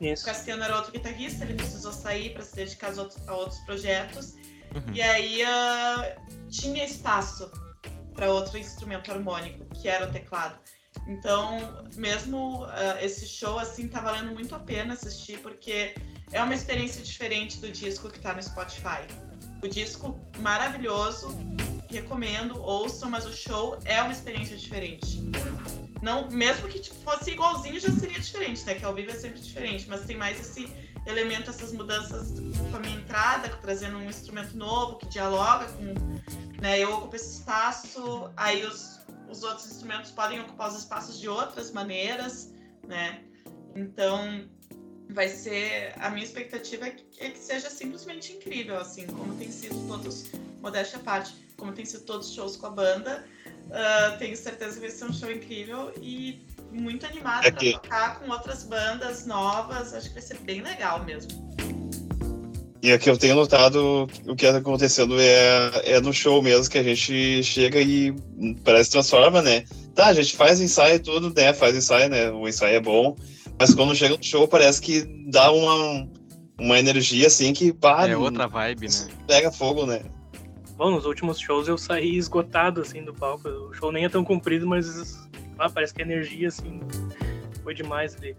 O 0.00 0.04
Isso. 0.04 0.24
Cassiano 0.24 0.62
era 0.62 0.76
outro 0.76 0.92
guitarrista, 0.92 1.44
ele 1.44 1.54
precisou 1.54 1.92
sair 1.92 2.32
para 2.32 2.42
se 2.44 2.54
dedicar 2.54 2.86
aos 2.88 2.98
outros- 2.98 3.28
a 3.28 3.34
outros 3.34 3.58
projetos. 3.60 4.34
Uhum. 4.74 4.94
E 4.94 5.02
aí 5.02 5.42
ah, 5.42 6.16
tinha 6.48 6.84
espaço 6.84 7.50
para 8.14 8.30
outro 8.30 8.56
instrumento 8.58 9.10
harmônico, 9.10 9.64
que 9.74 9.88
era 9.88 10.06
o 10.08 10.12
teclado. 10.12 10.56
Então, 11.08 11.84
mesmo 11.96 12.64
ah, 12.68 12.96
esse 13.02 13.26
show, 13.26 13.58
assim, 13.58 13.88
tá 13.88 14.00
valendo 14.00 14.32
muito 14.32 14.54
a 14.54 14.58
pena 14.60 14.94
assistir, 14.94 15.38
porque 15.40 15.94
é 16.32 16.42
uma 16.42 16.54
experiência 16.54 17.02
diferente 17.02 17.58
do 17.58 17.70
disco 17.70 18.08
que 18.08 18.20
tá 18.20 18.32
no 18.34 18.42
Spotify. 18.42 19.02
O 19.62 19.68
disco 19.68 20.18
maravilhoso, 20.38 21.28
recomendo, 21.88 22.60
ouçam, 22.62 23.10
mas 23.10 23.26
o 23.26 23.32
show 23.32 23.78
é 23.84 24.00
uma 24.02 24.12
experiência 24.12 24.56
diferente. 24.56 25.22
Não, 26.00 26.30
mesmo 26.30 26.68
que 26.68 26.78
tipo, 26.78 26.96
fosse 26.96 27.32
igualzinho, 27.32 27.80
já 27.80 27.90
seria 27.90 28.20
diferente, 28.20 28.64
né? 28.64 28.74
Que 28.74 28.84
ao 28.84 28.94
vivo 28.94 29.10
é 29.10 29.14
sempre 29.14 29.40
diferente, 29.40 29.88
mas 29.88 30.04
tem 30.04 30.16
mais 30.16 30.38
esse 30.38 30.72
elemento, 31.06 31.50
essas 31.50 31.72
mudanças 31.72 32.34
com 32.70 32.76
a 32.76 32.80
minha 32.80 32.96
entrada, 32.96 33.48
trazendo 33.60 33.96
um 33.96 34.08
instrumento 34.08 34.56
novo 34.56 34.96
que 34.96 35.06
dialoga 35.06 35.66
com. 35.72 35.94
Né, 36.60 36.80
eu 36.80 36.92
ocupo 36.92 37.14
esse 37.14 37.38
espaço, 37.38 38.32
aí 38.36 38.66
os, 38.66 39.00
os 39.28 39.44
outros 39.44 39.70
instrumentos 39.70 40.10
podem 40.10 40.40
ocupar 40.40 40.68
os 40.68 40.78
espaços 40.78 41.18
de 41.20 41.28
outras 41.28 41.70
maneiras, 41.70 42.52
né? 42.86 43.22
Então, 43.76 44.48
vai 45.10 45.28
ser. 45.28 45.92
A 45.98 46.10
minha 46.10 46.24
expectativa 46.24 46.86
é 46.86 46.90
que, 46.90 47.04
é 47.20 47.30
que 47.30 47.38
seja 47.38 47.70
simplesmente 47.70 48.32
incrível, 48.32 48.78
assim, 48.78 49.06
como 49.06 49.34
tem 49.34 49.50
sido 49.50 49.76
todos, 49.86 50.26
modéstia 50.60 50.98
à 50.98 51.02
parte, 51.02 51.34
como 51.56 51.72
tem 51.72 51.84
sido 51.84 52.04
todos 52.04 52.28
os 52.28 52.34
shows 52.34 52.56
com 52.56 52.66
a 52.66 52.70
banda. 52.70 53.24
Ah, 53.70 54.16
tenho 54.18 54.36
certeza 54.36 54.74
que 54.74 54.80
vai 54.80 54.90
ser 54.90 55.04
um 55.04 55.12
show 55.12 55.30
incrível 55.30 55.92
e 56.00 56.40
muito 56.72 57.04
animada 57.06 57.46
É 57.48 57.50
que- 57.50 57.72
tocar 57.72 58.18
com 58.20 58.30
outras 58.30 58.64
bandas 58.64 59.26
novas. 59.26 59.92
Acho 59.92 60.08
que 60.08 60.14
vai 60.14 60.22
ser 60.22 60.38
bem 60.40 60.62
legal 60.62 61.04
mesmo. 61.04 61.48
E 62.80 62.92
o 62.92 62.98
que 62.98 63.10
eu 63.10 63.18
tenho 63.18 63.34
notado, 63.34 64.06
o 64.24 64.36
que 64.36 64.46
tá 64.50 64.58
acontecendo 64.58 65.20
é, 65.20 65.96
é 65.96 66.00
no 66.00 66.12
show 66.12 66.40
mesmo, 66.40 66.70
que 66.70 66.78
a 66.78 66.82
gente 66.82 67.42
chega 67.42 67.80
e 67.80 68.14
parece 68.62 68.90
transforma, 68.90 69.42
né? 69.42 69.64
Tá, 69.96 70.06
a 70.06 70.12
gente 70.12 70.36
faz 70.36 70.60
ensaio 70.60 70.94
e 70.94 70.98
tudo, 71.00 71.32
né? 71.34 71.52
Faz 71.52 71.74
ensaio, 71.74 72.08
né? 72.08 72.30
O 72.30 72.46
ensaio 72.46 72.76
é 72.76 72.80
bom. 72.80 73.16
Mas 73.58 73.74
quando 73.74 73.94
chega 73.94 74.16
no 74.16 74.22
show, 74.22 74.46
parece 74.46 74.80
que 74.80 75.02
dá 75.30 75.50
uma, 75.50 76.08
uma 76.60 76.78
energia 76.78 77.26
assim 77.26 77.52
que 77.52 77.72
pá, 77.72 78.06
É 78.06 78.16
outra 78.16 78.46
vibe, 78.46 78.88
né? 78.88 79.08
pega 79.26 79.50
fogo, 79.50 79.84
né? 79.84 80.02
Bom, 80.76 80.92
nos 80.92 81.04
últimos 81.04 81.40
shows 81.40 81.66
eu 81.66 81.76
saí 81.76 82.16
esgotado, 82.16 82.80
assim, 82.80 83.04
do 83.04 83.12
palco. 83.12 83.48
O 83.48 83.74
show 83.74 83.90
nem 83.90 84.04
é 84.04 84.08
tão 84.08 84.24
comprido, 84.24 84.64
mas 84.64 85.28
ah, 85.58 85.68
parece 85.68 85.92
que 85.92 86.00
a 86.00 86.04
energia, 86.04 86.46
assim, 86.46 86.80
foi 87.64 87.74
demais 87.74 88.14
ali. 88.14 88.36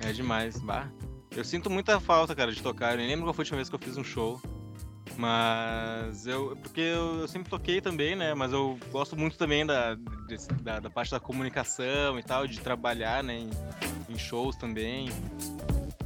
É 0.00 0.10
demais, 0.10 0.58
bah. 0.58 0.90
Eu 1.36 1.44
sinto 1.44 1.68
muita 1.68 2.00
falta, 2.00 2.34
cara, 2.34 2.50
de 2.50 2.62
tocar. 2.62 2.92
Eu 2.92 2.96
nem 2.96 3.08
lembro 3.08 3.26
qual 3.26 3.34
foi 3.34 3.42
a 3.42 3.44
última 3.44 3.56
vez 3.56 3.68
que 3.68 3.74
eu 3.74 3.78
fiz 3.78 3.98
um 3.98 4.04
show. 4.04 4.40
Mas 5.16 6.26
eu. 6.26 6.56
Porque 6.56 6.80
eu, 6.80 7.20
eu 7.20 7.28
sempre 7.28 7.48
toquei 7.48 7.80
também, 7.80 8.14
né? 8.14 8.34
Mas 8.34 8.52
eu 8.52 8.78
gosto 8.92 9.16
muito 9.16 9.36
também 9.38 9.64
da, 9.64 9.94
desse- 10.28 10.52
da, 10.62 10.78
da 10.80 10.90
parte 10.90 11.10
da 11.10 11.18
comunicação 11.20 12.18
e 12.18 12.22
tal, 12.22 12.46
de 12.46 12.60
trabalhar, 12.60 13.22
né? 13.24 13.38
Em, 13.38 13.50
em 14.10 14.18
shows 14.18 14.56
também. 14.56 15.08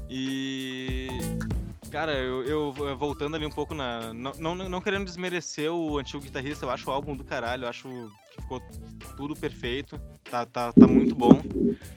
E. 0.09 1.09
Cara, 1.91 2.13
eu, 2.13 2.45
eu 2.45 2.75
eu 2.79 2.97
voltando 2.97 3.35
ali 3.35 3.45
um 3.45 3.51
pouco 3.51 3.75
na. 3.75 4.13
Não, 4.15 4.33
não, 4.39 4.55
não 4.55 4.81
querendo 4.81 5.05
desmerecer 5.05 5.73
o 5.73 5.99
antigo 5.99 6.23
guitarrista, 6.23 6.65
eu 6.65 6.71
acho 6.71 6.89
o 6.89 6.93
álbum 6.93 7.17
do 7.17 7.25
caralho, 7.25 7.65
eu 7.65 7.69
acho 7.69 7.89
que 7.89 8.41
ficou 8.43 8.63
tudo 9.17 9.35
perfeito. 9.35 10.01
Tá, 10.31 10.47
tá, 10.47 10.73
tá 10.73 10.87
muito 10.87 11.15
bom. 11.17 11.43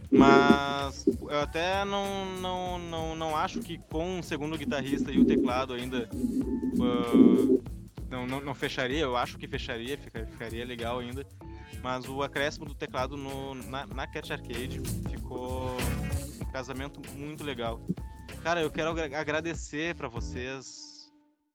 Mas 0.09 1.05
eu 1.07 1.39
até 1.39 1.85
não, 1.85 2.25
não, 2.39 2.79
não, 2.79 3.15
não 3.15 3.37
acho 3.37 3.59
que 3.59 3.77
com 3.77 4.19
o 4.19 4.23
segundo 4.23 4.57
guitarrista 4.57 5.11
e 5.11 5.19
o 5.19 5.25
teclado 5.25 5.73
ainda 5.73 6.09
ah, 6.81 7.59
não, 8.09 8.25
não, 8.25 8.41
não 8.41 8.55
fecharia. 8.55 9.01
Eu 9.01 9.15
acho 9.15 9.37
que 9.37 9.47
fecharia, 9.47 9.97
fica- 9.97 10.25
ficaria 10.25 10.65
legal 10.65 10.99
ainda. 10.99 11.25
Mas 11.83 12.07
o 12.07 12.23
acréscimo 12.23 12.65
do 12.65 12.73
teclado 12.73 13.17
no, 13.17 13.53
na, 13.55 13.85
na 13.87 14.03
Arcade 14.03 14.81
ficou 15.09 15.75
um 16.41 16.45
casamento 16.51 17.01
muito 17.15 17.43
legal. 17.43 17.79
Cara, 18.41 18.61
eu 18.61 18.69
quero 18.69 18.89
agra- 18.89 19.19
agradecer 19.19 19.95
pra 19.95 20.07
vocês 20.07 21.11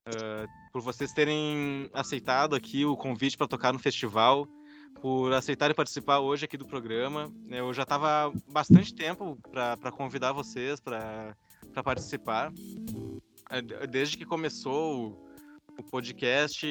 ah, 0.07 0.47
por 0.73 0.81
vocês 0.83 1.13
terem 1.13 1.91
aceitado 1.93 2.55
aqui 2.55 2.85
o 2.85 2.97
convite 2.97 3.37
para 3.37 3.47
tocar 3.49 3.73
no 3.73 3.79
festival 3.79 4.47
por 5.01 5.33
aceitarem 5.33 5.77
participar 5.77 6.19
hoje 6.21 6.45
aqui 6.45 6.57
do 6.57 6.67
programa. 6.67 7.31
Eu 7.49 7.73
já 7.75 7.83
estava 7.83 8.33
bastante 8.51 8.95
tempo 8.95 9.39
para 9.51 9.93
convidar 9.93 10.33
vocês 10.33 10.81
para 10.81 11.37
participar. 11.85 12.53
Eh, 13.51 13.63
de- 13.63 13.87
Desde 13.87 14.17
que 14.17 14.25
começou 14.25 15.11
o, 15.11 15.29
o 15.79 15.83
podcast, 15.85 16.67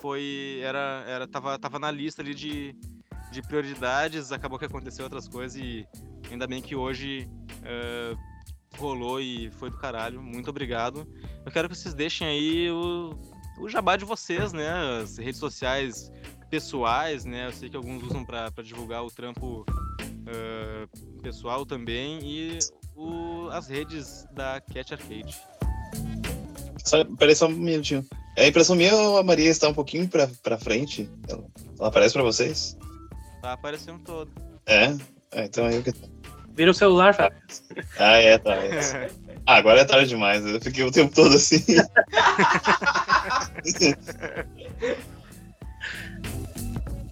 foi 0.00 0.60
era 0.62 1.04
era 1.06 1.26
tava, 1.28 1.58
tava 1.58 1.78
na 1.78 1.90
lista 1.90 2.20
ali 2.20 2.34
de, 2.34 2.74
de 3.30 3.40
prioridades. 3.42 4.32
Acabou 4.32 4.58
que 4.58 4.66
aconteceu 4.66 5.04
outras 5.04 5.26
coisas 5.28 5.56
e 5.58 5.86
ainda 6.30 6.46
bem 6.46 6.60
que 6.60 6.74
hoje 6.76 7.26
eh, 7.64 8.14
rolou 8.78 9.20
e 9.20 9.50
foi 9.52 9.70
do 9.70 9.76
caralho. 9.78 10.22
Muito 10.22 10.50
obrigado. 10.50 11.06
Eu 11.44 11.52
quero 11.52 11.68
que 11.68 11.76
vocês 11.76 11.94
deixem 11.94 12.26
aí 12.26 12.70
o, 12.70 13.14
o 13.60 13.68
jabá 13.68 13.96
de 13.96 14.04
vocês, 14.04 14.52
né? 14.52 15.00
As 15.02 15.18
redes 15.18 15.38
sociais 15.40 16.10
pessoais, 16.50 17.24
né? 17.24 17.46
Eu 17.46 17.52
sei 17.52 17.68
que 17.70 17.76
alguns 17.76 18.02
usam 18.02 18.24
para 18.24 18.50
divulgar 18.62 19.04
o 19.04 19.10
trampo 19.10 19.64
ah, 20.26 20.86
pessoal 21.22 21.64
também 21.64 22.20
e 22.22 22.58
o- 22.96 23.48
as 23.50 23.68
redes 23.68 24.24
da 24.34 24.60
Cat 24.60 24.92
Arcade. 24.94 25.36
Só, 26.84 27.04
peraí 27.16 27.34
só 27.36 27.46
um 27.46 27.50
minutinho. 27.52 28.04
É 28.36 28.44
a 28.44 28.48
impressão 28.48 28.74
minha 28.74 28.94
ou 28.94 29.18
a 29.18 29.22
Maria 29.22 29.48
está 29.50 29.68
um 29.68 29.74
pouquinho 29.74 30.08
pra, 30.08 30.26
pra 30.42 30.58
frente? 30.58 31.08
Ela, 31.28 31.44
ela 31.78 31.88
aparece 31.88 32.14
pra 32.14 32.22
vocês? 32.22 32.76
Tá 33.40 33.52
aparecendo 33.52 34.00
todo. 34.00 34.30
É. 34.66 34.94
É, 35.32 35.44
então 35.46 35.70
eu 35.70 35.82
que. 35.82 35.92
Vira 36.54 36.70
o 36.70 36.74
celular, 36.74 37.14
Fábio. 37.14 37.38
Ah, 37.98 38.16
é, 38.16 38.38
tá. 38.38 38.54
é. 38.54 39.10
Ah, 39.44 39.56
agora 39.56 39.80
é 39.80 39.84
tarde 39.84 40.08
demais. 40.08 40.46
Eu 40.46 40.60
fiquei 40.60 40.84
o 40.84 40.92
tempo 40.92 41.12
todo 41.12 41.34
assim. 41.34 41.64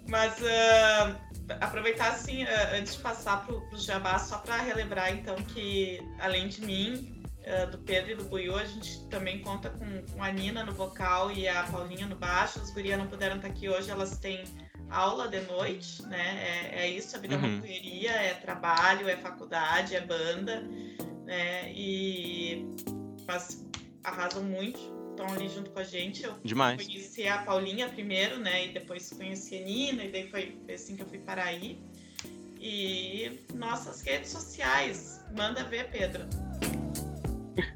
Mas 0.06 0.34
ah, 0.44 1.16
aproveitar 1.60 2.10
assim, 2.10 2.44
ah, 2.44 2.76
antes 2.76 2.94
de 2.94 3.00
passar 3.00 3.44
pro, 3.44 3.60
pro 3.62 3.76
Jabá, 3.78 4.16
só 4.20 4.38
para 4.38 4.58
relembrar 4.58 5.12
então 5.12 5.34
que 5.34 6.00
além 6.20 6.46
de 6.46 6.64
mim, 6.64 7.20
ah, 7.44 7.64
do 7.66 7.78
Pedro 7.78 8.12
e 8.12 8.14
do 8.14 8.22
Buiu, 8.24 8.56
a 8.56 8.64
gente 8.64 9.04
também 9.08 9.40
conta 9.40 9.70
com, 9.70 10.02
com 10.12 10.22
a 10.22 10.30
Nina 10.30 10.62
no 10.64 10.72
vocal 10.72 11.32
e 11.32 11.48
a 11.48 11.64
Paulinha 11.64 12.06
no 12.06 12.14
baixo. 12.14 12.60
As 12.60 12.70
gurias 12.70 12.96
não 12.96 13.08
puderam 13.08 13.36
estar 13.36 13.48
aqui 13.48 13.68
hoje, 13.68 13.90
elas 13.90 14.18
têm 14.18 14.44
aula 14.90 15.28
de 15.28 15.40
noite, 15.42 16.02
né? 16.06 16.70
É, 16.74 16.82
é 16.82 16.90
isso, 16.90 17.16
a 17.16 17.18
vida 17.18 17.34
é 17.34 17.38
Uhum. 17.38 17.44
uma 17.54 17.60
correria, 17.60 18.10
é 18.12 18.34
trabalho, 18.34 19.08
é 19.08 19.16
faculdade, 19.16 19.94
é 19.96 20.00
banda, 20.00 20.62
né? 21.24 21.72
E 21.72 22.66
mas 23.26 23.64
arrasam 24.02 24.42
muito, 24.42 24.78
estão 25.10 25.26
ali 25.32 25.48
junto 25.48 25.70
com 25.70 25.78
a 25.78 25.84
gente. 25.84 26.24
Eu 26.24 26.34
Demais. 26.42 26.82
conheci 26.84 27.28
a 27.28 27.38
Paulinha 27.42 27.88
primeiro, 27.88 28.38
né? 28.38 28.66
E 28.66 28.72
depois 28.72 29.12
conheci 29.12 29.56
a 29.58 29.60
Nina, 29.64 30.04
e 30.04 30.10
daí 30.10 30.28
foi, 30.28 30.58
foi 30.64 30.74
assim 30.74 30.96
que 30.96 31.02
eu 31.02 31.06
fui 31.06 31.18
para 31.18 31.44
aí. 31.44 31.80
E 32.58 33.40
nossas 33.54 34.02
redes 34.02 34.30
sociais, 34.30 35.24
manda 35.36 35.62
ver, 35.64 35.88
Pedro. 35.90 36.24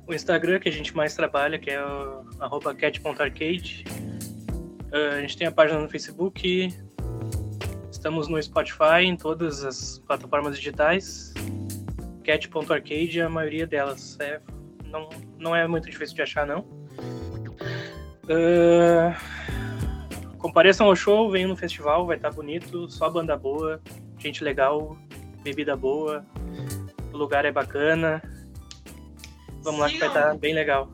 O 0.07 0.13
Instagram 0.13 0.59
que 0.61 0.69
a 0.69 0.73
gente 0.73 0.95
mais 0.95 1.15
trabalha, 1.15 1.59
que 1.59 1.71
é 1.71 1.83
o 1.83 2.25
arroba 2.41 2.75
cat.arcade. 2.75 3.85
Ah, 4.93 5.17
a 5.17 5.21
gente 5.21 5.37
tem 5.37 5.47
a 5.47 5.53
página 5.53 5.81
no 5.81 5.89
Facebook. 5.89 6.69
Estamos 8.05 8.29
no 8.29 8.43
Spotify, 8.43 9.01
em 9.07 9.17
todas 9.17 9.65
as 9.65 9.99
plataformas 10.01 10.59
digitais. 10.59 11.33
Cat.arcade, 12.23 13.19
a 13.23 13.31
maioria 13.31 13.67
delas. 13.67 14.19
É, 14.21 14.43
não, 14.91 15.09
não 15.39 15.57
é 15.57 15.67
muito 15.67 15.89
difícil 15.89 16.15
de 16.15 16.21
achar, 16.21 16.47
não. 16.47 16.67
Ah, 18.29 19.17
compareçam 20.37 20.87
ao 20.87 20.95
show, 20.95 21.31
venham 21.31 21.49
no 21.49 21.57
festival, 21.57 22.07
vai 22.07 22.17
estar 22.17 22.31
bonito, 22.31 22.91
só 22.91 23.09
banda 23.09 23.39
boa, 23.39 23.81
gente 24.19 24.45
legal, 24.45 24.99
bebida 25.43 25.75
boa, 25.75 26.27
o 27.11 27.17
lugar 27.17 27.47
é 27.47 27.53
bacana. 27.53 28.23
Vamos 29.63 29.81
lá 29.81 29.89
que 29.89 29.99
vai 29.99 30.09
estar 30.09 30.37
bem 30.37 30.53
legal. 30.53 30.91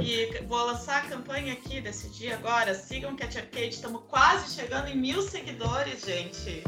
E 0.00 0.42
vou 0.46 0.64
lançar 0.66 1.04
a 1.04 1.08
campanha 1.08 1.52
aqui 1.52 1.80
desse 1.80 2.08
dia 2.10 2.34
agora. 2.34 2.74
Sigam 2.74 3.16
Cat 3.16 3.38
Arcade, 3.38 3.68
estamos 3.68 4.02
quase 4.08 4.54
chegando 4.54 4.88
em 4.88 4.96
mil 4.96 5.22
seguidores, 5.22 6.04
gente. 6.04 6.62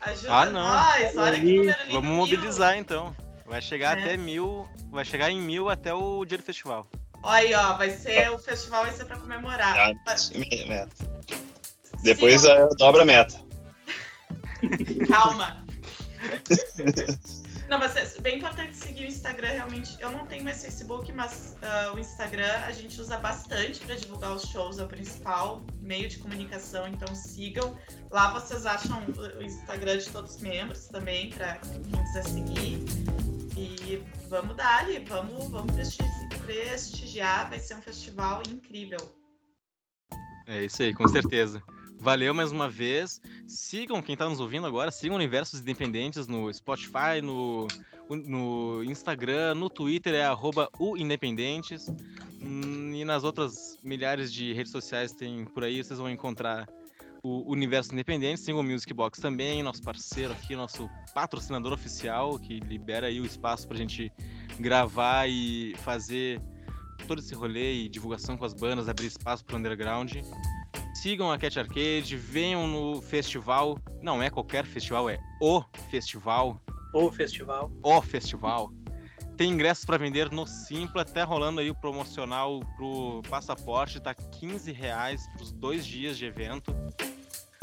Ajuda 0.00 0.32
Ah, 0.34 0.46
não. 0.46 0.52
nós, 0.62 1.16
olha 1.16 1.38
que 1.40 1.44
número 1.44 1.78
lindo. 1.82 1.92
Vamos 1.92 2.02
mil. 2.10 2.16
mobilizar 2.38 2.76
então. 2.76 3.14
Vai 3.46 3.60
chegar 3.62 3.98
É. 3.98 4.02
até 4.02 4.16
mil. 4.16 4.66
Vai 4.90 5.04
chegar 5.04 5.30
em 5.30 5.40
mil 5.40 5.68
até 5.68 5.92
o 5.92 6.24
dia 6.24 6.38
do 6.38 6.44
festival. 6.44 6.86
Olha 7.22 7.38
aí, 7.38 7.54
ó, 7.54 7.76
vai 7.76 7.90
ser, 7.90 8.30
o 8.30 8.38
festival 8.38 8.84
vai 8.84 8.92
ser 8.92 9.04
pra 9.06 9.18
comemorar. 9.18 9.76
Ah, 9.78 9.92
meta. 10.68 10.88
Depois 12.02 12.40
sigam- 12.42 12.64
a 12.70 12.74
dobra 12.76 13.02
a 13.02 13.04
meta. 13.04 13.40
Calma. 15.08 15.64
Não, 17.68 17.78
mas 17.78 17.96
é 17.96 18.20
bem 18.20 18.36
importante 18.38 18.76
seguir 18.76 19.04
o 19.04 19.08
Instagram, 19.08 19.48
realmente. 19.48 19.96
Eu 19.98 20.10
não 20.10 20.26
tenho 20.26 20.44
mais 20.44 20.62
Facebook, 20.62 21.10
mas 21.12 21.56
ah, 21.62 21.92
o 21.94 21.98
Instagram 21.98 22.52
a 22.66 22.72
gente 22.72 23.00
usa 23.00 23.16
bastante 23.16 23.80
para 23.80 23.94
divulgar 23.96 24.34
os 24.34 24.42
shows, 24.42 24.78
é 24.78 24.84
o 24.84 24.88
principal 24.88 25.64
meio 25.80 26.08
de 26.08 26.18
comunicação, 26.18 26.86
então 26.86 27.14
sigam. 27.14 27.76
Lá 28.10 28.32
vocês 28.32 28.66
acham 28.66 29.02
o 29.06 29.42
Instagram 29.42 29.98
de 29.98 30.10
todos 30.10 30.36
os 30.36 30.42
membros 30.42 30.86
também, 30.88 31.30
para 31.30 31.56
quem 31.56 31.80
quiser 31.82 32.24
seguir. 32.24 32.84
E 33.56 34.02
vamos 34.28 34.56
dar 34.56 34.84
vamos, 35.08 35.48
vamos 35.50 35.72
prestigi- 35.74 36.28
prestigiar, 36.44 37.48
vai 37.48 37.58
ser 37.58 37.76
um 37.76 37.82
festival 37.82 38.42
incrível. 38.48 38.98
É 40.46 40.64
isso 40.64 40.82
aí, 40.82 40.92
com 40.92 41.08
certeza. 41.08 41.62
Valeu 41.98 42.34
mais 42.34 42.52
uma 42.52 42.68
vez. 42.68 43.20
Sigam 43.46 44.02
quem 44.02 44.16
tá 44.16 44.28
nos 44.28 44.40
ouvindo 44.40 44.66
agora, 44.66 44.90
sigam 44.90 45.16
Universos 45.16 45.60
Independentes 45.60 46.26
no 46.26 46.52
Spotify, 46.52 47.20
no, 47.22 47.66
no 48.08 48.84
Instagram, 48.84 49.54
no 49.54 49.70
Twitter 49.70 50.14
é 50.14 50.26
uindependentes. 50.78 51.88
Hum, 52.42 52.92
E 52.94 53.04
nas 53.04 53.24
outras 53.24 53.78
milhares 53.82 54.32
de 54.32 54.52
redes 54.52 54.70
sociais 54.70 55.12
tem 55.12 55.44
por 55.46 55.64
aí, 55.64 55.82
vocês 55.82 55.98
vão 55.98 56.10
encontrar 56.10 56.68
o 57.22 57.50
Universo 57.50 57.90
Independente, 57.94 58.52
o 58.52 58.62
Music 58.62 58.92
Box 58.92 59.18
também, 59.18 59.62
nosso 59.62 59.82
parceiro 59.82 60.34
aqui, 60.34 60.54
nosso 60.54 60.90
patrocinador 61.14 61.72
oficial, 61.72 62.38
que 62.38 62.60
libera 62.60 63.06
aí 63.06 63.18
o 63.18 63.24
espaço 63.24 63.66
pra 63.66 63.78
gente 63.78 64.12
gravar 64.60 65.26
e 65.26 65.74
fazer 65.78 66.38
todo 67.08 67.20
esse 67.20 67.34
rolê 67.34 67.84
e 67.84 67.88
divulgação 67.88 68.36
com 68.36 68.44
as 68.44 68.52
bandas, 68.52 68.90
abrir 68.90 69.06
espaço 69.06 69.42
pro 69.42 69.56
underground. 69.56 70.12
Sigam 71.04 71.30
a 71.30 71.36
Cat 71.36 71.60
Arcade, 71.60 72.16
venham 72.16 72.66
no 72.66 73.02
festival. 73.02 73.78
Não 74.00 74.22
é 74.22 74.30
qualquer 74.30 74.64
festival, 74.64 75.10
é 75.10 75.18
o 75.38 75.62
festival. 75.90 76.58
O 76.94 77.12
festival. 77.12 77.70
O 77.82 78.00
festival. 78.00 78.72
Tem 79.36 79.52
ingressos 79.52 79.84
para 79.84 79.98
vender 79.98 80.32
no 80.32 80.46
Simpla, 80.46 81.02
até 81.02 81.22
rolando 81.22 81.60
aí 81.60 81.68
o 81.68 81.74
promocional 81.74 82.60
pro 82.78 83.20
passaporte, 83.28 84.00
tá 84.00 84.14
15 84.14 84.72
reais 84.72 85.28
pros 85.36 85.52
dois 85.52 85.84
dias 85.84 86.16
de 86.16 86.24
evento. 86.24 86.74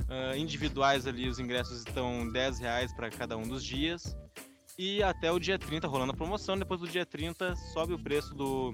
Ah, 0.07 0.37
individuais 0.37 1.07
ali, 1.07 1.27
os 1.27 1.39
ingressos 1.39 1.79
estão 1.79 2.31
10 2.31 2.59
reais 2.59 2.93
para 2.93 3.09
cada 3.09 3.35
um 3.35 3.47
dos 3.47 3.65
dias. 3.65 4.15
E 4.77 5.01
até 5.01 5.31
o 5.31 5.39
dia 5.39 5.57
30 5.57 5.87
rolando 5.87 6.11
a 6.11 6.15
promoção, 6.15 6.55
depois 6.55 6.79
do 6.79 6.87
dia 6.87 7.07
30 7.07 7.55
sobe 7.73 7.91
o 7.91 7.97
preço 7.97 8.35
do, 8.35 8.71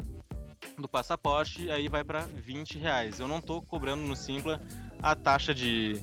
do 0.82 0.88
passaporte, 0.88 1.69
aí 1.71 1.88
vai 1.88 2.03
para 2.03 2.21
20 2.21 2.78
reais. 2.78 3.19
Eu 3.19 3.28
não 3.28 3.41
tô 3.41 3.61
cobrando 3.61 4.03
no 4.03 4.15
Simpla 4.15 4.61
a 5.01 5.15
taxa 5.15 5.53
de, 5.53 5.99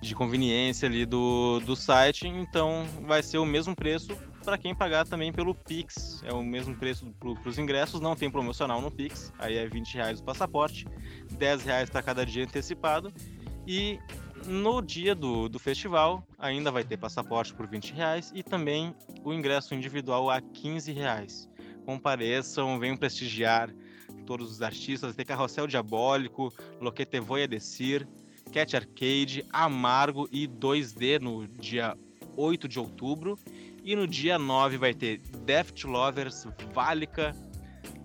de 0.00 0.14
conveniência 0.14 0.88
ali 0.88 1.04
do, 1.04 1.60
do 1.60 1.76
site, 1.76 2.26
então 2.26 2.86
vai 3.02 3.22
ser 3.22 3.38
o 3.38 3.44
mesmo 3.44 3.76
preço 3.76 4.16
para 4.42 4.56
quem 4.56 4.74
pagar 4.74 5.06
também 5.06 5.32
pelo 5.32 5.54
Pix. 5.54 6.22
É 6.24 6.32
o 6.32 6.42
mesmo 6.42 6.74
preço 6.74 7.06
para 7.20 7.48
os 7.48 7.58
ingressos, 7.58 8.00
não 8.00 8.16
tem 8.16 8.30
promocional 8.30 8.80
no 8.80 8.90
Pix, 8.90 9.32
aí 9.38 9.56
é 9.56 9.68
20 9.68 9.94
reais 9.94 10.20
o 10.20 10.24
passaporte, 10.24 10.86
10 11.32 11.62
reais 11.64 11.90
para 11.90 12.02
cada 12.02 12.24
dia 12.24 12.44
antecipado. 12.44 13.12
E 13.66 13.98
no 14.46 14.80
dia 14.82 15.14
do, 15.14 15.48
do 15.48 15.58
festival 15.58 16.26
ainda 16.38 16.70
vai 16.70 16.84
ter 16.84 16.96
passaporte 16.96 17.54
por 17.54 17.66
20 17.66 17.92
reais 17.92 18.32
e 18.34 18.42
também 18.42 18.94
o 19.22 19.32
ingresso 19.32 19.74
individual 19.74 20.30
a 20.30 20.40
15 20.40 20.92
reais. 20.92 21.48
Compareçam, 21.84 22.78
venham 22.78 22.96
prestigiar 22.96 23.70
todos 24.24 24.50
os 24.50 24.62
artistas, 24.62 25.14
tem 25.14 25.24
Carrossel 25.24 25.66
Diabólico, 25.66 26.52
Loquete 26.80 27.20
Voia 27.20 27.46
Descer, 27.46 28.06
Cat 28.52 28.76
Arcade, 28.76 29.44
Amargo 29.52 30.28
e 30.30 30.46
2D 30.46 31.20
no 31.20 31.46
dia 31.46 31.96
8 32.36 32.68
de 32.68 32.78
outubro. 32.78 33.38
E 33.82 33.94
no 33.94 34.06
dia 34.06 34.38
9 34.38 34.78
vai 34.78 34.94
ter 34.94 35.18
Deft 35.44 35.84
Lovers, 35.86 36.46
Válica, 36.72 37.36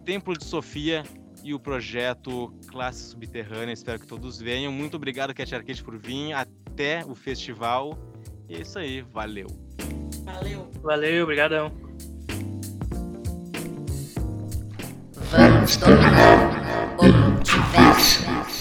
Templo 0.03 0.37
de 0.37 0.43
Sofia 0.43 1.03
e 1.43 1.53
o 1.53 1.59
projeto 1.59 2.53
Classe 2.67 3.09
Subterrânea. 3.09 3.73
Espero 3.73 3.99
que 3.99 4.07
todos 4.07 4.39
venham. 4.39 4.71
Muito 4.71 4.97
obrigado, 4.97 5.33
Cat 5.33 5.55
Arcade, 5.55 5.83
por 5.83 5.97
vir 5.97 6.33
até 6.33 7.05
o 7.05 7.15
festival. 7.15 7.97
E 8.49 8.55
é 8.55 8.61
isso 8.61 8.77
aí, 8.77 9.01
valeu. 9.01 9.47
Valeu. 10.23 10.69
Valeu, 10.81 11.23
obrigadão. 11.23 11.88
is 15.69 15.77
getting 15.77 16.03
out 16.03 17.45
business. 17.73 18.58